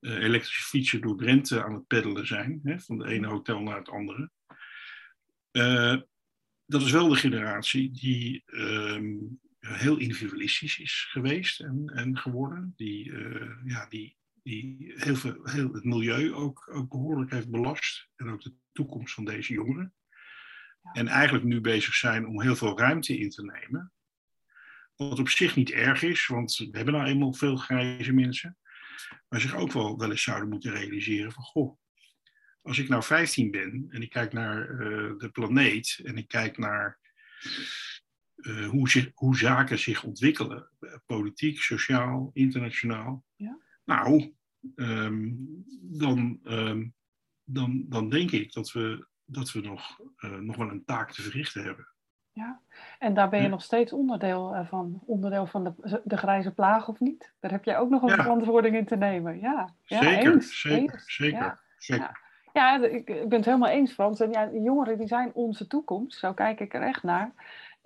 elektrische 0.00 0.62
fietsen 0.62 1.00
door 1.00 1.16
Drenthe 1.16 1.64
aan 1.64 1.74
het 1.74 1.86
peddelen 1.86 2.26
zijn, 2.26 2.60
hè, 2.62 2.80
van 2.80 2.98
de 2.98 3.06
ene 3.06 3.26
hotel 3.26 3.60
naar 3.60 3.76
het 3.76 3.88
andere. 3.88 4.30
dat 6.66 6.82
is 6.82 6.90
wel 6.90 7.08
de 7.08 7.16
generatie 7.16 7.90
die 7.90 8.42
ehm, 8.46 9.14
heel 9.68 9.96
individualistisch 9.96 10.78
is 10.78 11.06
geweest 11.10 11.60
en, 11.60 11.92
en 11.94 12.18
geworden. 12.18 12.72
Die, 12.76 13.12
ja, 13.64 13.86
die 13.88 14.16
die 14.46 14.92
heel, 14.96 15.16
veel, 15.16 15.38
heel 15.42 15.72
het 15.72 15.84
milieu 15.84 16.34
ook, 16.34 16.68
ook 16.72 16.88
behoorlijk 16.88 17.30
heeft 17.30 17.50
belast. 17.50 18.08
En 18.16 18.28
ook 18.28 18.42
de 18.42 18.54
toekomst 18.72 19.14
van 19.14 19.24
deze 19.24 19.52
jongeren. 19.52 19.94
En 20.92 21.08
eigenlijk 21.08 21.44
nu 21.44 21.60
bezig 21.60 21.94
zijn 21.94 22.26
om 22.26 22.42
heel 22.42 22.56
veel 22.56 22.78
ruimte 22.78 23.18
in 23.18 23.30
te 23.30 23.44
nemen. 23.44 23.92
Wat 24.96 25.18
op 25.18 25.28
zich 25.28 25.56
niet 25.56 25.70
erg 25.70 26.02
is, 26.02 26.26
want 26.26 26.56
we 26.56 26.76
hebben 26.76 26.94
nou 26.94 27.06
eenmaal 27.06 27.32
veel 27.32 27.56
grijze 27.56 28.12
mensen. 28.12 28.58
Maar 29.28 29.40
zich 29.40 29.54
ook 29.54 29.72
wel 29.72 29.98
wel 29.98 30.10
eens 30.10 30.22
zouden 30.22 30.48
moeten 30.48 30.72
realiseren 30.72 31.32
van, 31.32 31.42
goh, 31.42 31.78
als 32.62 32.78
ik 32.78 32.88
nou 32.88 33.02
15 33.02 33.50
ben 33.50 33.86
en 33.88 34.02
ik 34.02 34.10
kijk 34.10 34.32
naar 34.32 34.70
uh, 34.70 35.18
de 35.18 35.28
planeet 35.32 36.00
en 36.02 36.16
ik 36.16 36.28
kijk 36.28 36.58
naar 36.58 36.98
uh, 38.36 38.68
hoe, 38.68 38.88
zich, 38.88 39.10
hoe 39.14 39.36
zaken 39.36 39.78
zich 39.78 40.04
ontwikkelen, 40.04 40.68
politiek, 41.06 41.58
sociaal, 41.60 42.30
internationaal. 42.32 43.24
Ja. 43.36 43.58
Nou, 43.84 44.34
Ehm, 44.74 45.28
dan, 45.80 46.40
ehm, 46.44 46.84
dan, 47.44 47.84
dan 47.88 48.08
denk 48.08 48.30
ik 48.30 48.52
dat 48.52 48.72
we, 48.72 49.06
dat 49.24 49.52
we 49.52 49.60
nog, 49.60 50.00
uh, 50.18 50.36
nog 50.36 50.56
wel 50.56 50.70
een 50.70 50.84
taak 50.84 51.12
te 51.12 51.22
verrichten 51.22 51.64
hebben. 51.64 51.88
Ja, 52.32 52.60
en 52.98 53.14
daar 53.14 53.28
ben 53.28 53.42
je 53.42 53.48
nog 53.48 53.62
steeds 53.62 53.92
onderdeel 53.92 54.54
uh, 54.54 54.66
van, 54.66 55.02
onderdeel 55.06 55.46
van 55.46 55.64
de, 55.64 56.00
de 56.04 56.16
grijze 56.16 56.54
plaag 56.54 56.88
of 56.88 57.00
niet? 57.00 57.32
Daar 57.40 57.50
heb 57.50 57.64
jij 57.64 57.78
ook 57.78 57.90
nog 57.90 58.02
een 58.02 58.10
verantwoording 58.10 58.76
in 58.76 58.86
te 58.86 58.96
nemen. 58.96 59.40
Ja, 59.40 59.74
ja 59.82 60.02
zeker, 60.02 60.32
eens, 60.32 60.60
zeker, 60.60 61.02
zeker. 61.06 61.38
Ja. 61.38 61.60
zeker. 61.78 62.24
Ja, 62.52 62.84
ik, 62.84 63.08
ik, 63.08 63.28
ben 63.28 63.38
het 63.38 63.44
helemaal 63.44 63.70
eens, 63.70 63.92
Frans. 63.92 64.20
En 64.20 64.30
ja, 64.30 64.50
jongeren 64.52 64.98
die 64.98 65.06
zijn 65.06 65.34
onze 65.34 65.66
toekomst, 65.66 66.18
zo 66.18 66.32
kijk 66.32 66.60
ik 66.60 66.74
er 66.74 66.82
echt 66.82 67.02
naar. 67.02 67.32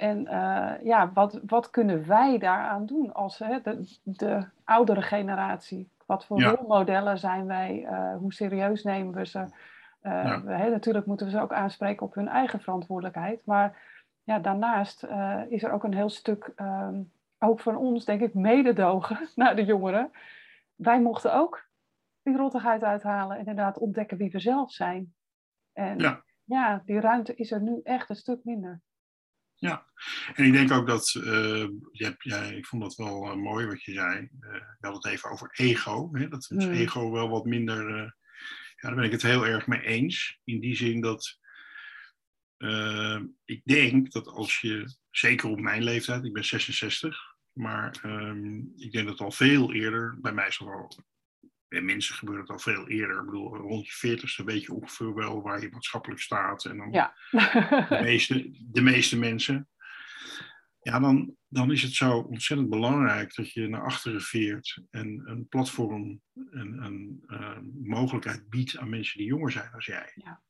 En 0.00 0.20
uh, 0.20 0.72
ja, 0.82 1.12
wat, 1.12 1.40
wat 1.46 1.70
kunnen 1.70 2.06
wij 2.06 2.38
daaraan 2.38 2.86
doen 2.86 3.12
als 3.12 3.38
hè, 3.38 3.60
de, 3.60 3.98
de 4.02 4.46
oudere 4.64 5.02
generatie? 5.02 5.90
Wat 6.06 6.24
voor 6.24 6.42
rolmodellen 6.42 7.18
zijn 7.18 7.46
wij? 7.46 7.82
Uh, 7.82 8.16
hoe 8.16 8.32
serieus 8.32 8.82
nemen 8.82 9.14
we 9.14 9.26
ze? 9.26 9.38
Uh, 10.02 10.40
we, 10.40 10.68
natuurlijk 10.70 11.06
moeten 11.06 11.26
we 11.26 11.32
ze 11.32 11.40
ook 11.40 11.52
aanspreken 11.52 12.06
op 12.06 12.14
hun 12.14 12.28
eigen 12.28 12.60
verantwoordelijkheid. 12.60 13.46
Maar 13.46 13.76
ja, 14.22 14.38
daarnaast 14.38 15.06
is 15.48 15.62
er 15.62 15.72
ook 15.72 15.84
een 15.84 15.94
heel 15.94 16.10
stuk, 16.10 16.52
um, 16.56 17.12
ook 17.38 17.60
van 17.60 17.76
ons, 17.76 18.04
denk 18.04 18.20
ik, 18.20 18.34
mededogen 18.34 19.28
naar 19.34 19.56
de 19.56 19.64
jongeren. 19.64 20.10
Wij 20.74 21.00
mochten 21.00 21.34
ook 21.34 21.68
die 22.22 22.36
rottigheid 22.36 22.82
uithalen. 22.82 23.38
Inderdaad, 23.38 23.78
ontdekken 23.78 24.16
wie 24.16 24.30
we 24.30 24.40
zelf 24.40 24.72
zijn. 24.72 25.14
En 25.72 25.98
ja. 25.98 26.22
ja, 26.44 26.82
die 26.84 27.00
ruimte 27.00 27.34
is 27.34 27.50
er 27.52 27.60
nu 27.60 27.80
echt 27.82 28.10
een 28.10 28.16
stuk 28.16 28.44
minder. 28.44 28.80
Ja, 29.60 29.86
en 30.34 30.44
ik 30.44 30.52
denk 30.52 30.72
ook 30.72 30.86
dat, 30.86 31.14
uh, 31.16 31.68
je 31.92 32.14
ja, 32.18 32.42
ik 32.42 32.66
vond 32.66 32.82
dat 32.82 32.94
wel 32.94 33.26
uh, 33.26 33.34
mooi 33.34 33.66
wat 33.66 33.82
je 33.82 33.92
zei. 33.92 34.20
Uh, 34.20 34.52
je 34.52 34.86
had 34.86 34.94
het 34.94 35.06
even 35.06 35.30
over 35.30 35.50
ego. 35.52 36.08
Hè? 36.12 36.28
Dat 36.28 36.50
is 36.50 36.66
mm. 36.66 36.72
ego 36.72 37.10
wel 37.10 37.28
wat 37.28 37.44
minder. 37.44 37.90
ja, 38.76 38.88
daar 38.88 38.94
ben 38.94 39.04
ik 39.04 39.12
het 39.12 39.22
heel 39.22 39.46
erg 39.46 39.66
mee 39.66 39.80
eens. 39.80 40.40
In 40.44 40.60
die 40.60 40.76
zin 40.76 41.00
dat 41.00 41.38
ik 43.44 43.60
denk 43.64 44.12
dat 44.12 44.26
als 44.26 44.60
je, 44.60 44.94
zeker 45.10 45.48
op 45.48 45.60
mijn 45.60 45.82
leeftijd, 45.82 46.24
ik 46.24 46.32
ben 46.32 46.44
66, 46.44 47.36
maar 47.52 48.00
um, 48.04 48.72
ik 48.76 48.92
denk 48.92 49.06
dat 49.06 49.20
al 49.20 49.30
veel 49.30 49.72
eerder, 49.72 50.18
bij 50.20 50.32
mij 50.32 50.46
is 50.46 50.58
het 50.58 50.68
al 50.68 51.04
bij 51.70 51.80
mensen 51.80 52.14
gebeurt 52.14 52.40
het 52.40 52.50
al 52.50 52.58
veel 52.58 52.88
eerder. 52.88 53.18
Ik 53.18 53.24
bedoel, 53.24 53.56
rond 53.56 53.86
je 53.86 53.92
veertigste 53.92 54.44
weet 54.44 54.62
je 54.62 54.72
ongeveer 54.72 55.14
wel 55.14 55.42
waar 55.42 55.60
je 55.60 55.70
maatschappelijk 55.70 56.20
staat. 56.20 56.64
En 56.64 56.76
dan 56.76 56.92
ja. 56.92 57.14
de, 57.30 57.98
meeste, 58.10 58.50
de 58.70 58.80
meeste 58.80 59.18
mensen. 59.18 59.68
Ja, 60.82 60.98
dan, 60.98 61.36
dan 61.48 61.72
is 61.72 61.82
het 61.82 61.92
zo 61.92 62.18
ontzettend 62.18 62.70
belangrijk 62.70 63.34
dat 63.34 63.52
je 63.52 63.68
naar 63.68 63.84
achteren 63.84 64.20
veert 64.20 64.82
en 64.90 65.22
een 65.24 65.48
platform 65.48 66.20
en 66.50 66.82
een 66.82 67.24
uh, 67.26 67.58
mogelijkheid 67.82 68.48
biedt 68.48 68.76
aan 68.76 68.88
mensen 68.88 69.18
die 69.18 69.26
jonger 69.26 69.52
zijn 69.52 69.72
als 69.72 69.86
jij. 69.86 70.12
Ja, 70.14 70.42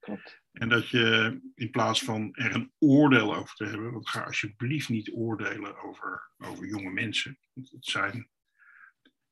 klopt. 0.00 0.40
En 0.52 0.68
dat 0.68 0.88
je 0.88 1.38
in 1.54 1.70
plaats 1.70 2.02
van 2.02 2.34
er 2.34 2.54
een 2.54 2.72
oordeel 2.78 3.34
over 3.36 3.54
te 3.54 3.64
hebben, 3.64 3.92
want 3.92 4.08
ga 4.08 4.22
alsjeblieft 4.22 4.88
niet 4.88 5.12
oordelen 5.12 5.82
over, 5.82 6.30
over 6.38 6.66
jonge 6.66 6.90
mensen. 6.90 7.38
Het 7.54 7.68
zijn 7.80 8.30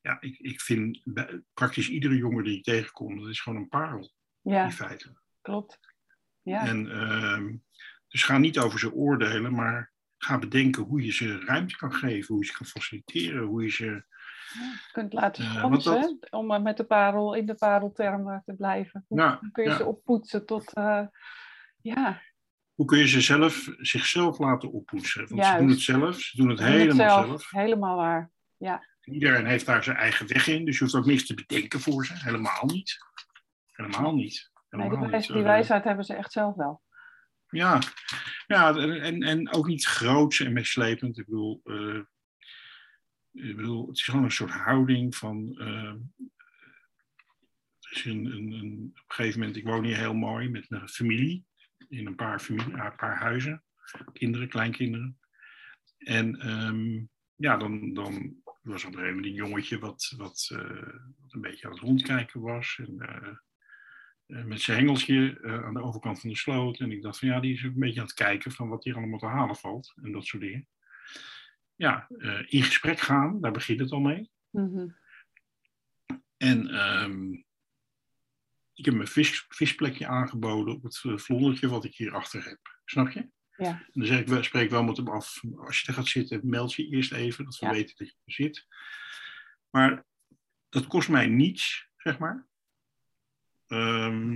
ja, 0.09 0.17
ik, 0.21 0.39
ik 0.39 0.61
vind 0.61 1.03
praktisch 1.55 1.89
iedere 1.89 2.17
jongen 2.17 2.45
die 2.45 2.57
ik 2.57 2.65
tegenkom, 2.65 3.21
dat 3.21 3.29
is 3.29 3.41
gewoon 3.41 3.59
een 3.59 3.69
parel. 3.69 4.13
Ja, 4.41 4.65
in 4.65 4.73
feite. 4.73 5.17
klopt. 5.41 5.79
Ja. 6.43 6.67
En, 6.67 6.87
uh, 6.87 7.59
dus 8.09 8.23
ga 8.23 8.39
niet 8.39 8.59
over 8.59 8.79
ze 8.79 8.93
oordelen, 8.93 9.55
maar 9.55 9.93
ga 10.19 10.39
bedenken 10.39 10.83
hoe 10.83 11.05
je 11.05 11.13
ze 11.13 11.41
ruimte 11.41 11.77
kan 11.77 11.93
geven, 11.93 12.35
hoe 12.35 12.45
je 12.45 12.51
ze 12.51 12.57
kan 12.57 12.67
faciliteren, 12.67 13.45
hoe 13.45 13.63
je 13.63 13.71
ze... 13.71 13.85
Ja, 13.85 14.73
kunt 14.93 15.13
laten 15.13 15.45
chansen, 15.45 16.19
uh, 16.21 16.39
om 16.39 16.63
met 16.63 16.77
de 16.77 16.85
parel, 16.85 17.35
in 17.35 17.47
de 17.47 17.55
pareltermen 17.55 18.43
te 18.45 18.55
blijven. 18.55 19.05
Hoe 19.09 19.51
kun 19.53 19.65
je 19.65 19.75
ze 19.75 19.85
oppoetsen 19.85 20.47
tot, 20.47 20.77
uh, 20.77 21.07
ja... 21.83 22.23
Hoe 22.75 22.87
kun 22.87 22.99
je 22.99 23.09
ze 23.09 23.21
zelf, 23.21 23.69
zichzelf 23.77 24.39
laten 24.39 24.73
oppoetsen? 24.73 25.29
Want 25.29 25.47
ze 25.47 25.57
doen 25.59 25.69
het 25.69 25.81
zelf, 25.81 26.21
ze 26.21 26.37
doen 26.37 26.49
het 26.49 26.59
helemaal 26.59 27.25
zelf. 27.25 27.51
Helemaal 27.51 27.97
waar, 27.97 28.31
ja. 28.57 28.87
Iedereen 29.13 29.47
heeft 29.47 29.67
daar 29.67 29.85
zijn 29.85 29.97
eigen 29.97 30.27
weg 30.27 30.47
in, 30.47 30.65
dus 30.65 30.79
je 30.79 30.85
hoeft 30.85 30.97
ook 30.97 31.07
niks 31.07 31.27
te 31.27 31.35
bedenken 31.35 31.81
voor 31.81 32.07
ze. 32.07 32.13
Helemaal 32.15 32.65
niet. 32.67 32.99
Helemaal 33.73 34.15
niet. 34.15 34.51
Helemaal 34.69 34.99
nee, 34.99 35.21
die, 35.21 35.33
die 35.33 35.43
wijsheid 35.43 35.85
hebben 35.85 36.05
ze 36.05 36.15
echt 36.15 36.33
zelf 36.33 36.55
wel. 36.55 36.83
Ja, 37.49 37.79
ja 38.47 38.77
en, 38.77 39.23
en 39.23 39.53
ook 39.53 39.67
niet 39.67 39.87
groots 39.87 40.41
en 40.41 40.53
meeslepend. 40.53 41.19
Ik 41.19 41.25
bedoel, 41.25 41.61
uh, 41.65 42.03
ik 43.33 43.57
bedoel, 43.57 43.87
het 43.87 43.97
is 43.97 44.03
gewoon 44.03 44.25
een 44.25 44.31
soort 44.31 44.51
houding 44.51 45.17
van. 45.17 45.57
Uh, 45.59 45.95
is 47.91 48.05
een, 48.05 48.27
een, 48.27 48.53
een, 48.53 48.91
op 48.91 49.09
een 49.09 49.15
gegeven 49.15 49.39
moment, 49.41 49.57
ik 49.57 49.65
woon 49.65 49.85
hier 49.85 49.97
heel 49.97 50.15
mooi 50.15 50.49
met 50.49 50.71
mijn 50.71 50.89
familie. 50.89 51.47
In 51.89 52.07
een 52.07 52.15
paar, 52.15 52.41
familie, 52.41 52.73
een 52.73 52.97
paar 52.97 53.19
huizen. 53.19 53.65
Kinderen, 54.13 54.49
kleinkinderen. 54.49 55.19
En 55.99 56.51
um, 56.51 57.11
ja, 57.35 57.57
dan, 57.57 57.95
dan 57.95 58.37
was 58.61 58.85
op 58.85 58.93
een 58.93 58.99
gegeven 58.99 59.17
moment 59.17 59.27
een 59.27 59.47
jongetje 59.47 59.79
wat, 59.79 60.15
wat, 60.17 60.51
uh, 60.53 60.59
wat 61.21 61.33
een 61.33 61.41
beetje 61.41 61.67
aan 61.67 61.73
het 61.73 61.81
rondkijken 61.81 62.41
was. 62.41 62.81
En, 62.87 62.95
uh, 64.27 64.45
met 64.45 64.61
zijn 64.61 64.79
hengeltje 64.79 65.41
aan 65.65 65.75
de 65.75 65.83
overkant 65.83 66.21
van 66.21 66.31
de 66.31 66.37
sloot. 66.37 66.81
En 66.81 66.93
ik 66.93 67.03
dacht 67.03 67.19
van 67.19 67.29
ja, 67.29 67.41
die 67.41 67.55
is 67.55 67.63
een 67.63 67.79
beetje 67.79 68.01
aan 68.01 68.07
het 68.07 68.15
kijken 68.15 68.53
van 68.53 68.69
wat 68.69 68.85
hier 68.85 68.97
allemaal 68.97 69.19
te 69.19 69.27
halen 69.27 69.57
valt. 69.57 69.93
En 70.03 70.13
dat 70.13 70.25
soort 70.25 70.43
dingen. 70.43 70.69
Ja, 71.75 72.09
in 72.47 72.63
gesprek 72.63 73.01
gaan, 73.01 73.41
daar 73.41 73.53
begint 73.53 73.81
het 73.81 73.91
al 73.91 74.01
mee. 74.01 74.31
Mm-hmm. 74.51 74.97
En 76.37 76.75
um, 77.03 77.45
ik 78.75 78.85
heb 78.85 78.95
mijn 78.95 79.09
vis, 79.09 79.45
visplekje 79.49 80.07
aangeboden 80.07 80.75
op 80.75 80.83
het 80.83 80.99
vlondertje 80.99 81.69
wat 81.69 81.85
ik 81.85 81.95
hier 81.95 82.15
achter 82.15 82.45
heb. 82.45 82.81
Snap 82.85 83.11
je? 83.11 83.29
Ja. 83.59 83.69
En 83.69 83.91
dan 83.93 84.07
zeg 84.07 84.21
ik, 84.21 84.45
spreek 84.45 84.71
wel 84.71 84.83
met 84.83 84.97
hem 84.97 85.09
af. 85.09 85.41
Als 85.57 85.81
je 85.81 85.87
er 85.87 85.95
gaat 85.95 86.07
zitten, 86.07 86.41
meld 86.43 86.75
je 86.75 86.89
eerst 86.89 87.13
even, 87.13 87.45
dat 87.45 87.59
we 87.59 87.69
weten 87.69 87.97
dat 87.97 88.09
je 88.09 88.15
er 88.25 88.33
zit. 88.33 88.67
Maar 89.71 90.05
dat 90.69 90.87
kost 90.87 91.09
mij 91.09 91.27
niets, 91.27 91.89
zeg 91.97 92.19
maar. 92.19 92.47
Um, 93.67 94.35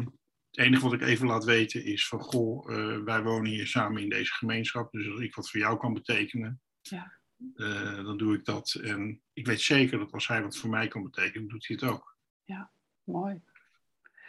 het 0.51 0.65
enige 0.65 0.83
wat 0.83 0.93
ik 0.93 1.03
even 1.03 1.27
laat 1.27 1.45
weten 1.45 1.85
is 1.85 2.09
van, 2.09 2.21
goh, 2.21 2.71
uh, 2.71 3.03
wij 3.05 3.23
wonen 3.23 3.51
hier 3.51 3.67
samen 3.67 4.03
in 4.03 4.09
deze 4.09 4.33
gemeenschap. 4.33 4.93
Dus 4.93 5.11
als 5.11 5.21
ik 5.21 5.35
wat 5.35 5.51
voor 5.51 5.61
jou 5.61 5.79
kan 5.79 5.93
betekenen, 5.93 6.61
ja. 6.81 7.19
uh, 7.55 8.05
dan 8.05 8.19
doe 8.19 8.35
ik 8.35 8.45
dat. 8.45 8.75
En 8.83 9.23
ik 9.33 9.47
weet 9.47 9.61
zeker 9.61 9.99
dat 9.99 10.13
als 10.13 10.29
hij 10.29 10.43
wat 10.43 10.57
voor 10.57 10.71
mij 10.71 10.89
kan 10.89 11.03
betekenen, 11.03 11.49
doet 11.49 11.67
hij 11.67 11.77
het 11.81 11.91
ook. 11.91 12.17
Ja, 12.45 12.71
mooi. 13.05 13.43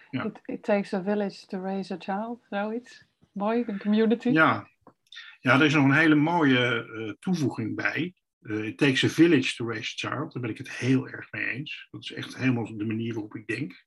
Ja. 0.09 0.23
It, 0.23 0.39
it 0.45 0.63
takes 0.63 0.93
a 0.93 1.03
village 1.03 1.45
to 1.45 1.61
raise 1.61 1.93
a 1.93 1.97
child, 1.99 2.45
zoiets. 2.49 3.05
Mooi, 3.31 3.63
een 3.67 3.79
community. 3.79 4.29
Ja. 4.29 4.71
Ja, 5.43 5.53
er 5.59 5.65
is 5.65 5.73
nog 5.73 5.83
een 5.83 5.93
hele 5.93 6.15
mooie 6.15 6.83
eh, 6.83 7.13
toevoeging 7.19 7.75
bij. 7.75 8.13
Uh, 8.41 8.65
it 8.65 8.77
takes 8.77 9.03
a 9.03 9.09
village 9.09 9.55
to 9.55 9.67
raise 9.67 10.05
a 10.05 10.09
child. 10.09 10.33
Daar 10.33 10.41
ben 10.41 10.51
ik 10.51 10.57
het 10.57 10.71
heel 10.71 11.07
erg 11.07 11.31
mee 11.31 11.45
eens. 11.45 11.87
Dat 11.91 12.03
is 12.03 12.11
echt 12.11 12.37
helemaal 12.37 12.77
de 12.77 12.85
manier 12.85 13.13
waarop 13.13 13.35
ik 13.35 13.47
denk. 13.47 13.85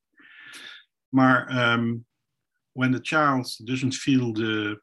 Maar 1.09 1.73
um, 1.73 2.07
when 2.73 2.93
the 2.93 2.99
child 3.03 3.67
doesn't 3.67 3.95
feel 3.95 4.33
the, 4.33 4.83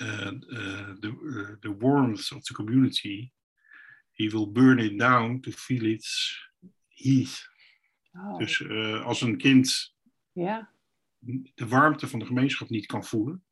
uh, 0.00 0.32
uh, 0.32 0.92
the, 1.00 1.56
the 1.60 1.76
warmth 1.78 2.32
of 2.32 2.42
the 2.42 2.54
community, 2.54 3.30
he 4.12 4.28
will 4.28 4.52
burn 4.52 4.78
it 4.78 4.98
down 4.98 5.40
to 5.40 5.50
feel 5.50 5.84
its 5.84 6.42
heat. 6.88 7.48
Oh, 8.12 8.38
Dus 8.38 8.68
als 9.02 9.20
een 9.20 9.36
kind 9.36 9.94
de 11.54 11.68
warmte 11.68 12.08
van 12.08 12.18
de 12.18 12.26
gemeenschap 12.26 12.68
niet 12.68 12.86
kan 12.86 13.04
voelen, 13.04 13.44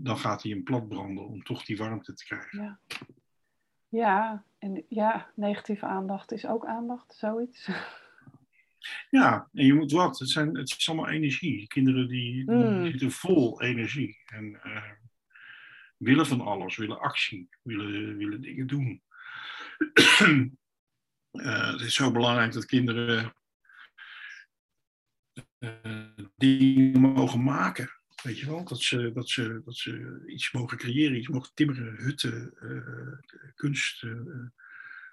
dan 0.00 0.18
gaat 0.18 0.42
hij 0.42 0.52
hem 0.52 0.62
plat 0.62 0.88
branden 0.88 1.26
om 1.26 1.42
toch 1.42 1.64
die 1.64 1.76
warmte 1.76 2.14
te 2.14 2.24
krijgen. 2.24 2.62
ja. 2.62 2.80
Ja, 3.90 4.44
en 4.58 4.84
ja, 4.88 5.30
negatieve 5.34 5.86
aandacht 5.86 6.32
is 6.32 6.46
ook 6.46 6.66
aandacht, 6.66 7.14
zoiets. 7.14 7.68
Ja, 9.10 9.48
en 9.52 9.66
je 9.66 9.74
moet 9.74 9.92
wat. 9.92 10.18
Het, 10.18 10.28
zijn, 10.30 10.56
het 10.56 10.74
is 10.78 10.88
allemaal 10.88 11.08
energie. 11.08 11.66
Kinderen 11.66 12.08
die, 12.08 12.44
die 12.46 12.54
Mm. 12.54 12.84
zitten 12.86 13.10
vol 13.10 13.62
energie. 13.62 14.18
En 14.26 14.60
eh, 14.62 14.82
willen 15.96 16.26
van 16.26 16.40
alles, 16.40 16.76
willen 16.76 17.00
actie, 17.00 17.48
willen, 17.62 18.16
willen 18.16 18.40
dingen 18.40 18.66
doen. 18.66 19.02
Eh, 21.30 21.70
het 21.72 21.80
is 21.80 21.94
zo 21.94 22.10
belangrijk 22.12 22.52
dat 22.52 22.64
kinderen 22.66 23.32
eh, 25.58 26.06
dingen 26.36 27.00
mogen 27.00 27.42
maken. 27.42 27.97
Weet 28.22 28.38
je 28.38 28.46
wel? 28.46 28.64
Dat 28.64 28.80
ze, 28.80 29.10
dat, 29.14 29.28
ze, 29.28 29.62
dat 29.64 29.74
ze 29.74 30.22
iets 30.26 30.52
mogen 30.52 30.78
creëren, 30.78 31.16
iets 31.16 31.28
mogen 31.28 31.50
timmeren, 31.54 31.94
hutten, 31.96 32.52
eh, 32.60 33.50
kunst, 33.54 34.02
eh, 34.02 34.10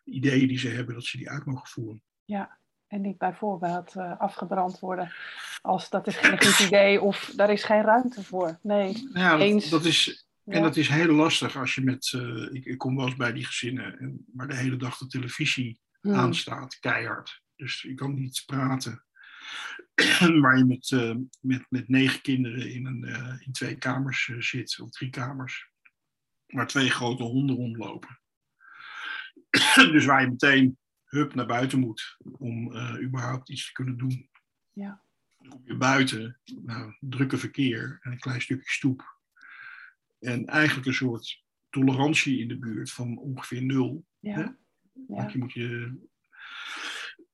ideeën 0.04 0.48
die 0.48 0.60
ze 0.60 0.68
hebben, 0.68 0.96
dat 0.96 1.04
ze 1.04 1.18
die 1.18 1.30
uit 1.30 1.46
mogen 1.46 1.68
voeren. 1.68 2.04
Ja, 2.26 2.60
en 2.88 3.02
niet 3.02 3.18
bijvoorbeeld 3.18 3.96
eh, 3.96 4.20
afgebrand 4.20 4.80
worden 4.80 5.14
als 5.62 5.90
dat 5.90 6.08
is 6.08 6.18
geen 6.18 6.42
goed 6.42 6.60
idee 6.68 7.02
of 7.02 7.34
daar 7.36 7.52
is 7.52 7.64
geen 7.64 7.82
ruimte 7.82 8.24
voor. 8.24 8.60
Nee. 8.62 9.10
Ja, 9.14 9.32
dat, 9.32 9.40
Eens. 9.40 9.70
dat 9.70 9.86
is, 9.86 10.28
Ja. 10.44 10.54
En 10.54 10.62
dat 10.62 10.78
is 10.78 10.88
heel 10.88 11.14
lastig 11.14 11.58
als 11.58 11.76
je 11.76 11.82
met, 11.82 12.14
ik, 12.52 12.66
ik 12.66 12.78
kom 12.78 12.96
wel 12.96 13.06
eens 13.06 13.16
bij 13.16 13.34
die 13.34 13.46
gezinnen, 13.46 14.00
en, 14.00 14.26
maar 14.34 14.48
de 14.48 14.56
hele 14.56 14.78
dag 14.78 14.98
de 14.98 15.08
televisie 15.08 15.80
Hmm. 16.06 16.14
aanstaat, 16.14 16.80
keihard. 16.80 17.42
Dus 17.56 17.82
je 17.82 17.94
kan 17.94 18.14
niet 18.14 18.44
praten. 18.46 19.05
Waar 20.42 20.58
je 20.58 20.66
met, 20.66 20.92
eh, 20.92 21.16
met, 21.42 21.66
met 21.70 21.90
negen 21.90 22.22
kinderen 22.22 22.72
in, 22.72 22.86
een, 22.86 23.04
eh, 23.04 23.36
in 23.46 23.52
twee 23.52 23.76
kamers 23.76 24.30
eh, 24.30 24.40
zit, 24.40 24.80
of 24.80 24.90
drie 24.92 25.10
kamers. 25.10 25.70
Waar 26.46 26.68
twee 26.68 26.90
grote 26.90 27.24
honden 27.24 27.56
rondlopen. 27.56 28.20
dus 29.94 30.06
waar 30.06 30.22
je 30.22 30.28
meteen 30.28 30.78
hup 31.06 31.34
naar 31.34 31.46
buiten 31.46 31.80
moet 31.80 32.18
om 32.22 32.76
überhaupt 33.02 33.50
iets 33.50 33.66
te 33.66 33.72
kunnen 33.72 33.98
doen. 33.98 34.30
Ja. 34.74 35.02
Dan 35.38 35.50
kom 35.50 35.62
je 35.66 35.78
buiten, 35.78 36.40
nou, 36.44 36.96
drukke 37.00 37.38
verkeer 37.38 38.00
en 38.02 38.12
een 38.12 38.20
klein 38.20 38.42
stukje 38.42 38.70
stoep. 38.70 39.20
En 40.20 40.46
eigenlijk 40.46 40.88
een 40.88 40.94
soort 40.94 41.44
tolerantie 41.70 42.40
in 42.40 42.48
de 42.48 42.58
buurt 42.58 42.92
van 42.92 43.18
ongeveer 43.18 43.64
nul. 43.64 44.06
Ja. 44.20 44.34
Hè? 44.34 44.42
Ja. 44.42 44.56
Want 45.08 45.32
je 45.32 45.38
moet 45.38 45.54
je. 45.54 45.98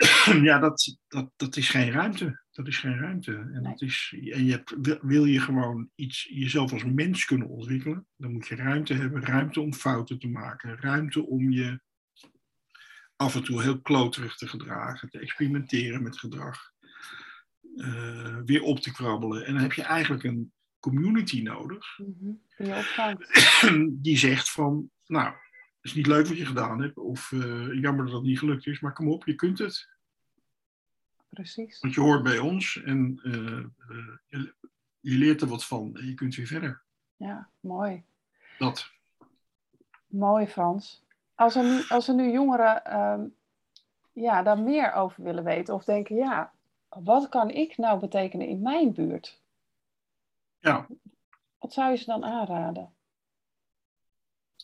ja, 0.49 0.59
dat, 0.59 0.97
dat, 1.07 1.31
dat 1.35 1.55
is 1.57 1.69
geen 1.69 1.91
ruimte. 1.91 2.41
Dat 2.51 2.67
is 2.67 2.77
geen 2.77 2.97
ruimte. 2.99 3.49
En, 3.53 3.63
dat 3.63 3.81
is, 3.81 4.13
en 4.31 4.45
je 4.45 4.51
hebt, 4.51 4.75
wil- 5.01 5.25
je 5.25 5.39
gewoon 5.39 5.89
iets, 5.95 6.23
jezelf 6.33 6.73
als 6.73 6.83
mens 6.85 7.25
kunnen 7.25 7.47
ontwikkelen, 7.47 8.07
dan 8.15 8.31
moet 8.31 8.47
je 8.47 8.55
ruimte 8.55 8.93
hebben. 8.93 9.25
Ruimte 9.25 9.61
om 9.61 9.73
fouten 9.73 10.19
te 10.19 10.27
maken. 10.27 10.77
Ruimte 10.79 11.25
om 11.25 11.51
je 11.51 11.79
af 13.15 13.35
en 13.35 13.43
toe 13.43 13.61
heel 13.61 13.81
kloterig 13.81 14.35
te 14.35 14.47
gedragen. 14.47 15.09
Te 15.09 15.19
experimenteren 15.19 16.03
met 16.03 16.17
gedrag. 16.19 16.59
eh, 17.77 18.37
weer 18.45 18.61
op 18.61 18.79
te 18.79 18.91
krabbelen. 18.91 19.45
En 19.45 19.53
dan 19.53 19.61
heb 19.61 19.73
je 19.73 19.81
eigenlijk 19.83 20.23
een 20.23 20.53
community 20.79 21.41
nodig 21.41 21.97
Mhm. 21.97 22.31
Die 24.01 24.17
zegt 24.17 24.51
van, 24.51 24.89
nou, 25.05 25.25
het 25.27 25.35
is 25.81 25.93
niet 25.93 26.07
leuk 26.07 26.27
wat 26.27 26.37
je 26.37 26.45
gedaan 26.45 26.81
hebt, 26.81 26.97
of 26.97 27.31
eh, 27.31 27.73
jammer 27.81 28.05
dat 28.05 28.13
het 28.13 28.23
niet 28.23 28.39
gelukt 28.39 28.67
is, 28.67 28.79
maar 28.79 28.93
kom 28.93 29.07
op, 29.09 29.25
je 29.25 29.35
kunt 29.35 29.57
het. 29.59 29.89
Precies. 31.33 31.79
Want 31.79 31.93
je 31.93 32.01
hoort 32.01 32.23
bij 32.23 32.39
ons 32.39 32.81
en 32.83 33.19
eh, 33.23 33.57
eh, 33.57 34.17
je, 34.27 34.53
je 34.99 35.17
leert 35.17 35.41
er 35.41 35.47
wat 35.47 35.65
van 35.65 35.95
en 35.95 36.05
je 36.05 36.13
kunt 36.13 36.35
weer 36.35 36.47
verder. 36.47 36.81
Ja, 37.15 37.49
mooi. 37.59 38.03
Dat. 38.57 38.89
Mooi, 40.07 40.47
Frans. 40.47 41.03
Als 41.35 41.55
er 41.55 41.63
nu, 41.63 41.83
als 41.87 42.07
er 42.07 42.15
nu 42.15 42.31
jongeren 42.31 42.85
ehm, 42.85 43.21
ja, 44.13 44.43
daar 44.43 44.59
meer 44.59 44.93
over 44.93 45.23
willen 45.23 45.43
weten 45.43 45.73
of 45.73 45.83
denken, 45.83 46.15
ja, 46.15 46.51
wat 46.89 47.29
kan 47.29 47.49
ik 47.49 47.77
nou 47.77 47.99
betekenen 47.99 48.47
in 48.47 48.61
mijn 48.61 48.93
buurt? 48.93 49.39
Ja, 50.59 50.87
Wat 51.59 51.73
zou 51.73 51.91
je 51.91 51.97
ze 51.97 52.05
dan 52.05 52.25
aanraden? 52.25 52.93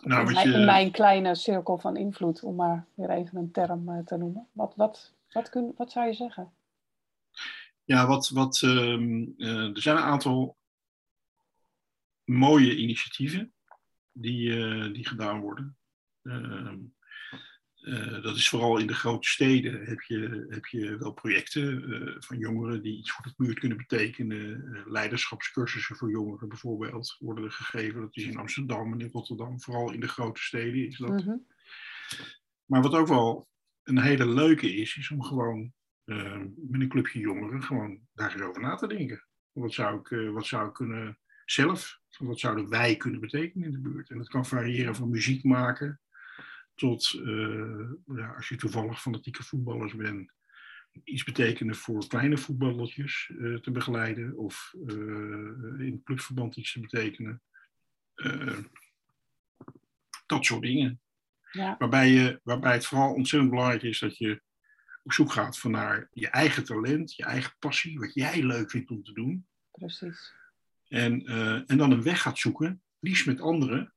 nou, 0.02 0.28
in, 0.28 0.34
mijn, 0.34 0.48
in 0.48 0.60
je, 0.60 0.66
mijn 0.66 0.92
kleine 0.92 1.36
cirkel 1.36 1.78
van 1.78 1.96
invloed, 1.96 2.44
om 2.44 2.56
maar 2.56 2.86
weer 2.94 3.10
even 3.10 3.38
een 3.38 3.52
term 3.52 3.90
eh, 3.90 4.06
te 4.06 4.18
noemen. 4.18 4.48
Wat, 4.52 4.76
wat, 4.76 5.14
wat, 5.32 5.50
kun, 5.50 5.74
wat 5.78 5.92
zou 5.92 6.08
je 6.08 6.14
zeggen? 6.14 6.52
Ja, 7.88 8.08
wat, 8.08 8.30
wat, 8.30 8.62
ehm, 8.62 9.26
eh, 9.38 9.76
er 9.76 9.82
zijn 9.82 9.98
een 9.98 10.04
aantal 10.04 10.58
mooie 12.24 12.76
initiatieven 12.76 13.54
die, 14.12 14.66
eh, 14.66 14.94
die 14.94 15.08
gedaan 15.08 15.40
worden. 15.40 15.78
Ehm, 16.24 16.78
eh, 17.76 18.22
dat 18.22 18.36
is 18.36 18.50
vooral 18.50 18.78
in 18.78 18.88
de 18.88 18.94
grote 18.94 19.30
steden 19.30 19.86
heb 19.86 20.02
je, 20.02 20.46
heb 20.50 20.66
je 20.66 20.98
wel 20.98 21.14
projecten 21.14 21.84
van 22.20 22.38
jongeren 22.38 22.82
die 22.82 22.98
iets 22.98 23.12
voor 23.12 23.26
de 23.26 23.34
buurt 23.38 23.60
kunnen 23.60 23.78
betekenen. 23.78 24.84
Leiderschapscursussen 24.86 25.96
voor 25.96 26.12
jongeren 26.12 26.50
bijvoorbeeld 26.50 27.16
worden 27.20 27.44
er 27.44 27.52
gegeven. 27.52 28.02
Dat 28.02 28.16
is 28.16 28.24
in 28.24 28.38
Amsterdam 28.38 28.94
en 28.94 29.02
in 29.02 29.12
Rotterdam, 29.12 29.62
vooral 29.62 29.94
in 29.94 30.00
de 30.00 30.08
grote 30.08 30.42
steden 30.42 30.88
is 30.88 30.98
dat. 30.98 31.26
Mhm. 31.26 31.38
Maar 32.66 32.82
wat 32.82 32.94
ook 32.94 33.08
wel 33.08 33.48
een 33.84 34.02
hele 34.02 34.28
leuke 34.28 34.74
is, 34.74 34.98
is 34.98 35.10
om 35.10 35.24
gewoon 35.24 35.76
met 36.56 36.82
een 36.82 36.90
clubje 36.90 37.20
jongeren 37.20 37.64
gewoon 37.64 38.00
daar 38.14 38.34
eens 38.34 38.42
over 38.42 38.62
na 38.62 38.76
te 38.76 38.88
denken. 38.88 39.24
Wat 39.52 39.74
zou 39.74 40.00
ik, 40.00 40.12
eh, 40.12 40.30
wat 40.30 40.46
zou 40.46 40.68
ik 40.68 40.74
kunnen 40.74 41.20
zelf, 41.46 42.00
wat 42.18 42.40
zouden 42.40 42.70
wij 42.70 42.96
kunnen 42.96 43.20
betekenen 43.20 43.66
in 43.66 43.72
de 43.72 43.80
buurt? 43.80 44.10
En 44.10 44.18
dat 44.18 44.28
kan 44.28 44.46
variëren 44.46 44.96
van 44.96 45.10
muziek 45.10 45.44
maken 45.44 46.02
tot, 46.76 47.14
eh, 47.14 47.90
ja, 48.16 48.34
als 48.36 48.50
je 48.50 48.56
toevallig 48.56 49.02
fanatieke 49.02 49.44
voetballers 49.44 49.96
bent, 49.96 50.32
iets 51.04 51.24
betekenen 51.24 51.76
voor 51.76 52.08
kleine 52.08 52.38
voetballertjes 52.38 53.32
eh, 53.40 53.56
te 53.56 53.72
begeleiden 53.72 54.38
of 54.38 54.74
in 55.78 56.02
clubverband 56.04 56.56
iets 56.56 56.74
te 56.74 56.80
betekenen. 56.80 57.42
Eh, 58.14 58.58
dat 60.26 60.46
soort 60.46 60.62
dingen. 60.62 61.02
Ja, 61.52 61.76
Waarbij, 61.78 62.10
je, 62.10 62.40
waarbij 62.44 62.74
het 62.74 62.86
vooral 62.86 63.14
ontzettend 63.14 63.52
belangrijk 63.52 63.84
is 63.84 64.00
dat 64.00 64.18
je 64.18 64.42
op 65.08 65.14
zoek 65.14 65.32
gaat 65.32 65.60
van 65.60 65.72
naar 65.72 66.08
je 66.12 66.28
eigen 66.28 66.64
talent, 66.64 67.16
je 67.16 67.24
eigen 67.24 67.56
passie, 67.60 68.00
wat 68.00 68.14
jij 68.14 68.44
leuk 68.44 68.72
vindt 68.72 68.92
om 68.92 69.04
te 69.04 69.14
doen. 69.14 69.48
precies. 69.72 70.34
En, 70.88 71.26
eh, 71.26 71.72
en 71.72 71.78
dan 71.78 71.92
een 71.92 72.04
weg 72.04 72.22
gaat 72.22 72.38
zoeken, 72.38 72.82
liefst 73.00 73.26
met 73.26 73.42
anderen, 73.42 73.94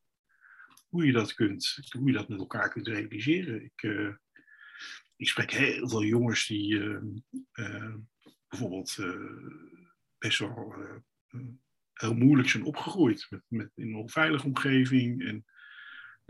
hoe 0.88 1.06
je 1.06 1.12
dat, 1.12 1.34
kunt, 1.34 1.78
hoe 1.98 2.06
je 2.06 2.12
dat 2.12 2.28
met 2.28 2.38
elkaar 2.38 2.70
kunt 2.70 2.86
realiseren. 2.86 3.64
Ik, 3.64 3.82
eh, 3.82 4.14
ik 5.16 5.28
spreek 5.28 5.50
heel 5.50 5.88
veel 5.88 6.04
jongens 6.04 6.46
die 6.46 6.80
eh, 7.52 7.94
bijvoorbeeld 8.48 8.98
best 10.18 10.38
wel 10.38 10.74
heel 11.92 12.14
moeilijk 12.14 12.48
zijn 12.48 12.64
opgegroeid. 12.64 13.26
Met, 13.30 13.42
met, 13.48 13.70
in 13.74 13.88
een 13.88 13.94
onveilige 13.94 14.46
omgeving 14.46 15.24
en 15.26 15.44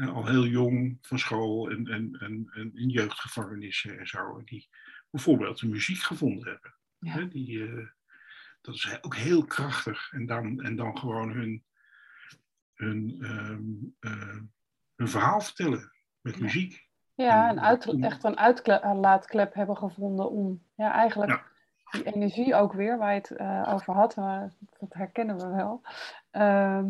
al 0.09 0.27
heel 0.27 0.47
jong 0.47 0.99
van 1.03 1.19
school 1.19 1.71
en, 1.71 1.87
en, 1.87 2.17
en, 2.21 2.51
en 2.55 2.71
in 2.77 2.89
jeugdgevangenissen 2.89 3.99
en 3.99 4.07
zo. 4.07 4.43
Die 4.45 4.69
bijvoorbeeld 5.11 5.61
de 5.61 5.69
muziek 5.69 5.99
gevonden 5.99 6.49
hebben. 6.49 6.75
Ja. 6.99 7.25
Die, 7.33 7.65
eh, 7.67 7.87
dat 8.61 8.75
is 8.75 8.99
ook 9.03 9.15
heel 9.17 9.45
krachtig. 9.45 10.13
En 10.13 10.27
dan, 10.27 10.61
en 10.63 10.77
dan 10.77 10.99
gewoon 10.99 11.31
hun, 11.33 11.65
hun, 12.75 13.17
ehm, 13.21 14.13
eh, 14.13 14.37
hun 14.97 15.09
verhaal 15.09 15.41
vertellen 15.41 15.93
met 16.21 16.35
Ja. 16.37 16.43
muziek. 16.43 16.89
Ja, 17.15 17.49
En 17.49 17.61
uit, 17.61 17.83
dat- 17.85 18.01
echt 18.01 18.25
een 18.25 18.39
uitlaatklep 18.39 19.55
hebben 19.55 19.77
gevonden 19.77 20.31
om 20.31 20.63
ja, 20.75 20.93
eigenlijk 20.93 21.31
Ja. 21.31 21.43
die 21.91 22.15
energie 22.15 22.55
ook 22.55 22.73
weer, 22.73 22.99
waar 22.99 23.13
je 23.13 23.19
het 23.19 23.31
eh, 23.31 23.71
over 23.75 23.95
had, 23.95 24.17
maar 24.17 24.53
dat 24.79 24.93
herkennen 24.95 25.37
we 25.37 25.47
wel, 25.49 25.83
ehm, 26.31 26.87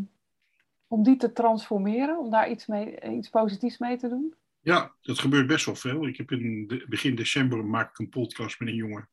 om 0.90 1.02
die 1.02 1.16
te 1.16 1.32
transformeren, 1.32 2.18
om 2.18 2.30
daar 2.30 2.50
iets, 2.50 2.66
mee, 2.66 3.00
iets 3.10 3.28
positiefs 3.28 3.78
mee 3.78 3.96
te 3.96 4.08
doen. 4.08 4.34
Ja, 4.60 4.94
dat 5.00 5.18
gebeurt 5.18 5.46
best 5.46 5.66
wel 5.66 5.74
veel. 5.74 6.06
Ik 6.06 6.16
heb 6.16 6.30
in 6.30 6.82
begin 6.88 7.14
december 7.14 7.64
maak 7.64 7.90
ik 7.90 7.98
een 7.98 8.08
podcast 8.08 8.58
met 8.60 8.68
een 8.68 8.74
jongen. 8.74 9.08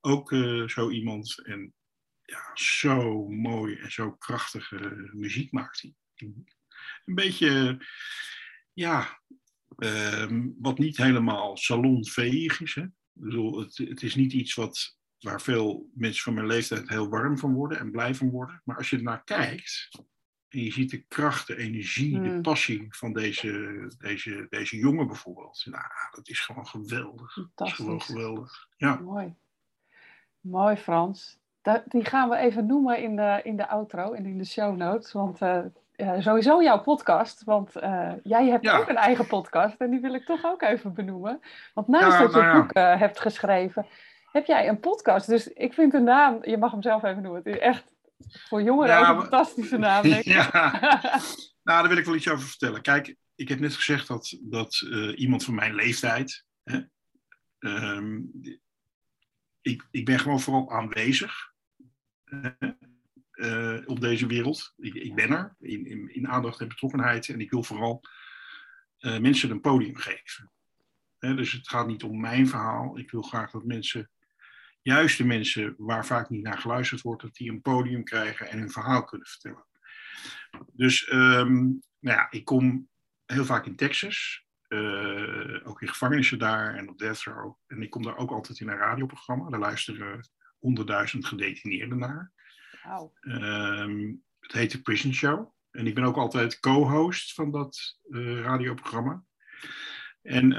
ook 0.00 0.32
eh, 0.32 0.68
zo 0.68 0.90
iemand. 0.90 1.42
En 1.44 1.72
ja, 2.22 2.50
zo 2.54 3.28
mooi 3.28 3.76
en 3.76 3.92
zo 3.92 4.12
krachtige 4.12 5.10
muziek 5.12 5.52
maakt 5.52 5.80
hij. 5.80 5.94
Een 7.04 7.14
beetje, 7.14 7.84
ja, 8.72 9.20
ehm, 9.76 10.48
wat 10.58 10.78
niet 10.78 10.96
helemaal 10.96 11.56
salonveeg 11.56 12.60
is. 12.60 12.74
Hè? 12.74 12.84
Het, 13.60 13.76
het 13.76 14.02
is 14.02 14.14
niet 14.14 14.32
iets 14.32 14.54
wat, 14.54 14.96
waar 15.18 15.40
veel 15.40 15.90
mensen 15.94 16.22
van 16.22 16.34
mijn 16.34 16.46
leeftijd 16.46 16.88
heel 16.88 17.08
warm 17.08 17.38
van 17.38 17.52
worden 17.52 17.78
en 17.78 17.90
blij 17.90 18.14
van 18.14 18.30
worden. 18.30 18.62
Maar 18.64 18.76
als 18.76 18.90
je 18.90 18.96
ernaar 18.96 19.24
kijkt, 19.24 19.88
en 20.52 20.62
je 20.62 20.72
ziet 20.72 20.90
de 20.90 21.02
kracht, 21.08 21.46
de 21.46 21.56
energie, 21.56 22.20
de 22.20 22.28
Mm. 22.28 22.42
passie 22.42 22.86
van 22.90 23.12
deze, 23.12 23.78
deze, 23.98 24.46
deze 24.50 24.76
jongen 24.76 25.06
bijvoorbeeld. 25.06 25.66
Nou, 25.70 25.84
dat 26.14 26.28
is 26.28 26.40
gewoon 26.40 26.66
geweldig. 26.66 27.34
Dat 27.54 27.66
is 27.68 27.72
gewoon 27.72 28.00
geweldig. 28.02 28.68
Ja, 28.76 28.94
Mooi. 28.94 29.34
Mooi, 30.40 30.76
Frans. 30.76 31.38
Da- 31.62 31.82
die 31.86 32.04
gaan 32.04 32.28
we 32.28 32.36
even 32.36 32.66
noemen 32.66 33.02
in 33.02 33.16
de, 33.16 33.40
in 33.44 33.56
de 33.56 33.68
outro 33.68 34.12
en 34.12 34.26
in 34.26 34.38
de 34.38 34.44
show 34.44 34.76
notes. 34.76 35.12
Want 35.12 35.40
eh, 35.42 35.60
sowieso 36.18 36.62
jouw 36.62 36.80
podcast. 36.80 37.44
Want 37.44 37.76
eh, 37.76 38.12
jij 38.22 38.46
hebt 38.48 38.64
Ja. 38.64 38.78
ook 38.78 38.88
een 38.88 38.96
eigen 38.96 39.26
podcast. 39.26 39.76
En 39.80 39.90
die 39.90 40.00
wil 40.00 40.14
ik 40.14 40.24
toch 40.24 40.44
ook 40.44 40.62
even 40.62 40.92
benoemen. 40.94 41.40
Want 41.74 41.88
naast 41.88 42.12
Ja, 42.18 42.18
dat 42.22 42.32
je 42.32 42.36
nou 42.40 42.44
het 42.48 42.54
ja. 42.56 42.60
boek 42.60 42.72
eh, 42.72 42.98
hebt 42.98 43.20
geschreven, 43.20 43.86
heb 44.32 44.46
jij 44.46 44.68
een 44.68 44.80
podcast. 44.80 45.26
Dus 45.26 45.48
ik 45.52 45.72
vind 45.72 45.92
de 45.92 46.00
naam, 46.00 46.38
je 46.44 46.58
mag 46.58 46.70
hem 46.70 46.82
zelf 46.82 47.02
even 47.02 47.22
noemen. 47.22 47.42
Het 47.44 47.54
is 47.54 47.60
echt 47.60 47.92
voor 48.48 48.62
jongeren 48.62 48.94
Ja, 48.94 49.10
ook 49.10 49.16
een 49.16 49.20
fantastische 49.20 49.78
naam. 49.86 50.02
Denk 50.02 50.24
ik. 50.24 50.24
ja. 50.24 50.50
nou, 51.62 51.80
daar 51.80 51.88
wil 51.88 51.96
ik 51.96 52.04
wel 52.04 52.14
iets 52.14 52.28
over 52.28 52.48
vertellen. 52.48 52.82
Kijk, 52.82 53.16
ik 53.34 53.48
heb 53.48 53.60
net 53.60 53.74
gezegd 53.74 54.08
dat, 54.08 54.38
dat 54.42 54.82
eh, 54.90 55.18
iemand 55.18 55.44
van 55.44 55.54
mijn 55.54 55.74
leeftijd. 55.74 56.44
Hè, 56.62 56.80
ehm, 57.58 58.20
ik, 59.60 59.88
ik 59.90 60.04
ben 60.04 60.18
gewoon 60.18 60.40
vooral 60.40 60.70
aanwezig 60.70 61.52
eh, 63.30 63.78
op 63.86 64.00
deze 64.00 64.26
wereld. 64.26 64.74
Ik, 64.76 64.94
ik 64.94 65.14
ben 65.14 65.30
er 65.30 65.56
in, 65.58 65.86
in, 65.86 66.14
in 66.14 66.28
aandacht 66.28 66.60
en 66.60 66.68
betrokkenheid. 66.68 67.28
En 67.28 67.40
ik 67.40 67.50
wil 67.50 67.62
vooral 67.62 68.00
eh, 68.98 69.18
mensen 69.18 69.50
een 69.50 69.60
podium 69.60 69.96
geven. 69.96 70.50
Dus 71.18 71.52
het 71.52 71.68
gaat 71.68 71.86
niet 71.86 72.02
om 72.02 72.20
mijn 72.20 72.48
verhaal. 72.48 72.98
Ik 72.98 73.10
wil 73.10 73.22
graag 73.22 73.50
dat 73.50 73.64
mensen, 73.64 74.10
juist 74.82 75.18
de 75.18 75.24
mensen 75.24 75.74
waar 75.78 76.06
vaak 76.06 76.30
niet 76.30 76.42
naar 76.42 76.58
geluisterd 76.58 77.00
wordt, 77.00 77.22
dat 77.22 77.34
die 77.34 77.50
een 77.50 77.62
podium 77.62 78.04
krijgen 78.04 78.48
en 78.48 78.58
hun 78.58 78.70
verhaal 78.70 79.04
kunnen 79.04 79.26
vertellen. 79.26 79.66
Dus 80.72 81.08
ehm, 81.08 81.62
nou 81.98 82.18
ja, 82.18 82.26
ik 82.30 82.44
kom 82.44 82.88
heel 83.26 83.44
vaak 83.44 83.66
in 83.66 83.76
Texas, 83.76 84.46
eh, 84.68 85.68
ook 85.68 85.82
in 85.82 85.88
gevangenissen 85.88 86.38
daar 86.38 86.74
en 86.74 86.88
op 86.88 86.98
death 86.98 87.22
row. 87.22 87.54
En 87.66 87.82
ik 87.82 87.90
kom 87.90 88.02
daar 88.02 88.16
ook 88.16 88.30
altijd 88.30 88.60
in 88.60 88.68
een 88.68 88.76
radioprogramma. 88.76 89.50
Daar 89.50 89.60
luisteren 89.60 90.28
honderdduizend 90.58 91.26
gedetineerden 91.26 91.98
naar. 91.98 92.32
Ehm, 93.20 94.12
het 94.40 94.52
heet 94.52 94.70
de 94.70 94.82
Prison 94.82 95.14
Show. 95.14 95.52
En 95.70 95.86
ik 95.86 95.94
ben 95.94 96.04
ook 96.04 96.16
altijd 96.16 96.60
co-host 96.60 97.34
van 97.34 97.50
dat 97.50 97.98
eh, 98.10 98.40
radioprogramma. 98.40 99.24
En 100.22 100.52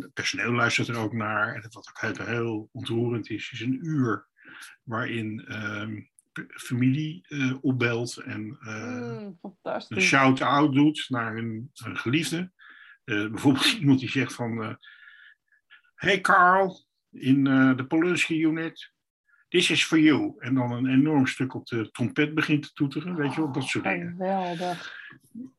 het 0.00 0.12
personeel 0.12 0.52
luistert 0.52 0.88
er 0.88 0.96
ook 0.96 1.12
naar. 1.12 1.54
En 1.54 1.62
wat 1.70 1.88
ook 1.88 2.00
heel, 2.16 2.26
heel 2.26 2.68
ontroerend 2.72 3.30
is, 3.30 3.50
is 3.52 3.60
een 3.60 3.86
uur 3.86 4.26
waarin 4.82 5.44
ehm, 5.46 6.00
familie 6.46 7.24
eh, 7.28 7.56
opbelt 7.60 8.16
en 8.16 8.58
eh, 8.60 9.26
Mm, 9.28 9.38
een 9.88 10.00
shout-out 10.00 10.74
doet 10.74 11.04
naar 11.08 11.34
hun, 11.34 11.70
hun 11.72 11.96
geliefde. 11.96 12.52
Eh, 13.04 13.28
bijvoorbeeld 13.30 13.72
iemand 13.80 14.00
die 14.00 14.10
zegt 14.10 14.34
van... 14.34 14.78
hey 15.94 16.20
Carl, 16.20 16.86
in 17.10 17.44
de 17.76 17.84
Polanski 17.88 18.42
unit, 18.42 18.92
this 19.48 19.70
is 19.70 19.84
for 19.84 19.98
you. 19.98 20.34
En 20.38 20.54
dan 20.54 20.72
een 20.72 20.86
enorm 20.86 21.26
stuk 21.26 21.54
op 21.54 21.66
de 21.66 21.90
trompet 21.90 22.34
begint 22.34 22.62
te 22.62 22.72
toeteren, 22.72 23.14
weet 23.14 23.34
je 23.34 23.40
wel, 23.40 23.52
dat 23.52 23.64
soort 23.64 23.84
dingen. 23.84 24.10
Geweldig. 24.10 24.96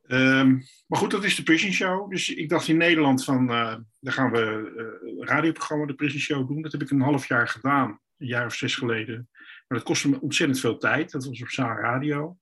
Ehm, 0.07 0.51
maar 0.87 0.99
goed, 0.99 1.11
dat 1.11 1.23
is 1.23 1.35
de 1.35 1.43
Prison 1.43 1.71
Show. 1.71 2.09
Dus 2.09 2.29
ik 2.29 2.49
dacht 2.49 2.67
in 2.67 2.77
Nederland 2.77 3.23
van, 3.23 3.49
eh 3.49 3.75
dan 3.99 4.13
gaan 4.13 4.31
we 4.31 4.71
eh, 4.77 5.19
een 5.19 5.27
radioprogramma, 5.27 5.85
de 5.85 5.93
Prison 5.93 6.19
Show, 6.19 6.47
doen. 6.47 6.61
Dat 6.61 6.71
heb 6.71 6.81
ik 6.81 6.89
een 6.89 7.01
half 7.01 7.27
jaar 7.27 7.47
gedaan, 7.47 7.99
een 8.17 8.27
jaar 8.27 8.45
of 8.45 8.53
zes 8.53 8.75
geleden. 8.75 9.29
Maar 9.67 9.77
dat 9.77 9.87
kostte 9.87 10.09
me 10.09 10.21
ontzettend 10.21 10.59
veel 10.59 10.77
tijd. 10.77 11.11
Dat 11.11 11.25
was 11.25 11.41
op 11.41 11.47
Saar 11.47 11.81
Radio. 11.81 12.37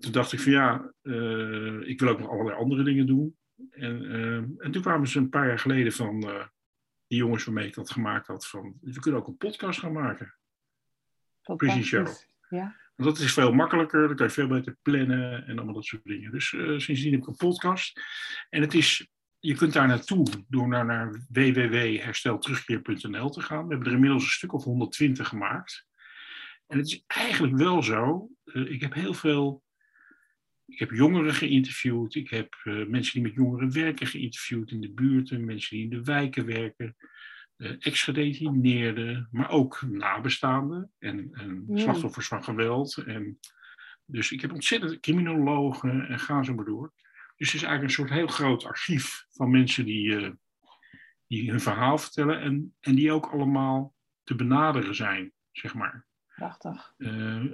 Toen 0.00 0.12
dacht 0.12 0.32
ik 0.32 0.40
van 0.40 0.52
ja, 0.52 0.92
eh, 1.02 1.88
ik 1.88 2.00
wil 2.00 2.08
ook 2.08 2.18
nog 2.18 2.30
allerlei 2.30 2.56
andere 2.56 2.82
dingen 2.82 3.06
doen. 3.06 3.36
En, 3.70 4.10
eh, 4.10 4.64
en 4.66 4.70
toen 4.70 4.82
kwamen 4.82 5.08
ze 5.08 5.18
een 5.18 5.28
paar 5.28 5.46
jaar 5.46 5.58
geleden 5.58 5.92
van 5.92 6.22
eh, 6.22 6.46
die 7.08 7.18
jongens 7.18 7.44
waarmee 7.44 7.66
ik 7.66 7.74
dat 7.74 7.90
gemaakt 7.90 8.26
had 8.26 8.46
van, 8.46 8.78
we 8.80 9.00
kunnen 9.00 9.20
ook 9.20 9.26
een 9.26 9.36
podcast 9.36 9.80
gaan 9.80 9.92
maken. 9.92 10.34
Prison 11.56 11.82
Show. 11.82 12.06
Ja. 12.48 12.76
Want 12.96 13.16
dat 13.16 13.18
is 13.18 13.32
veel 13.32 13.52
makkelijker, 13.52 14.06
dan 14.06 14.16
kan 14.16 14.26
je 14.26 14.32
veel 14.32 14.48
beter 14.48 14.76
plannen 14.82 15.46
en 15.46 15.56
allemaal 15.56 15.74
dat 15.74 15.84
soort 15.84 16.04
dingen. 16.04 16.30
Dus 16.30 16.52
eh, 16.52 16.78
sindsdien 16.78 17.12
heb 17.12 17.20
ik 17.20 17.26
een 17.26 17.36
podcast. 17.36 18.00
En 18.50 18.60
het 18.60 18.74
is, 18.74 19.08
je 19.38 19.54
kunt 19.54 19.72
daar 19.72 19.86
naartoe 19.86 20.26
door 20.48 20.68
naar, 20.68 20.84
naar 20.84 21.26
www.herstelterugkeer.nl 21.28 23.30
te 23.30 23.40
gaan. 23.40 23.66
We 23.66 23.68
hebben 23.68 23.88
er 23.88 23.94
inmiddels 23.94 24.22
een 24.22 24.30
stuk 24.30 24.52
of 24.52 24.64
120 24.64 25.28
gemaakt. 25.28 25.86
En 26.66 26.78
het 26.78 26.86
is 26.86 27.02
eigenlijk 27.06 27.56
wel 27.56 27.82
zo, 27.82 28.28
eh, 28.44 28.70
ik 28.70 28.80
heb 28.80 28.94
heel 28.94 29.14
veel, 29.14 29.62
ik 30.68 30.78
heb 30.78 30.90
jongeren 30.90 31.34
geïnterviewd. 31.34 32.14
Ik 32.14 32.30
heb 32.30 32.54
eh, 32.64 32.86
mensen 32.86 33.12
die 33.12 33.22
met 33.22 33.34
jongeren 33.34 33.72
werken 33.72 34.06
geïnterviewd 34.06 34.70
in 34.70 34.80
de 34.80 34.92
buurten. 34.92 35.44
Mensen 35.44 35.76
die 35.76 35.84
in 35.84 35.90
de 35.90 36.02
wijken 36.04 36.46
werken. 36.46 36.96
eh, 37.56 37.72
ex-gedetineerden, 37.78 39.28
maar 39.30 39.50
ook 39.50 39.82
nabestaanden 39.82 40.92
en, 40.98 41.30
en 41.32 41.64
Ja. 41.68 41.76
slachtoffers 41.76 42.28
van 42.28 42.44
geweld. 42.44 42.96
En, 42.96 43.38
dus 44.04 44.32
ik 44.32 44.40
heb 44.40 44.52
ontzettend 44.52 45.00
criminologen 45.00 46.08
en 46.08 46.18
ga 46.18 46.42
zo 46.42 46.54
maar 46.54 46.64
door. 46.64 46.92
Dus 47.36 47.52
het 47.52 47.56
is 47.56 47.62
eigenlijk 47.62 47.82
een 47.82 47.90
soort 47.90 48.10
heel 48.18 48.26
groot 48.26 48.64
archief 48.64 49.24
van 49.30 49.50
mensen 49.50 49.84
die, 49.84 50.16
eh, 50.16 50.30
die 51.26 51.50
hun 51.50 51.60
verhaal 51.60 51.98
vertellen 51.98 52.40
en, 52.40 52.74
en 52.80 52.94
die 52.94 53.12
ook 53.12 53.26
allemaal 53.26 53.94
te 54.24 54.34
benaderen 54.34 54.94
zijn, 54.94 55.32
zeg 55.52 55.74
maar. 55.74 56.06
Prachtig. 56.34 56.94
Eh, 56.96 57.44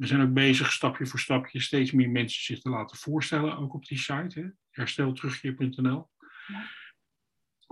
we 0.00 0.06
zijn 0.06 0.20
ook 0.20 0.32
bezig, 0.32 0.72
stapje 0.72 1.06
voor 1.06 1.20
stapje, 1.20 1.60
steeds 1.60 1.92
meer 1.92 2.10
mensen 2.10 2.42
zich 2.42 2.60
te 2.60 2.68
laten 2.68 2.96
voorstellen, 2.96 3.56
ook 3.56 3.74
op 3.74 3.86
die 3.86 3.98
site, 3.98 4.54
herstelterugkeer.nl. 4.70 6.10
Ja. 6.46 6.68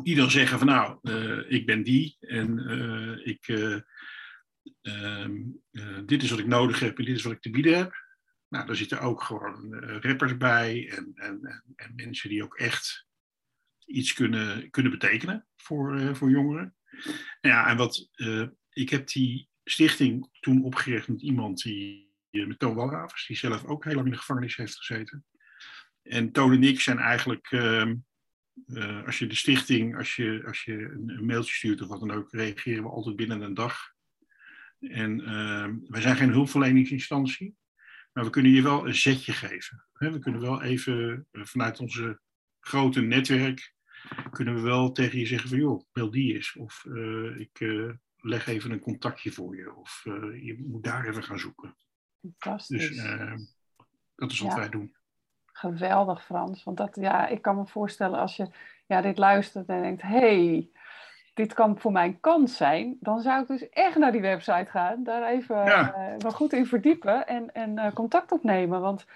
Die 0.03 0.17
dan 0.17 0.31
zeggen 0.31 0.59
van 0.59 0.67
nou, 0.67 0.99
eh, 1.03 1.53
ik 1.53 1.67
ben 1.67 1.83
die 1.83 2.17
en 2.21 2.59
eh, 2.59 3.27
ik, 3.27 3.49
eh, 3.49 3.81
ehm, 4.83 5.37
eh, 5.71 5.99
dit 6.07 6.23
is 6.23 6.31
wat 6.31 6.39
ik 6.39 6.47
nodig 6.47 6.81
heb 6.81 6.99
en 6.99 7.05
dit 7.05 7.17
is 7.17 7.23
wat 7.23 7.33
ik 7.33 7.41
te 7.41 7.51
bieden 7.51 7.77
heb. 7.77 7.95
Nou, 8.49 8.67
daar 8.67 8.77
zitten 8.77 9.01
ook 9.01 9.23
gewoon 9.23 9.75
rappers 9.75 10.37
bij 10.37 10.91
en, 10.91 11.13
en, 11.15 11.45
en, 11.45 11.65
en 11.77 11.95
mensen 11.95 12.29
die 12.29 12.43
ook 12.43 12.57
echt 12.57 13.07
iets 13.87 14.13
kunnen, 14.13 14.71
kunnen 14.71 14.93
betekenen 14.93 15.47
voor, 15.57 16.17
voor 16.17 16.31
jongeren. 16.31 16.77
Ja, 17.41 17.69
en 17.69 17.77
wat, 17.77 18.11
ik 18.71 18.91
heb 18.91 19.09
die 19.09 19.49
stichting 19.65 20.29
toen 20.41 20.65
opgericht 20.65 21.09
met 21.09 21.23
iemand 21.23 21.63
die, 21.63 22.08
met 22.31 22.59
Toon 22.59 22.75
Walravens, 22.75 23.27
die 23.27 23.37
zelf 23.37 23.65
ook 23.65 23.85
heel 23.85 23.95
lang 23.95 24.07
in 24.07 24.13
de 24.13 24.19
gevangenis 24.19 24.57
heeft 24.57 24.77
gezeten. 24.77 25.25
En 26.03 26.33
Toon 26.33 26.53
en 26.53 26.63
ik 26.63 26.81
zijn 26.81 26.99
eigenlijk, 26.99 27.47
ehm, 27.51 27.95
eh, 28.67 29.05
als 29.05 29.19
je 29.19 29.27
de 29.27 29.35
stichting, 29.35 29.97
als 29.97 30.17
je, 30.17 30.43
als 30.47 30.65
je 30.65 30.73
een, 30.73 31.27
mailtje 31.27 31.53
stuurt 31.53 31.83
of 31.83 31.89
wat 31.89 32.01
dan 32.01 32.11
ook, 32.11 32.33
reageren 32.33 32.83
we 32.83 32.89
altijd 32.89 33.17
binnen 33.17 33.41
een 33.41 33.55
dag. 33.55 33.93
En 34.81 35.21
ehm, 35.21 35.77
wij 35.87 36.01
zijn 36.01 36.17
geen 36.17 36.33
hulpverleningsinstantie, 36.33 37.57
maar 38.13 38.25
we 38.25 38.31
kunnen 38.31 38.53
je 38.53 38.63
wel 38.63 38.87
een 38.87 38.95
zetje 38.95 39.33
geven. 39.33 39.87
We 39.93 40.19
kunnen 40.19 40.41
wel 40.41 40.63
even 40.63 41.27
eh, 41.31 41.45
vanuit 41.45 41.81
onze 41.81 42.21
grote 42.61 43.01
netwerk, 43.01 43.75
kunnen 44.31 44.55
we 44.55 44.61
wel 44.61 44.93
tegen 44.93 45.19
je 45.19 45.27
zeggen 45.27 45.49
van 45.49 45.59
joh, 45.59 45.83
bel 45.93 46.11
die 46.11 46.35
eens. 46.35 46.57
Of 46.57 46.85
eh, 46.85 47.41
ik 47.41 47.61
eh, 47.61 47.91
leg 48.17 48.47
even 48.47 48.71
een 48.71 48.81
contactje 48.81 49.33
voor 49.33 49.57
je. 49.57 49.75
Of 49.75 50.03
eh, 50.05 50.45
je 50.45 50.65
moet 50.67 50.85
daar 50.85 51.09
even 51.09 51.23
gaan 51.23 51.39
zoeken. 51.39 51.77
Fantastisch. 52.21 52.89
Dus 52.89 53.05
eh, 53.05 53.35
dat 54.17 54.31
is 54.31 54.41
wat 54.41 54.53
Ja. 54.53 54.59
wij 54.59 54.69
doen. 54.69 54.97
Geweldig, 55.47 56.25
Frans. 56.25 56.65
Want 56.65 56.77
dat, 56.77 56.97
ja, 57.01 57.27
ik 57.27 57.43
kan 57.43 57.57
me 57.57 57.67
voorstellen 57.67 58.19
als 58.19 58.37
je 58.37 58.51
ja, 58.87 59.01
dit 59.01 59.19
luistert 59.19 59.69
en 59.69 59.83
denkt: 59.83 60.03
hey, 60.03 60.71
dit 61.35 61.55
kan 61.55 61.79
voor 61.79 61.93
mij 61.93 62.07
een 62.07 62.21
kans 62.21 62.57
zijn. 62.57 62.97
Dan 63.01 63.21
zou 63.21 63.43
ik 63.43 63.49
dus 63.49 63.69
echt 63.69 63.97
naar 63.97 64.13
die 64.13 64.21
website 64.21 64.71
gaan, 64.71 65.03
daar 65.05 65.29
even 65.29 65.57
Ja. 65.57 65.95
eh, 65.95 66.15
wel 66.19 66.33
goed 66.33 66.53
in 66.53 66.67
verdiepen 66.67 67.27
en, 67.27 67.53
en 67.55 67.79
eh, 67.79 67.93
contact 67.93 68.33
opnemen. 68.33 68.81
Want 68.81 69.07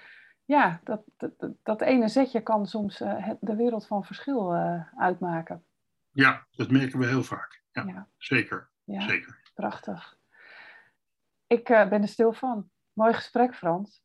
ja, 0.45 0.79
dat, 0.83 1.01
dat, 1.17 1.31
dat, 1.63 1.81
ene 1.81 2.07
zetje 2.07 2.41
kan 2.41 2.65
soms 2.67 2.97
de 3.39 3.55
wereld 3.55 3.87
van 3.87 4.03
verschil 4.05 4.53
uitmaken. 4.97 5.63
Ja, 6.11 6.47
dat 6.51 6.71
merken 6.71 6.99
we 6.99 7.05
heel 7.07 7.23
vaak. 7.23 7.61
Ja, 7.71 7.83
Ja. 7.83 8.07
zeker. 8.17 8.69
Ja, 8.83 9.01
zeker. 9.01 9.41
prachtig. 9.53 10.17
Ik 11.47 11.63
ben 11.63 12.01
er 12.01 12.07
stil 12.07 12.33
van. 12.33 12.69
Mooi 12.93 13.13
gesprek, 13.13 13.55
Frans. 13.55 14.01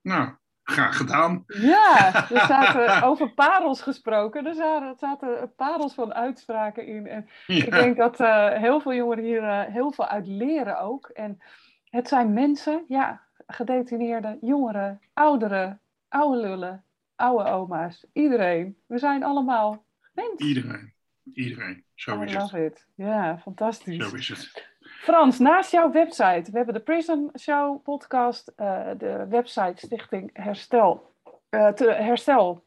Nou, 0.00 0.36
Graag 0.70 0.96
gedaan. 0.96 1.44
Ja, 1.46 2.14
er 2.30 2.46
zaten 2.46 3.02
over 3.02 3.30
parels 3.30 3.82
gesproken. 3.82 4.46
Er 4.46 4.54
zaten, 4.54 4.88
er 4.88 4.96
zaten 4.98 5.54
parels 5.56 5.94
van 5.94 6.14
uitspraken 6.14 6.86
in. 6.86 7.06
En 7.06 7.28
ik 7.46 7.70
denk 7.70 7.96
dat 7.96 8.20
uh, 8.20 8.48
heel 8.52 8.80
veel 8.80 8.94
jongeren 8.94 9.24
hier 9.24 9.42
uh, 9.42 9.62
heel 9.62 9.92
veel 9.92 10.06
uit 10.06 10.26
leren 10.26 10.80
ook. 10.80 11.06
En 11.06 11.38
het 11.84 12.08
zijn 12.08 12.32
mensen, 12.32 12.84
ja, 12.88 13.22
gedetineerde 13.46 14.38
jongeren, 14.40 15.00
ouderen, 15.12 15.80
oude 16.08 16.40
lullen, 16.40 16.84
oude 17.16 17.50
oma's. 17.50 18.06
Iedereen. 18.12 18.76
We 18.86 18.98
zijn 18.98 19.24
allemaal 19.24 19.84
mensen. 20.12 20.46
Iedereen. 20.46 20.92
Iedereen. 21.32 21.84
Zo 21.94 22.20
is 22.20 22.32
I 22.32 22.56
het. 22.56 22.86
Ja, 22.94 23.38
fantastisch. 23.38 24.08
Zo 24.08 24.16
is 24.16 24.28
het. 24.28 24.67
Frans, 24.98 25.38
naast 25.38 25.70
jouw 25.70 25.92
website, 25.92 26.50
we 26.50 26.56
hebben 26.56 26.74
de 26.74 26.80
Prism 26.80 27.26
Show 27.38 27.82
podcast, 27.82 28.52
uh, 28.56 28.90
de 28.98 29.26
website 29.28 29.86
Stichting 29.86 30.30
Herstel, 30.32 31.14
uh, 31.50 31.68
te, 31.68 31.90
Herstel 31.90 32.64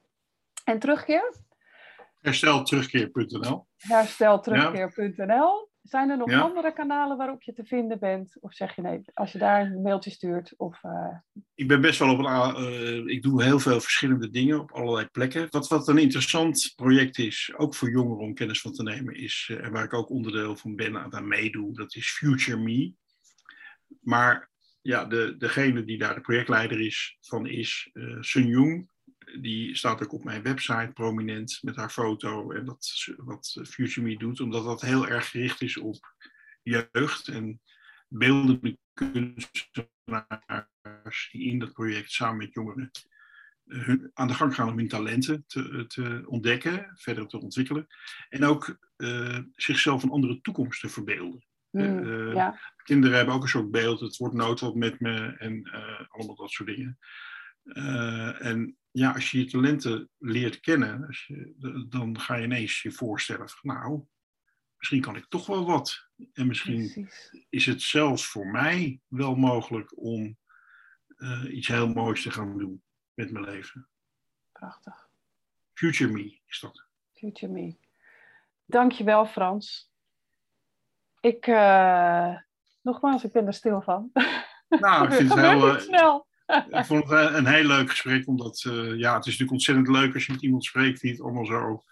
en 0.64 0.80
Terugkeer. 0.80 1.34
Herstelterugkeer.nl 2.22 3.68
Herstelterugkeer.nl. 3.78 5.71
Zijn 5.82 6.10
er 6.10 6.18
nog 6.18 6.30
ja. 6.30 6.40
andere 6.40 6.74
kanalen 6.74 7.18
waarop 7.18 7.44
je 7.44 7.54
te 7.54 7.64
vinden 7.64 8.00
bent? 8.00 8.38
Of 8.40 8.54
zeg 8.54 8.76
je 8.76 8.82
nee, 8.82 9.02
als 9.14 9.32
je 9.32 9.38
daar 9.38 9.62
een 9.62 9.82
mailtje 9.82 10.10
stuurt? 10.10 10.54
Of, 10.58 10.84
uh... 10.84 11.18
Ik 11.56 11.68
ben 11.68 11.82
best 11.82 12.00
wel 12.00 12.12
op 12.12 12.20
een. 12.20 12.64
Uh, 12.64 13.06
ik 13.06 13.24
doe 13.24 13.44
heel 13.44 13.60
veel 13.60 13.82
verschillende 13.82 14.30
dingen 14.30 14.60
op 14.60 14.72
allerlei 14.72 15.08
plekken. 15.12 15.48
Wat, 15.50 15.68
wat 15.68 15.88
een 15.88 15.98
interessant 15.98 16.74
project 16.76 17.18
is, 17.18 17.54
ook 17.58 17.76
voor 17.76 17.92
jongeren 17.92 18.24
om 18.24 18.34
kennis 18.34 18.62
van 18.62 18.74
te 18.74 18.84
nemen, 18.84 19.16
is. 19.16 19.50
Uh, 19.52 19.66
en 19.66 19.72
waar 19.72 19.84
ik 19.84 19.94
ook 19.94 20.10
onderdeel 20.10 20.56
van 20.56 20.76
ben 20.76 21.14
aan 21.14 21.28
meedoe, 21.28 21.74
dat 21.74 21.96
is 21.96 22.12
Future 22.12 22.58
Me. 22.58 22.94
Maar 24.02 24.50
ja, 24.82 25.06
de, 25.06 25.36
degene 25.38 25.84
die 25.84 25.98
daar 25.98 26.16
de 26.16 26.22
projectleider 26.22 26.82
is 26.82 27.18
van 27.20 27.48
is 27.48 27.90
Sun 28.20 28.48
Jung. 28.48 28.90
Die 29.40 29.76
staat 29.76 30.04
ook 30.04 30.14
op 30.14 30.24
mijn 30.24 30.44
website 30.44 30.92
prominent 30.94 31.60
met 31.62 31.76
haar 31.76 31.90
foto 31.90 32.52
en 32.52 32.66
dat, 32.66 33.08
wat 33.18 33.60
Future 33.64 34.08
Me 34.08 34.18
doet, 34.18 34.40
omdat 34.40 34.64
dat 34.64 34.82
heel 34.82 35.08
erg 35.08 35.30
gericht 35.30 35.62
is 35.62 35.78
op 35.78 36.16
jeugd 36.64 37.28
en 37.28 37.62
beeldende 38.08 38.78
kunstenaars 38.94 41.30
die 41.32 41.50
in 41.50 41.60
dat 41.60 41.74
project 41.74 42.12
samen 42.12 42.38
met 42.38 42.54
jongeren 42.54 42.92
hun, 43.66 44.12
aan 44.14 44.28
de 44.28 44.34
gang 44.34 44.56
gaan 44.56 44.70
om 44.70 44.78
hun 44.78 44.88
talenten 44.88 45.44
te, 45.48 45.86
te 45.88 46.24
ontdekken, 46.26 46.92
verder 46.96 47.28
te 47.28 47.42
ontwikkelen 47.42 47.88
en 48.30 48.46
ook 48.46 48.78
uh, 48.98 49.40
zichzelf 49.56 50.04
een 50.04 50.10
andere 50.10 50.42
toekomst 50.42 50.82
te 50.82 50.90
verbeelden. 50.90 51.46
Mm, 51.70 52.04
uh, 52.04 52.34
ja. 52.34 52.60
Kinderen 52.84 53.18
hebben 53.18 53.36
ook 53.36 53.42
een 53.42 53.50
soort 53.50 53.72
beeld, 53.72 54.00
het 54.00 54.18
wordt 54.18 54.36
nooit 54.36 54.60
wat 54.60 54.76
met 54.76 55.00
me 55.00 55.36
en 55.38 55.70
uh, 55.74 56.02
allemaal 56.08 56.36
dat 56.36 56.52
soort 56.52 56.70
dingen. 56.70 57.00
En 57.64 58.78
ja, 58.92 59.12
als 59.12 59.32
je 59.32 59.40
je 59.40 59.46
talenten 59.46 60.10
leert 60.18 60.60
kennen, 60.60 61.08
als 61.08 61.26
je, 61.28 61.54
dan 61.90 62.20
ga 62.20 62.36
je 62.36 62.44
ineens 62.44 62.82
je 62.82 62.92
voorstellen 62.92 63.50
van 63.50 63.76
nou, 63.76 64.06
misschien 64.78 65.02
kan 65.02 65.16
ik 65.16 65.26
toch 65.30 65.46
wel 65.46 65.66
wat. 65.66 66.08
En 66.34 66.48
misschien 66.48 66.92
Precies. 66.92 67.46
is 67.50 67.66
het 67.66 67.82
zelfs 67.82 68.26
voor 68.26 68.48
mij 68.48 69.02
wel 69.08 69.36
mogelijk 69.36 69.98
om 69.98 70.38
uh, 71.18 71.54
iets 71.54 71.68
heel 71.68 71.88
moois 71.88 72.22
te 72.22 72.32
gaan 72.32 72.58
doen 72.58 72.84
met 73.14 73.32
mijn 73.32 73.46
leven. 73.46 73.88
Prachtig. 74.52 75.10
Future 75.74 76.12
Me 76.12 76.40
is 76.46 76.60
dat. 76.60 76.86
Future 77.14 77.52
Me. 77.52 77.76
Dankjewel 78.66 79.26
Frans. 79.26 79.92
Ik, 81.20 81.48
uh, 81.48 82.36
nogmaals, 82.82 83.24
ik 83.24 83.32
ben 83.32 83.48
er 83.48 83.54
stil 83.54 83.82
van. 83.82 84.12
Nou, 84.70 85.06
ik 85.06 85.14
vind 85.14 85.34
het 85.34 85.40
heel... 85.46 85.80
snel 85.80 86.28
ik 86.70 86.86
vond 86.86 87.10
het 87.10 87.34
een 87.34 87.46
heel 87.46 87.66
leuk 87.66 87.90
gesprek, 87.90 88.28
omdat 88.28 88.64
uh, 88.68 88.74
ja, 88.98 89.16
het 89.16 89.26
is 89.26 89.32
natuurlijk 89.32 89.52
ontzettend 89.52 89.88
leuk 89.88 90.14
als 90.14 90.26
je 90.26 90.32
met 90.32 90.42
iemand 90.42 90.66
spreekt 90.66 91.02
die 91.02 91.12
het 91.12 91.22
allemaal 91.22 91.46
zo 91.46 91.84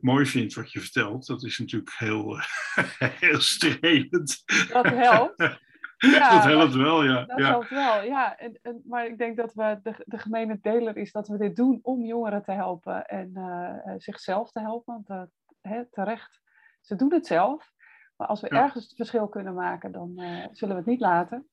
mooi 0.00 0.26
vindt 0.26 0.54
wat 0.54 0.72
je 0.72 0.80
vertelt. 0.80 1.26
Dat 1.26 1.42
is 1.42 1.58
natuurlijk 1.58 1.94
heel, 1.96 2.38
heel 3.20 3.40
strelend. 3.40 4.42
Dat 4.72 4.86
helpt. 4.86 5.34
Ja, 5.98 6.34
dat 6.34 6.44
helpt 6.44 6.74
wel, 6.74 7.04
ja. 7.04 7.24
Dat 7.24 7.38
ja. 7.38 7.48
helpt 7.48 7.70
wel, 7.70 8.02
ja. 8.02 8.38
En, 8.38 8.58
en, 8.62 8.82
maar 8.84 9.06
ik 9.06 9.18
denk 9.18 9.36
dat 9.36 9.54
we 9.54 9.78
de, 9.82 9.94
de 10.04 10.18
gemene 10.18 10.58
deler 10.62 10.96
is 10.96 11.12
dat 11.12 11.28
we 11.28 11.38
dit 11.38 11.56
doen 11.56 11.78
om 11.82 12.04
jongeren 12.04 12.42
te 12.42 12.52
helpen 12.52 13.06
en 13.06 13.30
uh, 13.34 13.94
zichzelf 13.96 14.52
te 14.52 14.60
helpen. 14.60 15.04
Want 15.06 15.28
hè, 15.60 15.84
terecht, 15.90 16.40
ze 16.80 16.96
doen 16.96 17.12
het 17.12 17.26
zelf. 17.26 17.72
Maar 18.16 18.26
als 18.26 18.40
we 18.40 18.48
ja. 18.50 18.62
ergens 18.62 18.84
het 18.84 18.94
verschil 18.96 19.28
kunnen 19.28 19.54
maken, 19.54 19.92
dan 19.92 20.12
uh, 20.16 20.44
zullen 20.52 20.74
we 20.74 20.80
het 20.80 20.90
niet 20.90 21.00
laten. 21.00 21.48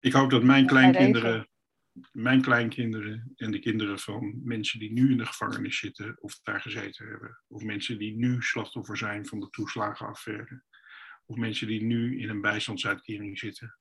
Ik 0.00 0.12
hoop 0.12 0.30
dat 0.30 0.42
mijn 0.42 0.66
kleinkinderen 0.66 1.48
mijn 2.12 2.42
kleinkinderen 2.42 3.32
en 3.36 3.50
de 3.50 3.58
kinderen 3.58 3.98
van 3.98 4.40
mensen 4.44 4.78
die 4.78 4.92
nu 4.92 5.10
in 5.10 5.18
de 5.18 5.26
gevangenis 5.26 5.78
zitten 5.78 6.16
of 6.20 6.40
daar 6.42 6.60
gezeten 6.60 7.08
hebben. 7.08 7.38
Of 7.48 7.62
mensen 7.62 7.98
die 7.98 8.16
nu 8.16 8.42
slachtoffer 8.42 8.96
zijn 8.96 9.26
van 9.26 9.40
de 9.40 9.50
toeslagenaffaire. 9.50 10.62
Of 11.26 11.36
mensen 11.36 11.66
die 11.66 11.82
nu 11.82 12.20
in 12.20 12.28
een 12.28 12.40
bijstandsuitkering 12.40 13.38
zitten. 13.38 13.78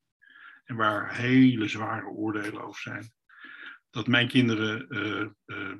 En 0.63 0.75
waar 0.75 1.15
hele 1.15 1.67
zware 1.67 2.05
oordelen 2.05 2.63
over 2.63 2.81
zijn. 2.81 3.11
Dat 3.89 4.07
mijn 4.07 4.27
kinderen 4.27 4.85
uh, 4.89 5.29
uh, 5.45 5.75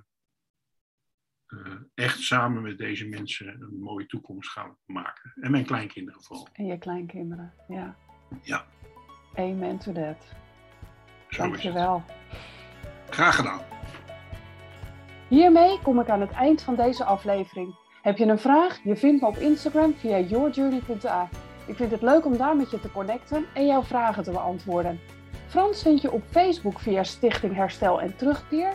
uh, 1.48 1.76
echt 1.94 2.20
samen 2.20 2.62
met 2.62 2.78
deze 2.78 3.08
mensen 3.08 3.62
een 3.62 3.80
mooie 3.80 4.06
toekomst 4.06 4.50
gaan 4.50 4.78
maken. 4.86 5.34
En 5.36 5.52
mijn 5.52 5.66
kleinkinderen 5.66 6.24
vooral. 6.24 6.48
En 6.54 6.66
je 6.66 6.78
kleinkinderen, 6.78 7.54
ja. 7.68 7.98
Ja. 8.42 8.66
Amen 9.36 9.80
to 9.80 9.92
that. 9.92 10.43
Dankjewel. 11.38 12.04
Graag 13.10 13.36
gedaan. 13.36 13.60
Hiermee 15.28 15.80
kom 15.82 16.00
ik 16.00 16.10
aan 16.10 16.22
het 16.22 16.32
eind 16.32 16.62
van 16.62 16.76
deze 16.76 17.04
aflevering. 17.04 17.76
Heb 18.02 18.18
je 18.18 18.26
een 18.26 18.40
vraag? 18.40 18.80
Je 18.84 18.96
vindt 18.96 19.22
me 19.22 19.28
op 19.28 19.38
Instagram 19.38 19.94
via 19.98 20.20
yourjourney.a. 20.20 21.30
Ik 21.66 21.76
vind 21.76 21.92
het 21.92 22.02
leuk 22.02 22.26
om 22.26 22.38
daar 22.38 22.56
met 22.56 22.72
je 22.72 22.80
te 22.80 22.92
connecten 22.92 23.46
en 23.54 23.66
jouw 23.66 23.84
vragen 23.84 24.24
te 24.24 24.32
beantwoorden. 24.32 25.00
Frans 25.48 25.82
vind 25.82 26.02
je 26.02 26.12
op 26.12 26.24
Facebook 26.30 26.80
via 26.80 27.04
Stichting 27.04 27.56
Herstel 27.56 28.02
en 28.02 28.16
Terugkeer 28.16 28.74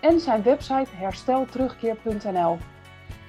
en 0.00 0.20
zijn 0.20 0.42
website 0.42 0.90
herstelterugkeer.nl. 0.96 2.58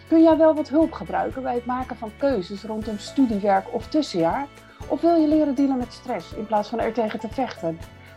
Kun 0.08 0.24
jij 0.24 0.38
wel 0.38 0.56
wat 0.56 0.70
hulp 0.70 0.92
gebruiken 0.92 1.42
bij 1.42 1.54
het 1.54 1.66
maken 1.66 1.98
van 1.98 2.12
keuzes 2.18 2.64
rondom 2.64 2.98
studiewerk 2.98 3.74
of 3.74 3.88
tussenjaar? 3.88 4.48
Of 4.88 5.02
wil 5.02 5.16
je 5.16 5.28
leren 5.28 5.56
dealen 5.56 5.78
met 5.78 5.94
stress 5.94 6.34
in 6.34 6.46
plaats 6.46 6.70
van 6.70 6.80
er 6.80 6.94
tegen 6.94 7.20
te 7.20 7.30
vechten? 7.30 7.80